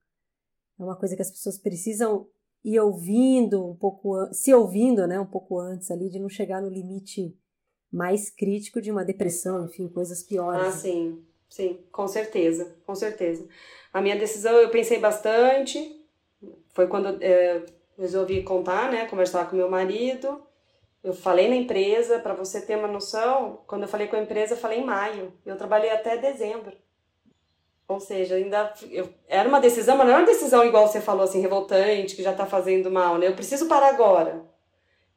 é 0.79 0.83
uma 0.83 0.97
coisa 0.97 1.15
que 1.15 1.23
as 1.23 1.31
pessoas 1.31 1.59
precisam 1.59 2.29
e 2.65 2.79
ouvindo 2.79 3.69
um 3.69 3.75
pouco, 3.75 4.33
se 4.33 4.55
ouvindo, 4.55 5.07
né, 5.07 5.19
um 5.19 5.27
pouco 5.27 5.59
antes 5.59 5.91
ali, 5.91 6.09
de 6.09 6.19
não 6.19 6.29
chegar 6.29 6.61
no 6.63 6.69
limite 6.69 7.37
mais 7.91 8.31
crítico 8.31 8.81
de 8.81 8.91
uma 8.91 9.05
depressão, 9.05 9.65
enfim, 9.65 9.89
coisas 9.89 10.23
piores. 10.23 10.67
Ah, 10.67 10.71
sim, 10.71 11.23
sim, 11.49 11.81
com 11.91 12.09
certeza, 12.09 12.75
com 12.87 12.95
certeza. 12.95 13.47
A 13.93 14.01
minha 14.01 14.17
decisão, 14.17 14.55
eu 14.55 14.71
pensei 14.71 14.99
bastante, 14.99 16.01
foi 16.73 16.87
quando 16.87 17.23
é, 17.23 17.65
resolvi 17.99 18.43
contar, 18.43 18.91
né, 18.91 19.07
conversar 19.07 19.51
com 19.51 19.57
meu 19.57 19.69
marido, 19.69 20.43
eu 21.03 21.13
falei 21.13 21.49
na 21.49 21.57
empresa, 21.57 22.21
para 22.21 22.33
você 22.33 22.61
ter 22.61 22.77
uma 22.77 22.87
noção, 22.87 23.61
quando 23.67 23.83
eu 23.83 23.89
falei 23.89 24.07
com 24.07 24.15
a 24.15 24.23
empresa, 24.23 24.55
eu 24.55 24.59
falei 24.59 24.79
em 24.79 24.85
maio, 24.85 25.33
eu 25.45 25.57
trabalhei 25.57 25.91
até 25.91 26.17
dezembro. 26.17 26.77
Ou 27.93 28.01
seja, 28.01 28.37
ainda 28.37 28.73
eu, 28.91 29.09
era 29.29 29.49
uma 29.49 29.61
decisão, 29.61 29.97
mas 29.97 30.07
não 30.07 30.15
era 30.15 30.23
uma 30.23 30.31
decisão 30.31 30.65
igual 30.65 30.89
você 30.89 31.01
falou, 31.01 31.25
assim, 31.25 31.41
revoltante, 31.41 32.17
que 32.17 32.23
já 32.23 32.33
tá 32.33 32.47
fazendo 32.47 32.91
mal, 32.91 33.19
né? 33.19 33.29
Eu 33.29 33.35
preciso 33.35 33.67
parar 33.67 33.89
agora. 33.89 34.43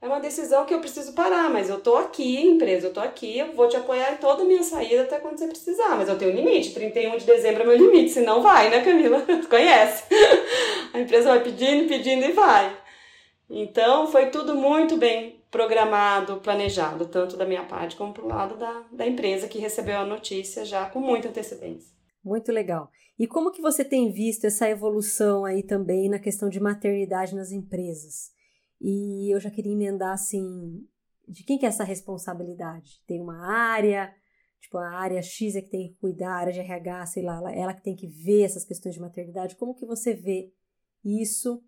É 0.01 0.07
uma 0.07 0.19
decisão 0.19 0.65
que 0.65 0.73
eu 0.73 0.79
preciso 0.79 1.13
parar, 1.13 1.49
mas 1.49 1.69
eu 1.69 1.79
tô 1.79 1.95
aqui, 1.95 2.39
empresa, 2.39 2.87
eu 2.87 2.93
tô 2.93 2.99
aqui, 2.99 3.39
eu 3.39 3.53
vou 3.53 3.67
te 3.67 3.75
apoiar 3.75 4.13
em 4.13 4.17
toda 4.17 4.43
a 4.43 4.45
minha 4.45 4.61
saída 4.61 5.03
até 5.03 5.17
quando 5.17 5.39
você 5.39 5.47
precisar. 5.47 5.95
Mas 5.95 6.07
eu 6.07 6.17
tenho 6.17 6.31
um 6.31 6.35
limite, 6.35 6.73
31 6.73 7.17
de 7.17 7.25
dezembro 7.25 7.63
é 7.63 7.65
meu 7.65 7.77
limite, 7.77 8.11
senão 8.11 8.41
vai, 8.41 8.69
né, 8.69 8.83
Camila? 8.83 9.21
Tu 9.25 9.47
conhece. 9.47 10.03
A 10.93 10.99
empresa 10.99 11.29
vai 11.29 11.41
pedindo, 11.41 11.87
pedindo 11.87 12.23
e 12.25 12.33
vai. 12.33 12.75
Então, 13.49 14.07
foi 14.07 14.27
tudo 14.27 14.53
muito 14.53 14.97
bem 14.97 15.41
programado, 15.49 16.37
planejado, 16.37 17.05
tanto 17.05 17.37
da 17.37 17.45
minha 17.45 17.63
parte 17.63 17.95
como 17.95 18.13
pro 18.13 18.27
lado 18.27 18.57
da, 18.57 18.83
da 18.91 19.07
empresa 19.07 19.47
que 19.47 19.57
recebeu 19.57 19.97
a 19.97 20.05
notícia 20.05 20.65
já 20.65 20.85
com 20.85 20.99
muita 20.99 21.29
antecedência. 21.29 21.94
Muito 22.25 22.51
legal. 22.51 22.89
E 23.19 23.27
como 23.27 23.51
que 23.51 23.61
você 23.61 23.85
tem 23.85 24.11
visto 24.11 24.45
essa 24.45 24.67
evolução 24.67 25.45
aí 25.45 25.61
também 25.61 26.09
na 26.09 26.17
questão 26.17 26.49
de 26.49 26.59
maternidade 26.59 27.35
nas 27.35 27.51
empresas? 27.51 28.31
E 28.81 29.31
eu 29.31 29.39
já 29.39 29.51
queria 29.51 29.71
emendar 29.71 30.13
assim, 30.13 30.83
de 31.27 31.43
quem 31.43 31.59
que 31.59 31.67
é 31.67 31.69
essa 31.69 31.83
responsabilidade? 31.83 32.99
Tem 33.05 33.21
uma 33.21 33.45
área, 33.47 34.11
tipo 34.59 34.75
a 34.79 34.89
área 34.89 35.21
X 35.21 35.55
é 35.55 35.61
que 35.61 35.69
tem 35.69 35.89
que 35.89 35.99
cuidar, 35.99 36.31
a 36.31 36.39
área 36.39 36.53
de 36.53 36.59
RH, 36.59 37.05
sei 37.05 37.23
lá, 37.23 37.39
ela 37.53 37.75
que 37.75 37.83
tem 37.83 37.95
que 37.95 38.07
ver 38.07 38.41
essas 38.41 38.65
questões 38.65 38.95
de 38.95 39.01
maternidade. 39.01 39.55
Como 39.55 39.75
que 39.75 39.85
você 39.85 40.15
vê 40.15 40.51
isso 41.03 41.63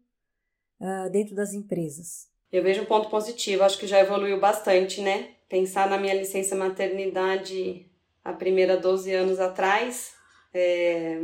uh, 0.81 1.09
dentro 1.11 1.35
das 1.35 1.53
empresas? 1.53 2.29
Eu 2.51 2.63
vejo 2.63 2.81
um 2.81 2.85
ponto 2.85 3.09
positivo, 3.09 3.63
acho 3.63 3.77
que 3.77 3.85
já 3.85 3.99
evoluiu 3.99 4.39
bastante, 4.39 5.01
né? 5.01 5.35
Pensar 5.47 5.87
na 5.87 5.99
minha 5.99 6.15
licença 6.15 6.55
maternidade 6.55 7.85
a 8.23 8.33
primeira 8.33 8.75
12 8.75 9.13
anos 9.13 9.39
atrás, 9.39 10.16
é, 10.53 11.21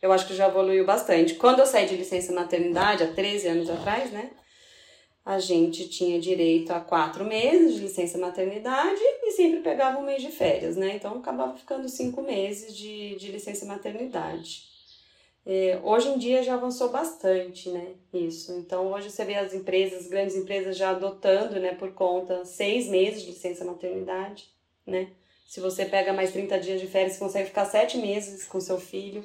eu 0.00 0.12
acho 0.12 0.26
que 0.26 0.34
já 0.34 0.48
evoluiu 0.48 0.84
bastante. 0.84 1.34
Quando 1.34 1.60
eu 1.60 1.66
saí 1.66 1.86
de 1.86 1.96
licença 1.96 2.32
maternidade, 2.32 3.02
há 3.02 3.12
13 3.12 3.48
anos 3.48 3.70
atrás, 3.70 4.10
né? 4.12 4.30
A 5.24 5.38
gente 5.38 5.88
tinha 5.88 6.18
direito 6.18 6.70
a 6.70 6.80
quatro 6.80 7.24
meses 7.24 7.74
de 7.74 7.80
licença 7.80 8.16
maternidade 8.16 9.00
e 9.22 9.30
sempre 9.32 9.60
pegava 9.60 9.98
um 9.98 10.04
mês 10.04 10.22
de 10.22 10.30
férias, 10.30 10.76
né? 10.76 10.96
Então 10.96 11.18
acabava 11.18 11.56
ficando 11.56 11.88
cinco 11.88 12.22
meses 12.22 12.74
de, 12.74 13.16
de 13.16 13.30
licença 13.30 13.66
maternidade. 13.66 14.68
É, 15.44 15.80
hoje 15.82 16.08
em 16.08 16.18
dia 16.18 16.42
já 16.42 16.54
avançou 16.54 16.90
bastante, 16.90 17.68
né? 17.70 17.94
Isso. 18.12 18.52
Então 18.52 18.92
hoje 18.92 19.10
você 19.10 19.24
vê 19.24 19.34
as 19.34 19.52
empresas, 19.52 20.06
grandes 20.06 20.36
empresas 20.36 20.76
já 20.76 20.90
adotando, 20.90 21.58
né, 21.58 21.74
por 21.74 21.92
conta, 21.92 22.44
seis 22.44 22.86
meses 22.88 23.22
de 23.22 23.30
licença 23.30 23.64
maternidade, 23.64 24.48
né? 24.86 25.10
Se 25.48 25.60
você 25.60 25.86
pega 25.86 26.12
mais 26.12 26.30
30 26.30 26.60
dias 26.60 26.78
de 26.78 26.86
férias, 26.86 27.14
você 27.14 27.20
consegue 27.20 27.48
ficar 27.48 27.64
sete 27.64 27.96
meses 27.96 28.44
com 28.44 28.60
seu 28.60 28.78
filho. 28.78 29.24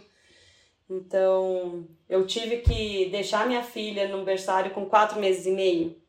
Então, 0.89 1.85
eu 2.07 2.25
tive 2.25 2.59
que 2.59 3.09
deixar 3.09 3.45
minha 3.45 3.61
filha 3.61 4.07
no 4.07 4.23
berçário 4.23 4.71
com 4.71 4.85
quatro 4.85 5.19
meses 5.19 5.45
e 5.45 5.51
meio. 5.51 6.01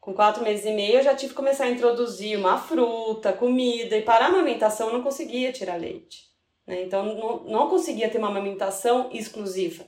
Com 0.00 0.14
quatro 0.14 0.44
meses 0.44 0.64
e 0.66 0.70
meio, 0.70 0.98
eu 0.98 1.02
já 1.02 1.16
tive 1.16 1.30
que 1.30 1.36
começar 1.36 1.64
a 1.64 1.70
introduzir 1.70 2.38
uma 2.38 2.58
fruta, 2.58 3.32
comida, 3.32 3.96
e 3.96 4.02
para 4.02 4.26
a 4.26 4.28
amamentação 4.28 4.86
eu 4.86 4.92
não 4.92 5.02
conseguia 5.02 5.50
tirar 5.50 5.80
leite. 5.80 6.28
Né? 6.64 6.82
Então, 6.84 7.04
não, 7.04 7.42
não 7.42 7.68
conseguia 7.68 8.08
ter 8.08 8.18
uma 8.18 8.28
amamentação 8.28 9.10
exclusiva. 9.12 9.84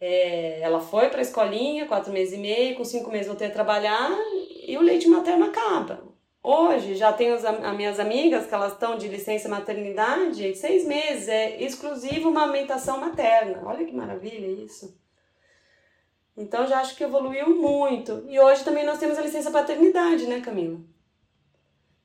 É, 0.00 0.58
ela 0.60 0.80
foi 0.80 1.08
para 1.08 1.20
a 1.20 1.22
escolinha, 1.22 1.86
quatro 1.86 2.12
meses 2.12 2.34
e 2.34 2.38
meio, 2.38 2.74
com 2.74 2.84
cinco 2.84 3.12
meses 3.12 3.28
voltei 3.28 3.46
a 3.46 3.52
trabalhar 3.52 4.10
e 4.66 4.76
o 4.76 4.82
leite 4.82 5.06
materno 5.06 5.44
acaba. 5.44 6.11
Hoje 6.42 6.96
já 6.96 7.12
tenho 7.12 7.34
as, 7.34 7.44
as 7.44 7.76
minhas 7.76 8.00
amigas 8.00 8.46
que 8.46 8.54
elas 8.54 8.72
estão 8.72 8.98
de 8.98 9.06
licença 9.06 9.48
maternidade, 9.48 10.56
seis 10.56 10.84
meses, 10.84 11.28
é 11.28 11.62
exclusivo 11.62 12.30
uma 12.30 12.42
amamentação 12.42 12.98
materna. 12.98 13.62
Olha 13.64 13.84
que 13.84 13.94
maravilha 13.94 14.48
isso. 14.48 15.00
Então 16.36 16.66
já 16.66 16.80
acho 16.80 16.96
que 16.96 17.04
evoluiu 17.04 17.54
muito. 17.54 18.24
E 18.28 18.40
hoje 18.40 18.64
também 18.64 18.84
nós 18.84 18.98
temos 18.98 19.16
a 19.16 19.22
licença 19.22 19.52
paternidade, 19.52 20.26
né, 20.26 20.40
Camila? 20.40 20.80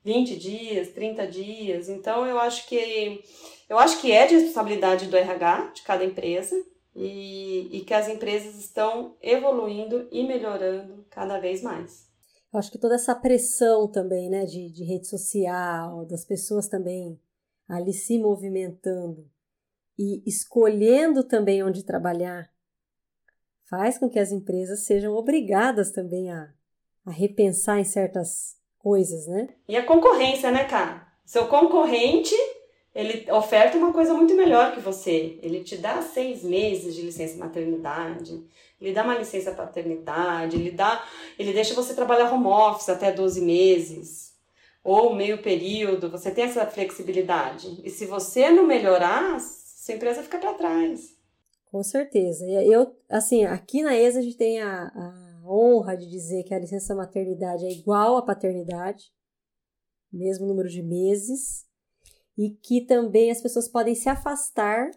20 0.03 0.37
dias, 0.37 0.89
30 0.89 1.27
dias. 1.27 1.89
Então 1.89 2.25
eu 2.25 2.39
acho 2.39 2.67
que 2.67 3.23
eu 3.67 3.79
acho 3.79 3.99
que 3.99 4.11
é 4.11 4.27
de 4.27 4.35
responsabilidade 4.35 5.07
do 5.07 5.17
RH 5.17 5.71
de 5.73 5.81
cada 5.81 6.05
empresa 6.05 6.55
e, 6.95 7.69
e 7.71 7.81
que 7.81 7.93
as 7.93 8.07
empresas 8.07 8.55
estão 8.55 9.17
evoluindo 9.21 10.07
e 10.11 10.23
melhorando 10.23 11.05
cada 11.09 11.39
vez 11.39 11.63
mais. 11.63 12.06
Eu 12.51 12.59
acho 12.59 12.71
que 12.71 12.77
toda 12.77 12.95
essa 12.95 13.13
pressão 13.13 13.87
também, 13.87 14.29
né, 14.29 14.45
de, 14.45 14.71
de 14.71 14.83
rede 14.83 15.07
social, 15.07 16.05
das 16.05 16.23
pessoas 16.25 16.67
também 16.67 17.19
ali 17.67 17.91
se 17.91 18.17
movimentando 18.17 19.29
e 19.97 20.23
escolhendo 20.25 21.23
também 21.23 21.63
onde 21.63 21.83
trabalhar, 21.83 22.49
faz 23.69 23.97
com 23.97 24.09
que 24.09 24.19
as 24.19 24.31
empresas 24.31 24.85
sejam 24.85 25.13
obrigadas 25.13 25.91
também 25.91 26.31
a, 26.31 26.53
a 27.05 27.11
repensar 27.11 27.79
em 27.79 27.83
certas 27.83 28.55
coisas, 28.77 29.27
né? 29.27 29.49
E 29.67 29.75
a 29.75 29.85
concorrência, 29.85 30.51
né, 30.51 30.63
cara? 30.63 31.05
Seu 31.25 31.47
concorrente 31.47 32.33
ele 32.97 33.31
oferta 33.31 33.77
uma 33.77 33.93
coisa 33.93 34.11
muito 34.11 34.33
melhor 34.33 34.73
que 34.73 34.79
você. 34.79 35.37
Ele 35.43 35.63
te 35.63 35.77
dá 35.77 36.01
seis 36.01 36.43
meses 36.43 36.95
de 36.95 37.03
licença 37.03 37.37
maternidade, 37.37 38.43
ele 38.81 38.91
dá 38.91 39.03
uma 39.03 39.15
licença 39.15 39.51
paternidade, 39.51 40.55
ele 40.55 40.71
dá, 40.71 41.07
ele 41.37 41.53
deixa 41.53 41.75
você 41.75 41.93
trabalhar 41.93 42.33
home 42.33 42.47
office 42.47 42.89
até 42.89 43.11
12 43.11 43.39
meses 43.41 44.35
ou 44.83 45.13
meio 45.15 45.43
período, 45.43 46.09
você 46.09 46.31
tem 46.31 46.45
essa 46.45 46.65
flexibilidade. 46.65 47.81
E 47.83 47.89
se 47.91 48.07
você 48.07 48.49
não 48.49 48.65
melhorar, 48.65 49.39
sua 49.39 49.93
empresa 49.93 50.23
fica 50.23 50.39
para 50.39 50.55
trás. 50.55 51.15
Com 51.69 51.83
certeza. 51.83 52.45
Eu, 52.45 52.95
assim, 53.07 53.45
aqui 53.45 53.83
na 53.83 53.95
ESA 53.95 54.19
a 54.19 54.21
gente 54.23 54.37
tem 54.37 54.59
a, 54.59 54.87
a 54.87 55.43
honra 55.45 55.95
de 55.95 56.09
dizer 56.09 56.43
que 56.45 56.53
a 56.53 56.59
licença 56.59 56.95
maternidade 56.95 57.63
é 57.63 57.69
igual 57.69 58.17
à 58.17 58.23
paternidade, 58.23 59.11
mesmo 60.11 60.47
número 60.47 60.67
de 60.67 60.81
meses 60.81 61.66
e 62.37 62.51
que 62.51 62.81
também 62.81 63.31
as 63.31 63.41
pessoas 63.41 63.67
podem 63.67 63.95
se 63.95 64.07
afastar 64.07 64.91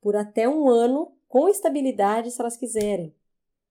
por 0.00 0.14
até 0.14 0.48
um 0.48 0.68
ano 0.68 1.12
com 1.26 1.48
estabilidade 1.48 2.30
se 2.30 2.40
elas 2.40 2.56
quiserem. 2.56 3.14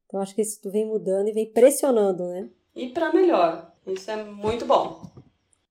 Então 0.05 0.19
acho 0.19 0.35
que 0.35 0.41
isso 0.41 0.69
vem 0.69 0.85
mudando 0.85 1.27
e 1.29 1.33
vem 1.33 1.51
pressionando, 1.51 2.25
né? 2.27 2.49
E 2.75 2.89
para 2.89 3.13
melhor. 3.13 3.73
Isso 3.87 4.11
é 4.11 4.23
muito 4.23 4.65
bom. 4.65 5.01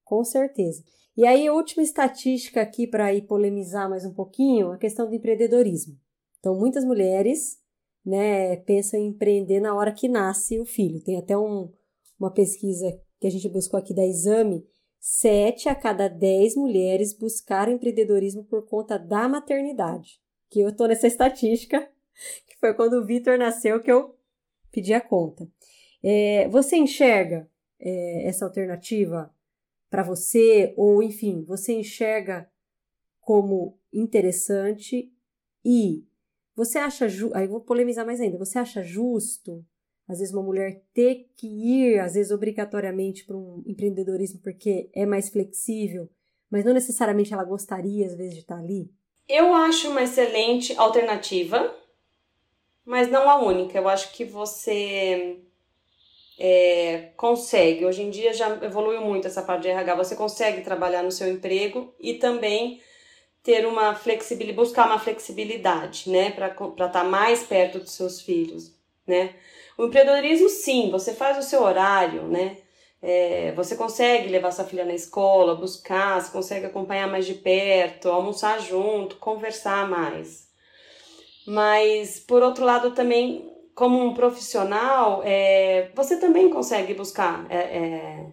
Com 0.03 0.23
certeza. 0.23 0.83
E 1.17 1.25
aí, 1.25 1.47
a 1.47 1.53
última 1.53 1.81
estatística 1.81 2.61
aqui 2.61 2.85
para 2.85 3.13
ir 3.13 3.21
polemizar 3.21 3.89
mais 3.89 4.05
um 4.05 4.13
pouquinho, 4.13 4.71
a 4.71 4.77
questão 4.77 5.07
do 5.07 5.15
empreendedorismo. 5.15 5.97
Então, 6.39 6.53
muitas 6.59 6.83
mulheres 6.83 7.57
né, 8.05 8.57
pensam 8.57 8.99
em 8.99 9.07
empreender 9.07 9.61
na 9.61 9.73
hora 9.73 9.93
que 9.93 10.09
nasce 10.09 10.59
o 10.59 10.65
filho. 10.65 11.01
Tem 11.01 11.17
até 11.17 11.37
um, 11.37 11.71
uma 12.19 12.31
pesquisa 12.31 12.99
que 13.19 13.27
a 13.27 13.29
gente 13.29 13.47
buscou 13.47 13.79
aqui 13.79 13.93
da 13.93 14.05
Exame, 14.05 14.67
Sete 15.07 15.69
a 15.69 15.75
cada 15.75 16.07
dez 16.07 16.55
mulheres 16.55 17.13
buscaram 17.13 17.71
empreendedorismo 17.71 18.43
por 18.43 18.65
conta 18.65 18.97
da 18.97 19.29
maternidade. 19.29 20.19
Que 20.49 20.61
eu 20.61 20.69
estou 20.69 20.87
nessa 20.87 21.05
estatística, 21.05 21.87
que 22.47 22.57
foi 22.59 22.73
quando 22.73 22.93
o 22.93 23.05
Vitor 23.05 23.37
nasceu 23.37 23.79
que 23.83 23.91
eu 23.91 24.17
pedi 24.71 24.95
a 24.95 24.99
conta. 24.99 25.47
É, 26.01 26.47
você 26.49 26.75
enxerga 26.77 27.47
é, 27.79 28.27
essa 28.27 28.45
alternativa 28.45 29.31
para 29.91 30.01
você, 30.01 30.73
ou 30.75 31.03
enfim, 31.03 31.43
você 31.43 31.73
enxerga 31.73 32.49
como 33.21 33.77
interessante 33.93 35.13
e 35.63 36.03
você 36.55 36.79
acha 36.79 37.05
aí 37.35 37.45
vou 37.45 37.61
polemizar 37.61 38.07
mais 38.07 38.19
ainda, 38.19 38.39
você 38.39 38.57
acha 38.57 38.81
justo 38.81 39.63
às 40.07 40.19
vezes 40.19 40.33
uma 40.33 40.43
mulher 40.43 40.81
ter 40.93 41.27
que 41.35 41.47
ir, 41.47 41.99
às 41.99 42.13
vezes 42.13 42.31
obrigatoriamente 42.31 43.25
para 43.25 43.35
um 43.35 43.63
empreendedorismo 43.65 44.39
porque 44.43 44.89
é 44.93 45.05
mais 45.05 45.29
flexível, 45.29 46.09
mas 46.49 46.63
não 46.63 46.73
necessariamente 46.73 47.33
ela 47.33 47.43
gostaria 47.43 48.05
às 48.05 48.15
vezes 48.15 48.33
de 48.33 48.41
estar 48.41 48.57
ali? 48.57 48.89
Eu 49.27 49.53
acho 49.53 49.89
uma 49.89 50.03
excelente 50.03 50.77
alternativa, 50.77 51.75
mas 52.85 53.09
não 53.09 53.27
a 53.29 53.43
única. 53.43 53.77
Eu 53.77 53.89
acho 53.89 54.11
que 54.11 54.23
você 54.23 55.39
é, 56.37 57.09
consegue, 57.17 57.85
hoje 57.85 58.03
em 58.03 58.09
dia 58.09 58.33
já 58.33 58.49
evoluiu 58.63 59.01
muito 59.01 59.27
essa 59.27 59.41
parte 59.41 59.63
de 59.63 59.69
RH, 59.69 59.95
você 59.95 60.15
consegue 60.15 60.61
trabalhar 60.61 61.01
no 61.01 61.11
seu 61.11 61.27
emprego 61.27 61.93
e 61.99 62.15
também 62.15 62.81
ter 63.41 63.65
uma 63.65 63.95
flexibilidade, 63.95 64.55
buscar 64.55 64.87
uma 64.87 64.99
flexibilidade, 64.99 66.09
né, 66.09 66.31
para 66.31 66.47
estar 66.47 66.89
tá 66.89 67.03
mais 67.03 67.43
perto 67.43 67.79
dos 67.79 67.91
seus 67.91 68.19
filhos, 68.19 68.73
né? 69.05 69.35
O 69.77 69.85
empreendedorismo, 69.85 70.47
sim, 70.49 70.89
você 70.89 71.13
faz 71.13 71.37
o 71.37 71.47
seu 71.47 71.61
horário, 71.61 72.23
né? 72.23 72.57
É, 73.01 73.51
você 73.51 73.75
consegue 73.75 74.29
levar 74.29 74.51
sua 74.51 74.65
filha 74.65 74.85
na 74.85 74.93
escola, 74.93 75.55
buscar, 75.55 76.21
você 76.21 76.31
consegue 76.31 76.65
acompanhar 76.65 77.07
mais 77.07 77.25
de 77.25 77.35
perto, 77.35 78.09
almoçar 78.09 78.59
junto, 78.61 79.17
conversar 79.17 79.87
mais. 79.87 80.47
Mas, 81.45 82.19
por 82.19 82.41
outro 82.41 82.65
lado, 82.65 82.91
também, 82.91 83.51
como 83.75 84.03
um 84.03 84.13
profissional, 84.13 85.21
é, 85.23 85.91
você 85.93 86.17
também 86.19 86.49
consegue 86.49 86.93
buscar 86.93 87.45
é, 87.49 87.57
é, 87.57 88.25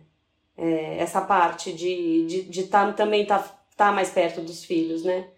é 0.57 0.97
essa 0.99 1.21
parte 1.21 1.73
de, 1.73 2.27
de, 2.27 2.43
de 2.45 2.63
tá, 2.69 2.93
também 2.93 3.23
estar 3.23 3.41
tá, 3.41 3.65
tá 3.77 3.93
mais 3.93 4.11
perto 4.11 4.41
dos 4.41 4.65
filhos, 4.65 5.05
né? 5.05 5.29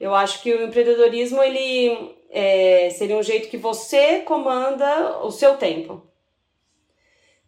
Eu 0.00 0.14
acho 0.14 0.42
que 0.42 0.52
o 0.52 0.64
empreendedorismo, 0.64 1.42
ele 1.42 2.15
é, 2.38 2.90
seria 2.90 3.16
um 3.16 3.22
jeito 3.22 3.48
que 3.48 3.56
você 3.56 4.20
comanda 4.20 5.20
o 5.24 5.30
seu 5.30 5.56
tempo. 5.56 6.02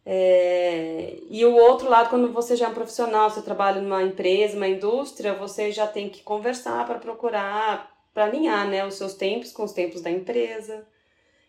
É, 0.07 1.19
e 1.29 1.45
o 1.45 1.55
outro 1.55 1.91
lado, 1.91 2.09
quando 2.09 2.33
você 2.33 2.57
já 2.57 2.65
é 2.65 2.69
um 2.71 2.75
profissional, 2.75 3.29
você 3.29 3.43
trabalha 3.43 3.83
numa 3.83 4.03
empresa, 4.03 4.57
uma 4.57 4.67
indústria, 4.67 5.35
você 5.35 5.71
já 5.71 5.87
tem 5.87 6.09
que 6.09 6.23
conversar 6.23 6.87
para 6.87 6.99
procurar, 6.99 7.95
para 8.15 8.25
alinhar 8.25 8.67
né, 8.67 8.87
os 8.87 8.95
seus 8.95 9.13
tempos 9.13 9.53
com 9.53 9.65
os 9.65 9.73
tempos 9.73 10.01
da 10.01 10.11
empresa 10.11 10.87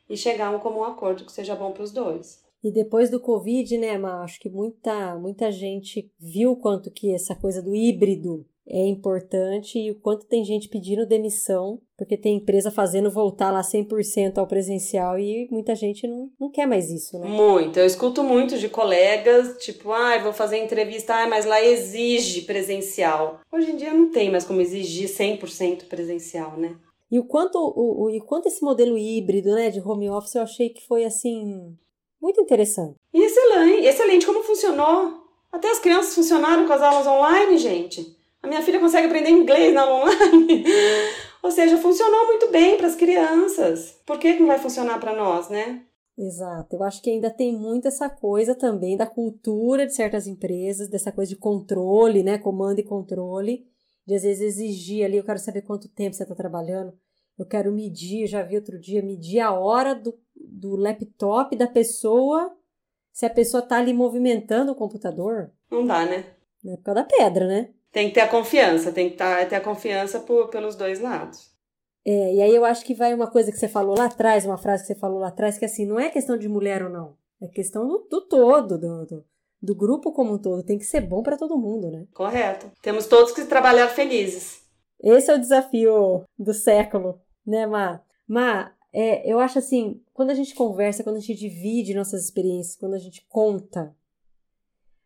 e 0.10 0.18
chegar 0.18 0.48
a 0.48 0.58
um 0.58 0.60
comum 0.60 0.84
acordo 0.84 1.24
que 1.24 1.32
seja 1.32 1.56
bom 1.56 1.72
para 1.72 1.84
os 1.84 1.94
dois. 1.94 2.44
E 2.62 2.70
depois 2.70 3.10
do 3.10 3.22
Covid, 3.22 3.78
né, 3.78 3.98
Ma, 3.98 4.22
acho 4.22 4.38
que 4.38 4.50
muita, 4.50 5.16
muita 5.16 5.50
gente 5.50 6.12
viu 6.20 6.58
quanto 6.58 6.92
que 6.92 7.14
essa 7.14 7.36
coisa 7.36 7.62
do 7.62 7.74
híbrido 7.74 8.46
é 8.70 8.88
importante 8.88 9.80
e 9.80 9.89
o 9.89 9.99
quanto 9.99 10.28
tem 10.28 10.45
gente 10.45 10.70
pedindo 10.70 11.05
demissão, 11.05 11.82
porque 11.97 12.15
tem 12.15 12.38
empresa 12.38 12.70
fazendo 12.70 13.09
voltar 13.09 13.51
lá 13.51 13.61
100% 13.61 14.38
ao 14.38 14.45
presencial 14.45 15.17
e 15.17 15.47
muita 15.49 15.74
gente 15.74 16.07
não, 16.07 16.30
não 16.39 16.51
quer 16.51 16.67
mais 16.67 16.91
isso, 16.91 17.17
né? 17.17 17.28
Muito. 17.28 17.80
Eu 17.80 17.86
escuto 17.86 18.24
muito 18.24 18.59
de 18.59 18.70
colegas, 18.70 19.57
tipo, 19.57 19.91
ah, 19.91 20.20
vou 20.20 20.32
fazer 20.32 20.59
entrevista, 20.59 21.15
ah, 21.15 21.28
mas 21.28 21.45
lá 21.45 21.59
exige 21.61 22.43
presencial. 22.43 23.39
Hoje 23.51 23.72
em 23.72 23.76
dia 23.76 23.91
não 23.91 24.11
tem 24.11 24.30
mais 24.30 24.45
como 24.45 24.61
exigir 24.61 25.09
100% 25.09 25.86
presencial, 25.86 26.55
né? 26.55 26.76
E 27.11 27.17
o 27.17 27.24
quanto 27.24 27.57
o, 27.57 28.03
o, 28.03 28.09
e 28.11 28.22
quanto 28.22 28.47
esse 28.47 28.63
modelo 28.63 28.95
híbrido, 28.95 29.55
né, 29.55 29.72
de 29.72 29.82
home 29.82 30.09
office, 30.11 30.36
eu 30.36 30.43
achei 30.43 30.70
que 30.70 30.86
foi 30.86 31.05
assim 31.05 31.76
muito 32.22 32.39
interessante. 32.39 32.95
E 33.11 33.24
excelente, 33.24 33.88
excelente 33.88 34.26
como 34.28 34.43
funcionou. 34.43 35.24
Até 35.51 35.72
as 35.72 35.80
crianças 35.80 36.13
funcionaram 36.13 36.67
com 36.67 36.74
as 36.74 36.82
aulas 36.84 37.07
online, 37.07 37.57
gente. 37.57 38.18
A 38.42 38.48
minha 38.48 38.62
filha 38.62 38.80
consegue 38.80 39.08
aprender 39.08 39.30
inglês 39.30 39.74
na 39.74 39.86
online. 39.90 40.64
Ou 41.44 41.52
seja, 41.52 41.78
funcionou 41.78 42.28
muito 42.28 42.50
bem 42.52 42.78
para 42.78 42.88
as 42.88 42.96
crianças. 42.96 44.00
Por 44.06 44.20
que, 44.20 44.34
que 44.34 44.40
não 44.40 44.48
vai 44.48 44.60
funcionar 44.60 45.00
para 45.00 45.16
nós, 45.16 45.50
né? 45.50 45.84
Exato. 46.18 46.76
Eu 46.76 46.84
acho 46.84 47.02
que 47.02 47.10
ainda 47.10 47.30
tem 47.30 47.58
muito 47.58 47.88
essa 47.88 48.10
coisa 48.10 48.54
também 48.54 48.98
da 48.98 49.06
cultura 49.06 49.86
de 49.86 49.96
certas 49.96 50.28
empresas, 50.28 50.90
dessa 50.90 51.12
coisa 51.12 51.30
de 51.30 51.38
controle, 51.38 52.24
né? 52.24 52.38
Comando 52.38 52.80
e 52.80 52.84
controle. 52.84 53.66
De 54.06 54.16
às 54.16 54.24
vezes 54.24 54.42
exigir 54.42 55.06
ali, 55.06 55.18
eu 55.18 55.24
quero 55.24 55.40
saber 55.40 55.62
quanto 55.62 55.88
tempo 55.88 56.16
você 56.16 56.24
está 56.24 56.36
trabalhando. 56.36 56.94
Eu 57.38 57.46
quero 57.46 57.72
medir, 57.72 58.28
já 58.28 58.44
vi 58.44 58.56
outro 58.58 58.78
dia, 58.78 59.02
medir 59.02 59.40
a 59.40 59.54
hora 59.54 59.94
do, 59.96 60.18
do 60.36 60.76
laptop 60.76 61.56
da 61.56 61.68
pessoa, 61.68 62.54
se 63.14 63.26
a 63.26 63.30
pessoa 63.30 63.64
está 63.64 63.78
ali 63.78 63.94
movimentando 63.94 64.74
o 64.74 64.76
computador. 64.76 65.52
Não 65.72 65.86
dá, 65.86 66.06
né? 66.06 66.26
É 66.66 66.76
por 66.76 66.84
causa 66.84 67.02
da 67.02 67.08
pedra, 67.08 67.48
né? 67.48 67.70
Tem 67.92 68.08
que 68.08 68.16
ter 68.16 68.22
a 68.22 68.28
confiança, 68.28 68.92
tem 68.92 69.10
que 69.10 69.18
tá, 69.18 69.46
ter 69.46 69.56
a 69.56 69.62
confiança 69.62 70.20
por, 70.20 70.50
pelos 70.50 70.76
dois 70.76 71.00
lados. 71.00 71.50
É, 72.06 72.36
e 72.36 72.42
aí 72.42 72.56
eu 72.56 72.66
acho 72.66 72.86
que 72.86 72.94
vai 72.94 73.14
uma 73.14 73.30
coisa 73.30 73.52
que 73.52 73.58
você 73.58 73.68
falou 73.68 73.98
lá 73.98 74.06
atrás, 74.06 74.46
uma 74.46 74.58
frase 74.58 74.84
que 74.84 74.88
você 74.88 75.00
falou 75.00 75.20
lá 75.20 75.28
atrás, 75.28 75.58
que 75.58 75.66
assim, 75.66 75.86
não 75.86 76.00
é 76.00 76.10
questão 76.10 76.38
de 76.38 76.48
mulher 76.48 76.84
ou 76.84 76.90
não. 76.90 77.18
É 77.42 77.48
questão 77.48 77.88
do, 77.88 78.08
do 78.10 78.22
todo, 78.22 78.78
do, 78.78 79.06
do, 79.06 79.26
do, 79.62 79.76
grupo 79.76 80.12
como 80.12 80.34
um 80.34 80.38
todo. 80.38 80.64
Tem 80.64 80.78
que 80.78 80.86
ser 80.86 81.02
bom 81.02 81.24
para 81.24 81.38
todo 81.38 81.58
mundo, 81.58 81.90
né? 81.90 82.06
Correto. 82.14 82.72
Temos 82.82 83.08
todos 83.08 83.32
que 83.32 83.46
trabalhar 83.46 83.88
felizes. 83.88 84.62
Esse 85.02 85.32
é 85.32 85.36
o 85.36 85.40
desafio 85.40 86.24
do 86.38 86.54
século, 86.54 87.22
né, 87.46 87.66
Má? 87.66 88.02
Má, 88.28 88.74
é, 88.92 89.32
eu 89.32 89.40
acho 89.40 89.60
assim, 89.60 90.02
quando 90.14 90.32
a 90.32 90.34
gente 90.34 90.54
conversa, 90.54 91.04
quando 91.04 91.18
a 91.18 91.22
gente 91.22 91.36
divide 91.36 91.94
nossas 91.94 92.24
experiências, 92.24 92.76
quando 92.76 92.96
a 92.96 93.00
gente 93.00 93.26
conta, 93.30 93.96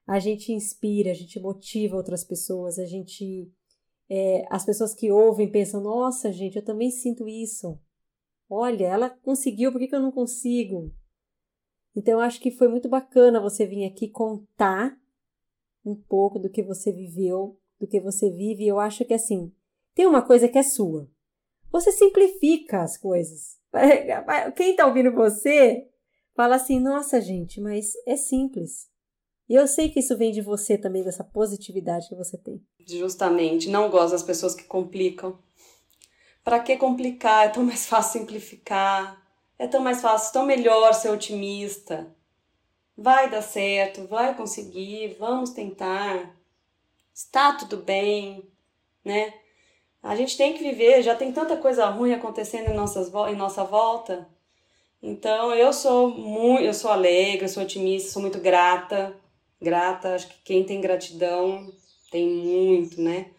a 0.05 0.19
gente 0.19 0.51
inspira, 0.51 1.11
a 1.11 1.13
gente 1.13 1.39
motiva 1.39 1.95
outras 1.95 2.23
pessoas, 2.23 2.77
a 2.77 2.85
gente. 2.85 3.51
É, 4.09 4.45
as 4.49 4.65
pessoas 4.65 4.93
que 4.93 5.11
ouvem 5.11 5.49
pensam, 5.49 5.81
nossa, 5.81 6.31
gente, 6.31 6.57
eu 6.57 6.63
também 6.63 6.91
sinto 6.91 7.27
isso. 7.27 7.79
Olha, 8.49 8.85
ela 8.85 9.09
conseguiu, 9.09 9.71
por 9.71 9.79
que, 9.79 9.87
que 9.87 9.95
eu 9.95 10.01
não 10.01 10.11
consigo? 10.11 10.93
Então, 11.95 12.15
eu 12.15 12.19
acho 12.19 12.39
que 12.39 12.51
foi 12.51 12.67
muito 12.67 12.89
bacana 12.89 13.39
você 13.39 13.65
vir 13.65 13.85
aqui 13.85 14.09
contar 14.09 14.95
um 15.85 15.95
pouco 15.95 16.37
do 16.37 16.49
que 16.49 16.61
você 16.61 16.91
viveu, 16.91 17.57
do 17.79 17.87
que 17.87 17.99
você 17.99 18.29
vive. 18.29 18.67
Eu 18.67 18.79
acho 18.79 19.05
que, 19.05 19.13
assim, 19.13 19.51
tem 19.95 20.05
uma 20.05 20.21
coisa 20.21 20.47
que 20.47 20.57
é 20.57 20.63
sua. 20.63 21.09
Você 21.71 21.91
simplifica 21.91 22.81
as 22.81 22.97
coisas. 22.97 23.57
Quem 24.55 24.71
está 24.71 24.85
ouvindo 24.85 25.11
você 25.11 25.87
fala 26.35 26.55
assim: 26.55 26.79
nossa, 26.79 27.19
gente, 27.19 27.59
mas 27.59 27.93
é 28.05 28.15
simples. 28.15 28.92
E 29.49 29.55
eu 29.55 29.67
sei 29.67 29.89
que 29.89 29.99
isso 29.99 30.17
vem 30.17 30.31
de 30.31 30.41
você 30.41 30.77
também, 30.77 31.03
dessa 31.03 31.23
positividade 31.23 32.07
que 32.07 32.15
você 32.15 32.37
tem. 32.37 32.61
Justamente, 32.87 33.69
não 33.69 33.89
gosto 33.89 34.11
das 34.11 34.23
pessoas 34.23 34.55
que 34.55 34.63
complicam. 34.63 35.37
Para 36.43 36.59
que 36.59 36.77
complicar? 36.77 37.45
É 37.45 37.49
tão 37.49 37.63
mais 37.63 37.85
fácil 37.85 38.21
simplificar. 38.21 39.21
É 39.59 39.67
tão 39.67 39.81
mais 39.81 40.01
fácil, 40.01 40.33
tão 40.33 40.45
melhor 40.45 40.93
ser 40.93 41.09
otimista. 41.09 42.07
Vai 42.97 43.29
dar 43.29 43.41
certo, 43.41 44.07
vai 44.07 44.35
conseguir, 44.35 45.15
vamos 45.19 45.51
tentar. 45.51 46.35
Está 47.13 47.53
tudo 47.53 47.77
bem, 47.77 48.49
né? 49.03 49.33
A 50.01 50.15
gente 50.15 50.35
tem 50.35 50.53
que 50.53 50.63
viver, 50.63 51.01
já 51.01 51.15
tem 51.15 51.31
tanta 51.31 51.55
coisa 51.57 51.85
ruim 51.87 52.13
acontecendo 52.13 52.69
em, 52.69 52.73
nossas, 52.73 53.11
em 53.29 53.35
nossa 53.35 53.63
volta. 53.63 54.27
Então 55.01 55.53
eu 55.53 55.71
sou 55.73 56.09
muito, 56.09 56.63
eu 56.63 56.73
sou 56.73 56.91
alegre, 56.91 57.45
eu 57.45 57.49
sou 57.49 57.63
otimista, 57.63 58.11
sou 58.11 58.21
muito 58.21 58.39
grata 58.39 59.15
grata. 59.63 60.15
Acho 60.15 60.27
que 60.27 60.35
quem 60.43 60.63
tem 60.63 60.81
gratidão 60.81 61.71
tem 62.11 62.27
muito, 62.27 63.01
né? 63.01 63.31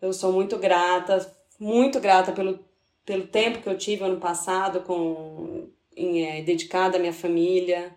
Eu 0.00 0.12
sou 0.12 0.32
muito 0.32 0.58
grata, 0.58 1.34
muito 1.58 2.00
grata 2.00 2.32
pelo, 2.32 2.58
pelo 3.06 3.26
tempo 3.26 3.62
que 3.62 3.68
eu 3.68 3.78
tive 3.78 4.04
ano 4.04 4.20
passado 4.20 4.82
com 4.82 5.70
em, 5.96 6.24
é, 6.24 6.42
dedicada 6.42 6.96
à 6.96 7.00
minha 7.00 7.12
família, 7.12 7.94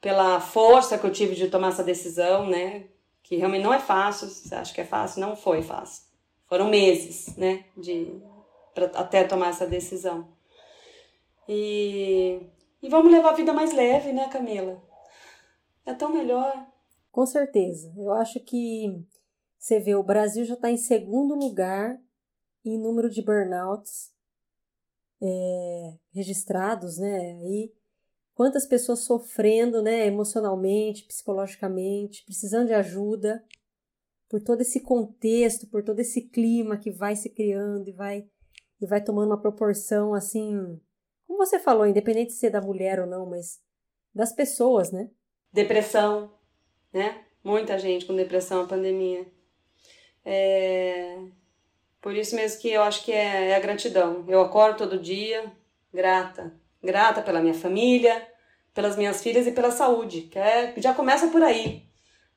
pela 0.00 0.40
força 0.40 0.98
que 0.98 1.06
eu 1.06 1.12
tive 1.12 1.34
de 1.34 1.48
tomar 1.48 1.68
essa 1.68 1.84
decisão, 1.84 2.46
né? 2.46 2.86
Que 3.22 3.36
realmente 3.36 3.62
não 3.62 3.72
é 3.72 3.78
fácil. 3.78 4.28
Você 4.28 4.54
acha 4.54 4.74
que 4.74 4.80
é 4.80 4.84
fácil? 4.84 5.20
Não 5.20 5.36
foi 5.36 5.62
fácil. 5.62 6.04
Foram 6.46 6.68
meses, 6.68 7.36
né? 7.36 7.64
De 7.76 8.20
pra, 8.74 8.86
até 8.86 9.24
tomar 9.24 9.50
essa 9.50 9.66
decisão. 9.66 10.28
E, 11.48 12.40
e 12.82 12.88
vamos 12.88 13.12
levar 13.12 13.30
a 13.30 13.34
vida 13.34 13.52
mais 13.52 13.72
leve, 13.72 14.12
né, 14.12 14.28
Camila? 14.28 14.82
É 15.84 15.94
tão 15.94 16.12
melhor. 16.12 16.66
Com 17.12 17.26
certeza. 17.26 17.92
Eu 17.96 18.10
acho 18.12 18.40
que 18.40 19.06
você 19.58 19.78
vê, 19.78 19.94
o 19.94 20.02
Brasil 20.02 20.44
já 20.44 20.54
está 20.54 20.70
em 20.70 20.78
segundo 20.78 21.34
lugar 21.34 22.00
em 22.64 22.78
número 22.78 23.10
de 23.10 23.22
burnouts 23.22 24.10
é, 25.20 25.94
registrados, 26.12 26.98
né? 26.98 27.34
E 27.44 27.72
quantas 28.34 28.66
pessoas 28.66 29.00
sofrendo, 29.00 29.82
né, 29.82 30.06
emocionalmente, 30.06 31.04
psicologicamente, 31.04 32.24
precisando 32.24 32.68
de 32.68 32.74
ajuda 32.74 33.44
por 34.28 34.42
todo 34.42 34.62
esse 34.62 34.80
contexto, 34.80 35.68
por 35.68 35.84
todo 35.84 36.00
esse 36.00 36.22
clima 36.22 36.78
que 36.78 36.90
vai 36.90 37.14
se 37.14 37.28
criando 37.28 37.88
e 37.88 37.92
vai 37.92 38.26
e 38.80 38.86
vai 38.86 39.04
tomando 39.04 39.28
uma 39.28 39.40
proporção 39.40 40.12
assim, 40.12 40.80
como 41.24 41.38
você 41.38 41.58
falou, 41.58 41.86
independente 41.86 42.30
de 42.30 42.38
ser 42.38 42.50
da 42.50 42.60
mulher 42.60 42.98
ou 42.98 43.06
não, 43.06 43.26
mas 43.26 43.60
das 44.12 44.32
pessoas, 44.32 44.90
né? 44.90 45.08
Depressão, 45.52 46.32
né? 46.92 47.22
Muita 47.42 47.78
gente 47.78 48.04
com 48.04 48.14
depressão 48.14 48.62
na 48.62 48.68
pandemia. 48.68 49.26
É... 50.24 51.18
Por 52.00 52.16
isso 52.16 52.34
mesmo 52.34 52.60
que 52.60 52.68
eu 52.70 52.82
acho 52.82 53.04
que 53.04 53.12
é, 53.12 53.50
é 53.50 53.56
a 53.56 53.60
gratidão. 53.60 54.24
Eu 54.28 54.40
acordo 54.40 54.78
todo 54.78 54.98
dia 54.98 55.50
grata. 55.92 56.52
Grata 56.82 57.22
pela 57.22 57.40
minha 57.40 57.54
família, 57.54 58.26
pelas 58.74 58.96
minhas 58.96 59.22
filhas 59.22 59.46
e 59.46 59.52
pela 59.52 59.70
saúde, 59.70 60.22
que 60.22 60.38
é, 60.38 60.74
já 60.78 60.94
começa 60.94 61.28
por 61.28 61.42
aí. 61.42 61.84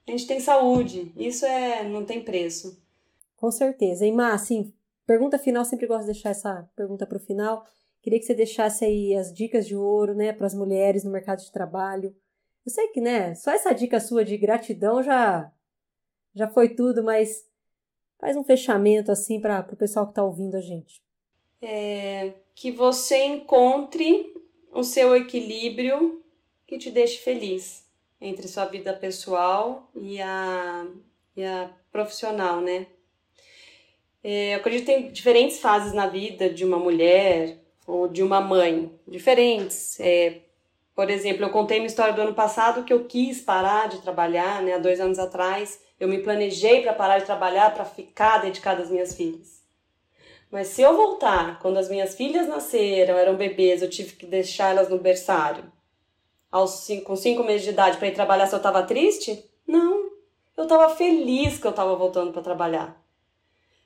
A 0.08 0.12
gente 0.12 0.28
tem 0.28 0.40
saúde, 0.40 1.12
isso 1.18 1.46
é 1.46 1.84
não 1.84 2.06
tem 2.06 2.24
preço. 2.24 2.80
Com 3.38 3.50
certeza. 3.50 4.06
E 4.06 4.12
Má, 4.12 4.34
assim, 4.34 4.72
pergunta 5.06 5.40
final, 5.40 5.66
sempre 5.66 5.88
gosto 5.88 6.02
de 6.02 6.14
deixar 6.14 6.30
essa 6.30 6.70
pergunta 6.76 7.08
para 7.08 7.18
o 7.18 7.22
final. 7.22 7.66
Queria 8.02 8.20
que 8.20 8.26
você 8.26 8.36
deixasse 8.36 8.86
aí 8.86 9.16
as 9.16 9.34
dicas 9.34 9.66
de 9.66 9.76
ouro, 9.76 10.14
né, 10.14 10.32
para 10.32 10.46
as 10.46 10.54
mulheres 10.54 11.04
no 11.04 11.12
mercado 11.12 11.40
de 11.40 11.52
trabalho. 11.52 12.16
Eu 12.66 12.72
sei 12.72 12.88
que, 12.88 13.00
né, 13.00 13.36
só 13.36 13.52
essa 13.52 13.74
dica 13.74 14.00
sua 14.00 14.26
de 14.26 14.38
gratidão 14.38 15.04
já 15.04 15.52
já 16.34 16.50
foi 16.50 16.70
tudo, 16.70 17.02
mas 17.04 17.48
faz 18.20 18.36
um 18.36 18.44
fechamento 18.44 19.12
assim 19.12 19.40
para 19.40 19.66
o 19.72 19.76
pessoal 19.76 20.06
que 20.06 20.12
está 20.12 20.24
ouvindo 20.24 20.56
a 20.56 20.62
gente. 20.62 21.02
É, 21.62 22.34
que 22.54 22.72
você 22.72 23.24
encontre 23.24 24.34
o 24.72 24.84
seu 24.84 25.16
equilíbrio 25.16 26.22
que 26.68 26.78
te 26.78 26.92
deixe 26.92 27.20
feliz 27.20 27.86
entre 28.20 28.48
sua 28.48 28.66
vida 28.66 28.94
pessoal 28.94 29.90
e 29.96 30.22
a, 30.22 30.86
e 31.38 31.44
a 31.44 31.72
profissional, 31.92 32.60
né? 32.60 32.88
É, 34.24 34.56
eu 34.56 34.58
acredito 34.58 34.86
que 34.86 34.92
tem 34.92 35.12
diferentes 35.12 35.60
fases 35.60 35.94
na 35.94 36.08
vida 36.08 36.50
de 36.50 36.66
uma 36.66 36.80
mulher 36.80 37.60
ou 37.86 38.08
de 38.08 38.24
uma 38.24 38.42
mãe, 38.42 38.92
diferentes. 39.08 40.00
É, 40.00 40.42
por 40.96 41.10
exemplo, 41.10 41.44
eu 41.44 41.50
contei 41.50 41.80
uma 41.80 41.88
história 41.88 42.14
do 42.14 42.22
ano 42.22 42.34
passado 42.34 42.86
que 42.86 42.94
eu 42.94 43.04
quis 43.04 43.42
parar 43.42 43.90
de 43.90 44.02
trabalhar, 44.02 44.64
né, 44.64 44.76
há 44.76 44.78
dois 44.78 45.02
anos 45.02 45.20
atrás. 45.20 45.82
Eu 46.00 46.08
me 46.08 46.20
planejei 46.20 46.82
para 46.82 46.94
parar 46.94 47.20
de 47.20 47.26
trabalhar 47.26 47.74
para 47.74 47.84
ficar 47.84 48.38
dedicada 48.38 48.82
às 48.82 48.90
minhas 48.90 49.14
filhas. 49.14 49.62
Mas 50.50 50.68
se 50.68 50.82
eu 50.82 50.96
voltar 50.96 51.60
quando 51.60 51.78
as 51.78 51.90
minhas 51.90 52.16
filhas 52.16 52.48
nasceram, 52.48 53.18
eram 53.18 53.36
bebês, 53.36 53.82
eu 53.82 53.90
tive 53.90 54.14
que 54.14 54.26
deixar 54.26 54.70
elas 54.70 54.88
no 54.88 54.98
berçário, 54.98 55.66
aos 56.50 56.86
cinco, 56.86 57.08
com 57.08 57.16
cinco 57.18 57.44
meses 57.44 57.64
de 57.64 57.72
idade, 57.72 57.98
para 57.98 58.08
ir 58.08 58.14
trabalhar 58.14 58.48
se 58.48 58.56
eu 58.56 58.58
estava 58.58 58.82
triste? 58.84 59.44
Não. 59.68 60.12
Eu 60.56 60.64
estava 60.64 60.96
feliz 60.96 61.60
que 61.60 61.68
eu 61.68 61.72
estava 61.72 61.94
voltando 61.98 62.32
para 62.32 62.42
trabalhar. 62.42 63.02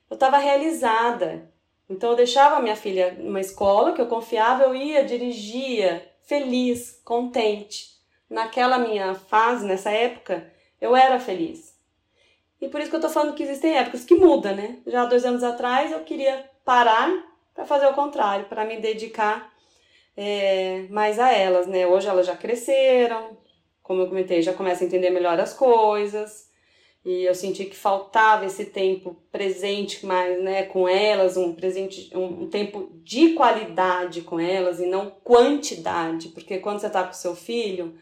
Eu 0.08 0.14
estava 0.14 0.38
realizada. 0.38 1.50
Então 1.88 2.10
eu 2.10 2.16
deixava 2.16 2.60
minha 2.60 2.76
filha 2.76 3.16
numa 3.18 3.40
escola 3.40 3.92
que 3.92 4.00
eu 4.00 4.06
confiava, 4.06 4.62
eu 4.62 4.76
ia, 4.76 5.04
dirigia, 5.04 6.08
feliz, 6.30 7.00
contente. 7.04 7.88
Naquela 8.28 8.78
minha 8.78 9.16
fase, 9.16 9.66
nessa 9.66 9.90
época, 9.90 10.48
eu 10.80 10.94
era 10.94 11.18
feliz. 11.18 11.76
E 12.60 12.68
por 12.68 12.80
isso 12.80 12.88
que 12.88 12.94
eu 12.94 13.00
tô 13.00 13.08
falando 13.08 13.34
que 13.34 13.42
existem 13.42 13.76
épocas 13.76 14.04
que 14.04 14.14
mudam, 14.14 14.54
né? 14.54 14.78
Já 14.86 15.06
dois 15.06 15.24
anos 15.24 15.42
atrás 15.42 15.90
eu 15.90 16.04
queria 16.04 16.48
parar 16.64 17.10
para 17.52 17.66
fazer 17.66 17.86
o 17.86 17.94
contrário, 17.94 18.46
para 18.46 18.64
me 18.64 18.80
dedicar 18.80 19.52
é, 20.16 20.86
mais 20.88 21.18
a 21.18 21.32
elas, 21.32 21.66
né? 21.66 21.84
Hoje 21.84 22.06
elas 22.06 22.28
já 22.28 22.36
cresceram, 22.36 23.36
como 23.82 24.02
eu 24.02 24.06
comentei, 24.06 24.40
já 24.40 24.52
começam 24.52 24.84
a 24.84 24.86
entender 24.86 25.10
melhor 25.10 25.40
as 25.40 25.52
coisas. 25.52 26.48
E 27.04 27.24
eu 27.24 27.34
senti 27.34 27.64
que 27.64 27.76
faltava 27.76 28.44
esse 28.44 28.66
tempo 28.66 29.16
presente 29.32 30.04
mais, 30.04 30.42
né, 30.42 30.64
com 30.64 30.86
elas, 30.86 31.36
um 31.36 31.54
presente, 31.54 32.10
um, 32.14 32.46
tempo 32.48 32.90
de 33.02 33.32
qualidade 33.32 34.20
com 34.20 34.38
elas 34.38 34.78
e 34.80 34.86
não 34.86 35.10
quantidade, 35.10 36.28
porque 36.28 36.58
quando 36.58 36.78
você 36.78 36.88
está 36.88 37.04
com 37.04 37.14
seu 37.14 37.34
filho, 37.34 37.98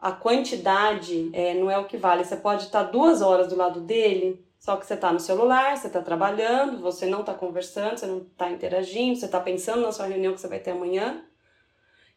a 0.00 0.10
quantidade 0.10 1.30
é, 1.32 1.54
não 1.54 1.70
é 1.70 1.78
o 1.78 1.86
que 1.86 1.96
vale. 1.96 2.24
Você 2.24 2.36
pode 2.36 2.64
estar 2.64 2.82
duas 2.84 3.22
horas 3.22 3.48
do 3.48 3.56
lado 3.56 3.80
dele, 3.80 4.44
só 4.58 4.76
que 4.76 4.84
você 4.84 4.94
está 4.94 5.12
no 5.12 5.20
celular, 5.20 5.76
você 5.76 5.86
está 5.86 6.02
trabalhando, 6.02 6.80
você 6.80 7.06
não 7.06 7.20
está 7.20 7.34
conversando, 7.34 7.98
você 7.98 8.06
não 8.06 8.18
está 8.18 8.50
interagindo, 8.50 9.16
você 9.18 9.26
está 9.26 9.38
pensando 9.38 9.82
na 9.82 9.92
sua 9.92 10.06
reunião 10.06 10.34
que 10.34 10.40
você 10.40 10.48
vai 10.48 10.58
ter 10.58 10.72
amanhã. 10.72 11.24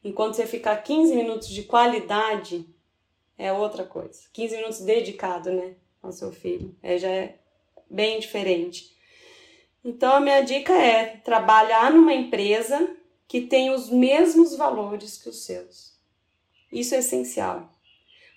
Enquanto 0.04 0.34
você 0.34 0.48
ficar 0.48 0.78
15 0.78 1.16
minutos 1.16 1.50
de 1.50 1.64
qualidade, 1.64 2.68
é 3.38 3.54
outra 3.54 3.84
coisa. 3.84 4.22
15 4.34 4.56
minutos 4.56 4.82
dedicado, 4.82 5.52
né? 5.52 5.76
Ao 6.02 6.12
seu 6.12 6.32
filho. 6.32 6.76
É, 6.82 6.98
já 6.98 7.10
é 7.10 7.40
bem 7.90 8.20
diferente. 8.20 8.96
Então, 9.84 10.14
a 10.14 10.20
minha 10.20 10.42
dica 10.42 10.74
é 10.74 11.18
trabalhar 11.18 11.92
numa 11.92 12.14
empresa 12.14 12.96
que 13.28 13.42
tem 13.42 13.70
os 13.70 13.90
mesmos 13.90 14.56
valores 14.56 15.18
que 15.18 15.30
os 15.30 15.44
seus. 15.44 15.98
Isso 16.72 16.96
é 16.96 17.00
essencial. 17.00 17.72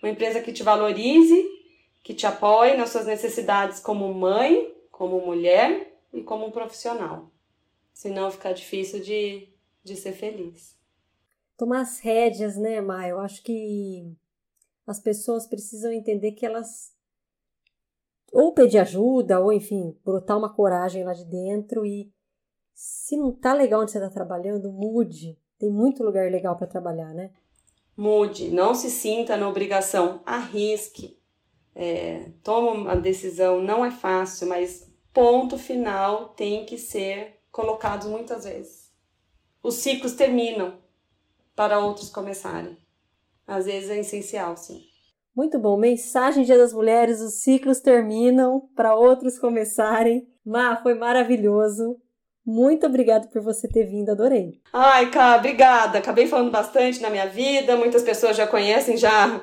Uma 0.03 0.11
empresa 0.11 0.41
que 0.41 0.53
te 0.53 0.63
valorize, 0.63 1.45
que 2.03 2.15
te 2.15 2.27
apoie 2.27 2.77
nas 2.77 2.91
suas 2.91 3.07
necessidades 3.07 3.81
como 3.81 4.13
mãe, 4.15 4.75
como 4.91 5.21
mulher 5.21 5.99
e 6.13 6.23
como 6.23 6.51
profissional. 6.51 7.31
Senão 7.93 8.31
fica 8.31 8.53
difícil 8.53 9.01
de, 9.01 9.49
de 9.85 9.97
ser 9.97 10.13
feliz. 10.13 10.77
Tomar 11.57 11.83
as 11.83 12.01
rédeas, 12.01 12.57
né, 12.57 12.81
Maia? 12.81 13.11
Eu 13.11 13.21
acho 13.21 13.43
que 13.43 14.11
as 14.87 14.99
pessoas 14.99 15.47
precisam 15.47 15.93
entender 15.93 16.33
que 16.33 16.47
elas 16.47 16.93
ou 18.33 18.53
pedir 18.53 18.79
ajuda, 18.79 19.41
ou 19.41 19.53
enfim, 19.53 19.97
brotar 20.05 20.39
uma 20.39 20.53
coragem 20.53 21.05
lá 21.05 21.13
de 21.13 21.25
dentro 21.25 21.85
e 21.85 22.13
se 22.75 23.17
não 23.17 23.33
tá 23.33 23.53
legal 23.53 23.83
onde 23.83 23.91
você 23.91 23.99
está 23.99 24.09
trabalhando, 24.09 24.73
mude. 24.73 25.39
Tem 25.59 25.71
muito 25.71 26.03
lugar 26.03 26.31
legal 26.31 26.57
para 26.57 26.67
trabalhar, 26.67 27.13
né? 27.13 27.31
Mude, 27.97 28.49
não 28.51 28.75
se 28.75 28.91
sinta 28.91 29.37
na 29.37 29.49
obrigação, 29.49 30.23
arrisque. 30.25 31.19
É, 31.75 32.31
toma 32.43 32.71
uma 32.71 32.97
decisão, 32.97 33.61
não 33.61 33.85
é 33.85 33.91
fácil, 33.91 34.49
mas 34.49 34.91
ponto 35.13 35.59
final 35.59 36.31
tem 36.31 36.65
que 36.65 36.79
ser 36.79 37.41
colocado 37.53 38.09
muitas 38.09 38.45
vezes. 38.45 38.91
Os 39.63 39.75
ciclos 39.75 40.15
terminam 40.15 40.79
para 41.55 41.79
outros 41.79 42.09
começarem. 42.09 42.79
Às 43.47 43.67
vezes 43.67 43.91
é 43.91 43.99
essencial, 43.99 44.57
sim. 44.57 44.90
Muito 45.35 45.59
bom. 45.59 45.77
Mensagem 45.77 46.45
Dia 46.45 46.59
das 46.59 46.73
Mulheres: 46.73 47.21
os 47.21 47.41
ciclos 47.43 47.81
terminam 47.81 48.69
para 48.75 48.95
outros 48.95 49.39
começarem. 49.39 50.27
Má, 50.45 50.77
foi 50.77 50.95
maravilhoso. 50.95 51.97
Muito 52.45 52.87
obrigada 52.87 53.29
por 53.29 53.43
você 53.43 53.69
ter 53.69 53.85
vindo, 53.85 54.11
adorei. 54.11 54.61
Ai, 54.73 55.11
Cá, 55.11 55.37
obrigada. 55.37 55.99
Acabei 55.99 56.27
falando 56.27 56.51
bastante 56.51 57.01
na 57.01 57.11
minha 57.11 57.27
vida. 57.27 57.77
Muitas 57.77 58.03
pessoas 58.03 58.37
já 58.37 58.47
conhecem 58.47 58.97
já 58.97 59.41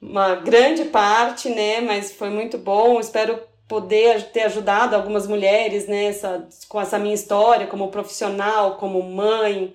uma 0.00 0.36
grande 0.36 0.84
parte, 0.84 1.48
né? 1.50 1.80
Mas 1.80 2.12
foi 2.12 2.30
muito 2.30 2.56
bom. 2.56 2.98
Espero 3.00 3.38
poder 3.68 4.30
ter 4.32 4.42
ajudado 4.42 4.94
algumas 4.94 5.26
mulheres, 5.26 5.86
né? 5.86 6.06
Essa, 6.06 6.48
com 6.68 6.80
essa 6.80 6.98
minha 6.98 7.14
história 7.14 7.66
como 7.66 7.90
profissional, 7.90 8.76
como 8.76 9.02
mãe, 9.02 9.74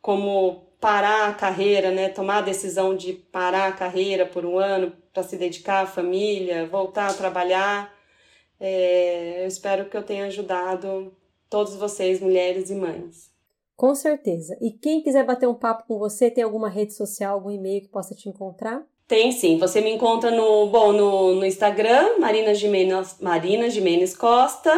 como 0.00 0.65
parar 0.80 1.28
a 1.28 1.34
carreira, 1.34 1.90
né? 1.90 2.08
Tomar 2.08 2.38
a 2.38 2.42
decisão 2.42 2.96
de 2.96 3.12
parar 3.12 3.68
a 3.68 3.72
carreira 3.72 4.26
por 4.26 4.44
um 4.44 4.58
ano 4.58 4.92
para 5.12 5.22
se 5.22 5.36
dedicar 5.36 5.82
à 5.82 5.86
família, 5.86 6.66
voltar 6.66 7.10
a 7.10 7.14
trabalhar. 7.14 7.94
É, 8.60 9.42
eu 9.42 9.46
espero 9.46 9.86
que 9.86 9.96
eu 9.96 10.02
tenha 10.02 10.26
ajudado 10.26 11.12
todos 11.48 11.76
vocês, 11.76 12.20
mulheres 12.20 12.70
e 12.70 12.74
mães. 12.74 13.30
Com 13.76 13.94
certeza. 13.94 14.56
E 14.60 14.70
quem 14.70 15.02
quiser 15.02 15.24
bater 15.24 15.46
um 15.46 15.54
papo 15.54 15.84
com 15.86 15.98
você, 15.98 16.30
tem 16.30 16.42
alguma 16.42 16.68
rede 16.68 16.94
social, 16.94 17.34
algum 17.34 17.50
e-mail 17.50 17.82
que 17.82 17.88
possa 17.88 18.14
te 18.14 18.28
encontrar? 18.28 18.82
Tem 19.06 19.30
sim. 19.30 19.58
Você 19.58 19.80
me 19.80 19.90
encontra 19.90 20.30
no, 20.30 20.66
bom, 20.66 20.92
no, 20.92 21.34
no 21.34 21.44
Instagram, 21.44 22.18
Marina 22.18 22.54
Jimenez, 22.54 23.16
Marina 23.20 23.68
Jimenez 23.70 24.16
Costa, 24.16 24.74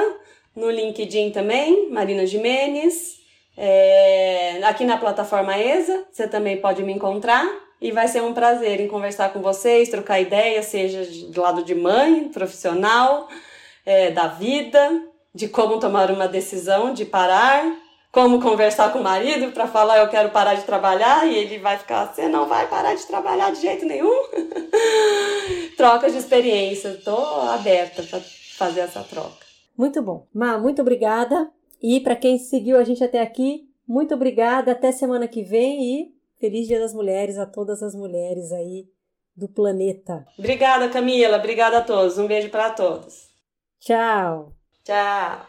no 0.54 0.68
LinkedIn 0.68 1.30
também, 1.30 1.88
Marina 1.90 2.26
Jimenez. 2.26 3.18
É, 3.60 4.60
aqui 4.62 4.84
na 4.84 4.96
plataforma 4.96 5.58
ESA, 5.58 6.04
você 6.12 6.28
também 6.28 6.60
pode 6.60 6.80
me 6.84 6.92
encontrar 6.92 7.44
e 7.80 7.90
vai 7.90 8.06
ser 8.06 8.22
um 8.22 8.32
prazer 8.32 8.80
em 8.80 8.86
conversar 8.86 9.32
com 9.32 9.42
vocês, 9.42 9.88
trocar 9.88 10.20
ideias, 10.20 10.66
seja 10.66 11.02
do 11.32 11.40
lado 11.40 11.64
de 11.64 11.74
mãe, 11.74 12.28
profissional, 12.28 13.28
é, 13.84 14.12
da 14.12 14.28
vida, 14.28 15.02
de 15.34 15.48
como 15.48 15.80
tomar 15.80 16.08
uma 16.08 16.28
decisão 16.28 16.94
de 16.94 17.04
parar, 17.04 17.64
como 18.12 18.40
conversar 18.40 18.92
com 18.92 19.00
o 19.00 19.02
marido 19.02 19.50
para 19.50 19.66
falar 19.66 19.98
eu 19.98 20.08
quero 20.08 20.30
parar 20.30 20.54
de 20.54 20.62
trabalhar 20.62 21.26
e 21.26 21.36
ele 21.36 21.58
vai 21.58 21.76
ficar 21.78 22.06
você 22.06 22.28
não 22.28 22.46
vai 22.46 22.68
parar 22.68 22.94
de 22.94 23.04
trabalhar 23.08 23.50
de 23.50 23.60
jeito 23.60 23.84
nenhum. 23.84 24.22
troca 25.76 26.08
de 26.08 26.16
experiência, 26.16 26.90
estou 26.90 27.40
aberta 27.50 28.04
para 28.04 28.20
fazer 28.56 28.80
essa 28.80 29.02
troca. 29.02 29.46
Muito 29.76 30.00
bom. 30.00 30.28
Ma, 30.32 30.58
muito 30.58 30.80
obrigada. 30.80 31.50
E 31.82 32.00
para 32.00 32.16
quem 32.16 32.38
seguiu 32.38 32.76
a 32.76 32.84
gente 32.84 33.02
até 33.04 33.20
aqui, 33.20 33.68
muito 33.86 34.14
obrigada. 34.14 34.72
Até 34.72 34.90
semana 34.90 35.28
que 35.28 35.42
vem 35.42 35.82
e 35.82 36.14
feliz 36.40 36.66
Dia 36.66 36.80
das 36.80 36.92
Mulheres 36.92 37.38
a 37.38 37.46
todas 37.46 37.82
as 37.82 37.94
mulheres 37.94 38.52
aí 38.52 38.86
do 39.36 39.48
planeta. 39.48 40.26
Obrigada, 40.36 40.88
Camila. 40.88 41.36
Obrigada 41.36 41.78
a 41.78 41.82
todos. 41.82 42.18
Um 42.18 42.26
beijo 42.26 42.50
para 42.50 42.70
todos. 42.70 43.28
Tchau. 43.78 44.52
Tchau. 44.82 45.46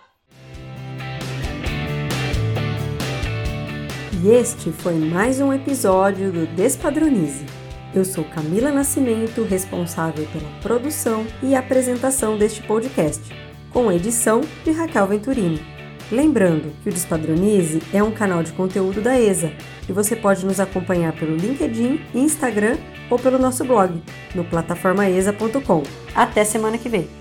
E 4.24 4.30
este 4.30 4.72
foi 4.72 4.94
mais 4.96 5.40
um 5.42 5.52
episódio 5.52 6.32
do 6.32 6.46
Despadronize. 6.56 7.46
Eu 7.96 8.06
sou 8.06 8.24
Camila 8.24 8.70
Nascimento, 8.70 9.42
responsável 9.44 10.28
pela 10.28 10.62
produção 10.62 11.26
e 11.42 11.56
apresentação 11.56 12.38
deste 12.38 12.62
podcast, 12.62 13.24
com 13.74 13.92
edição 13.92 14.42
de 14.64 14.72
Raquel 14.72 15.08
Venturini. 15.08 15.79
Lembrando 16.12 16.74
que 16.82 16.89
o 16.89 16.91
Despadronize 16.91 17.82
é 17.93 18.01
um 18.01 18.12
canal 18.12 18.41
de 18.41 18.51
conteúdo 18.53 19.01
da 19.01 19.20
ESA 19.20 19.51
e 19.88 19.93
você 19.93 20.16
pode 20.16 20.45
nos 20.45 20.60
acompanhar 20.60 21.14
pelo 21.14 21.36
LinkedIn, 21.36 22.01
Instagram 22.16 22.78
ou 23.10 23.20
pelo 23.20 23.38
nosso 23.38 23.64
blog 23.64 24.01
no 24.34 24.43
plataformaesa.com. 24.43 25.84
Até 26.16 26.43
semana 26.43 26.78
que 26.78 26.89
vem! 26.89 27.18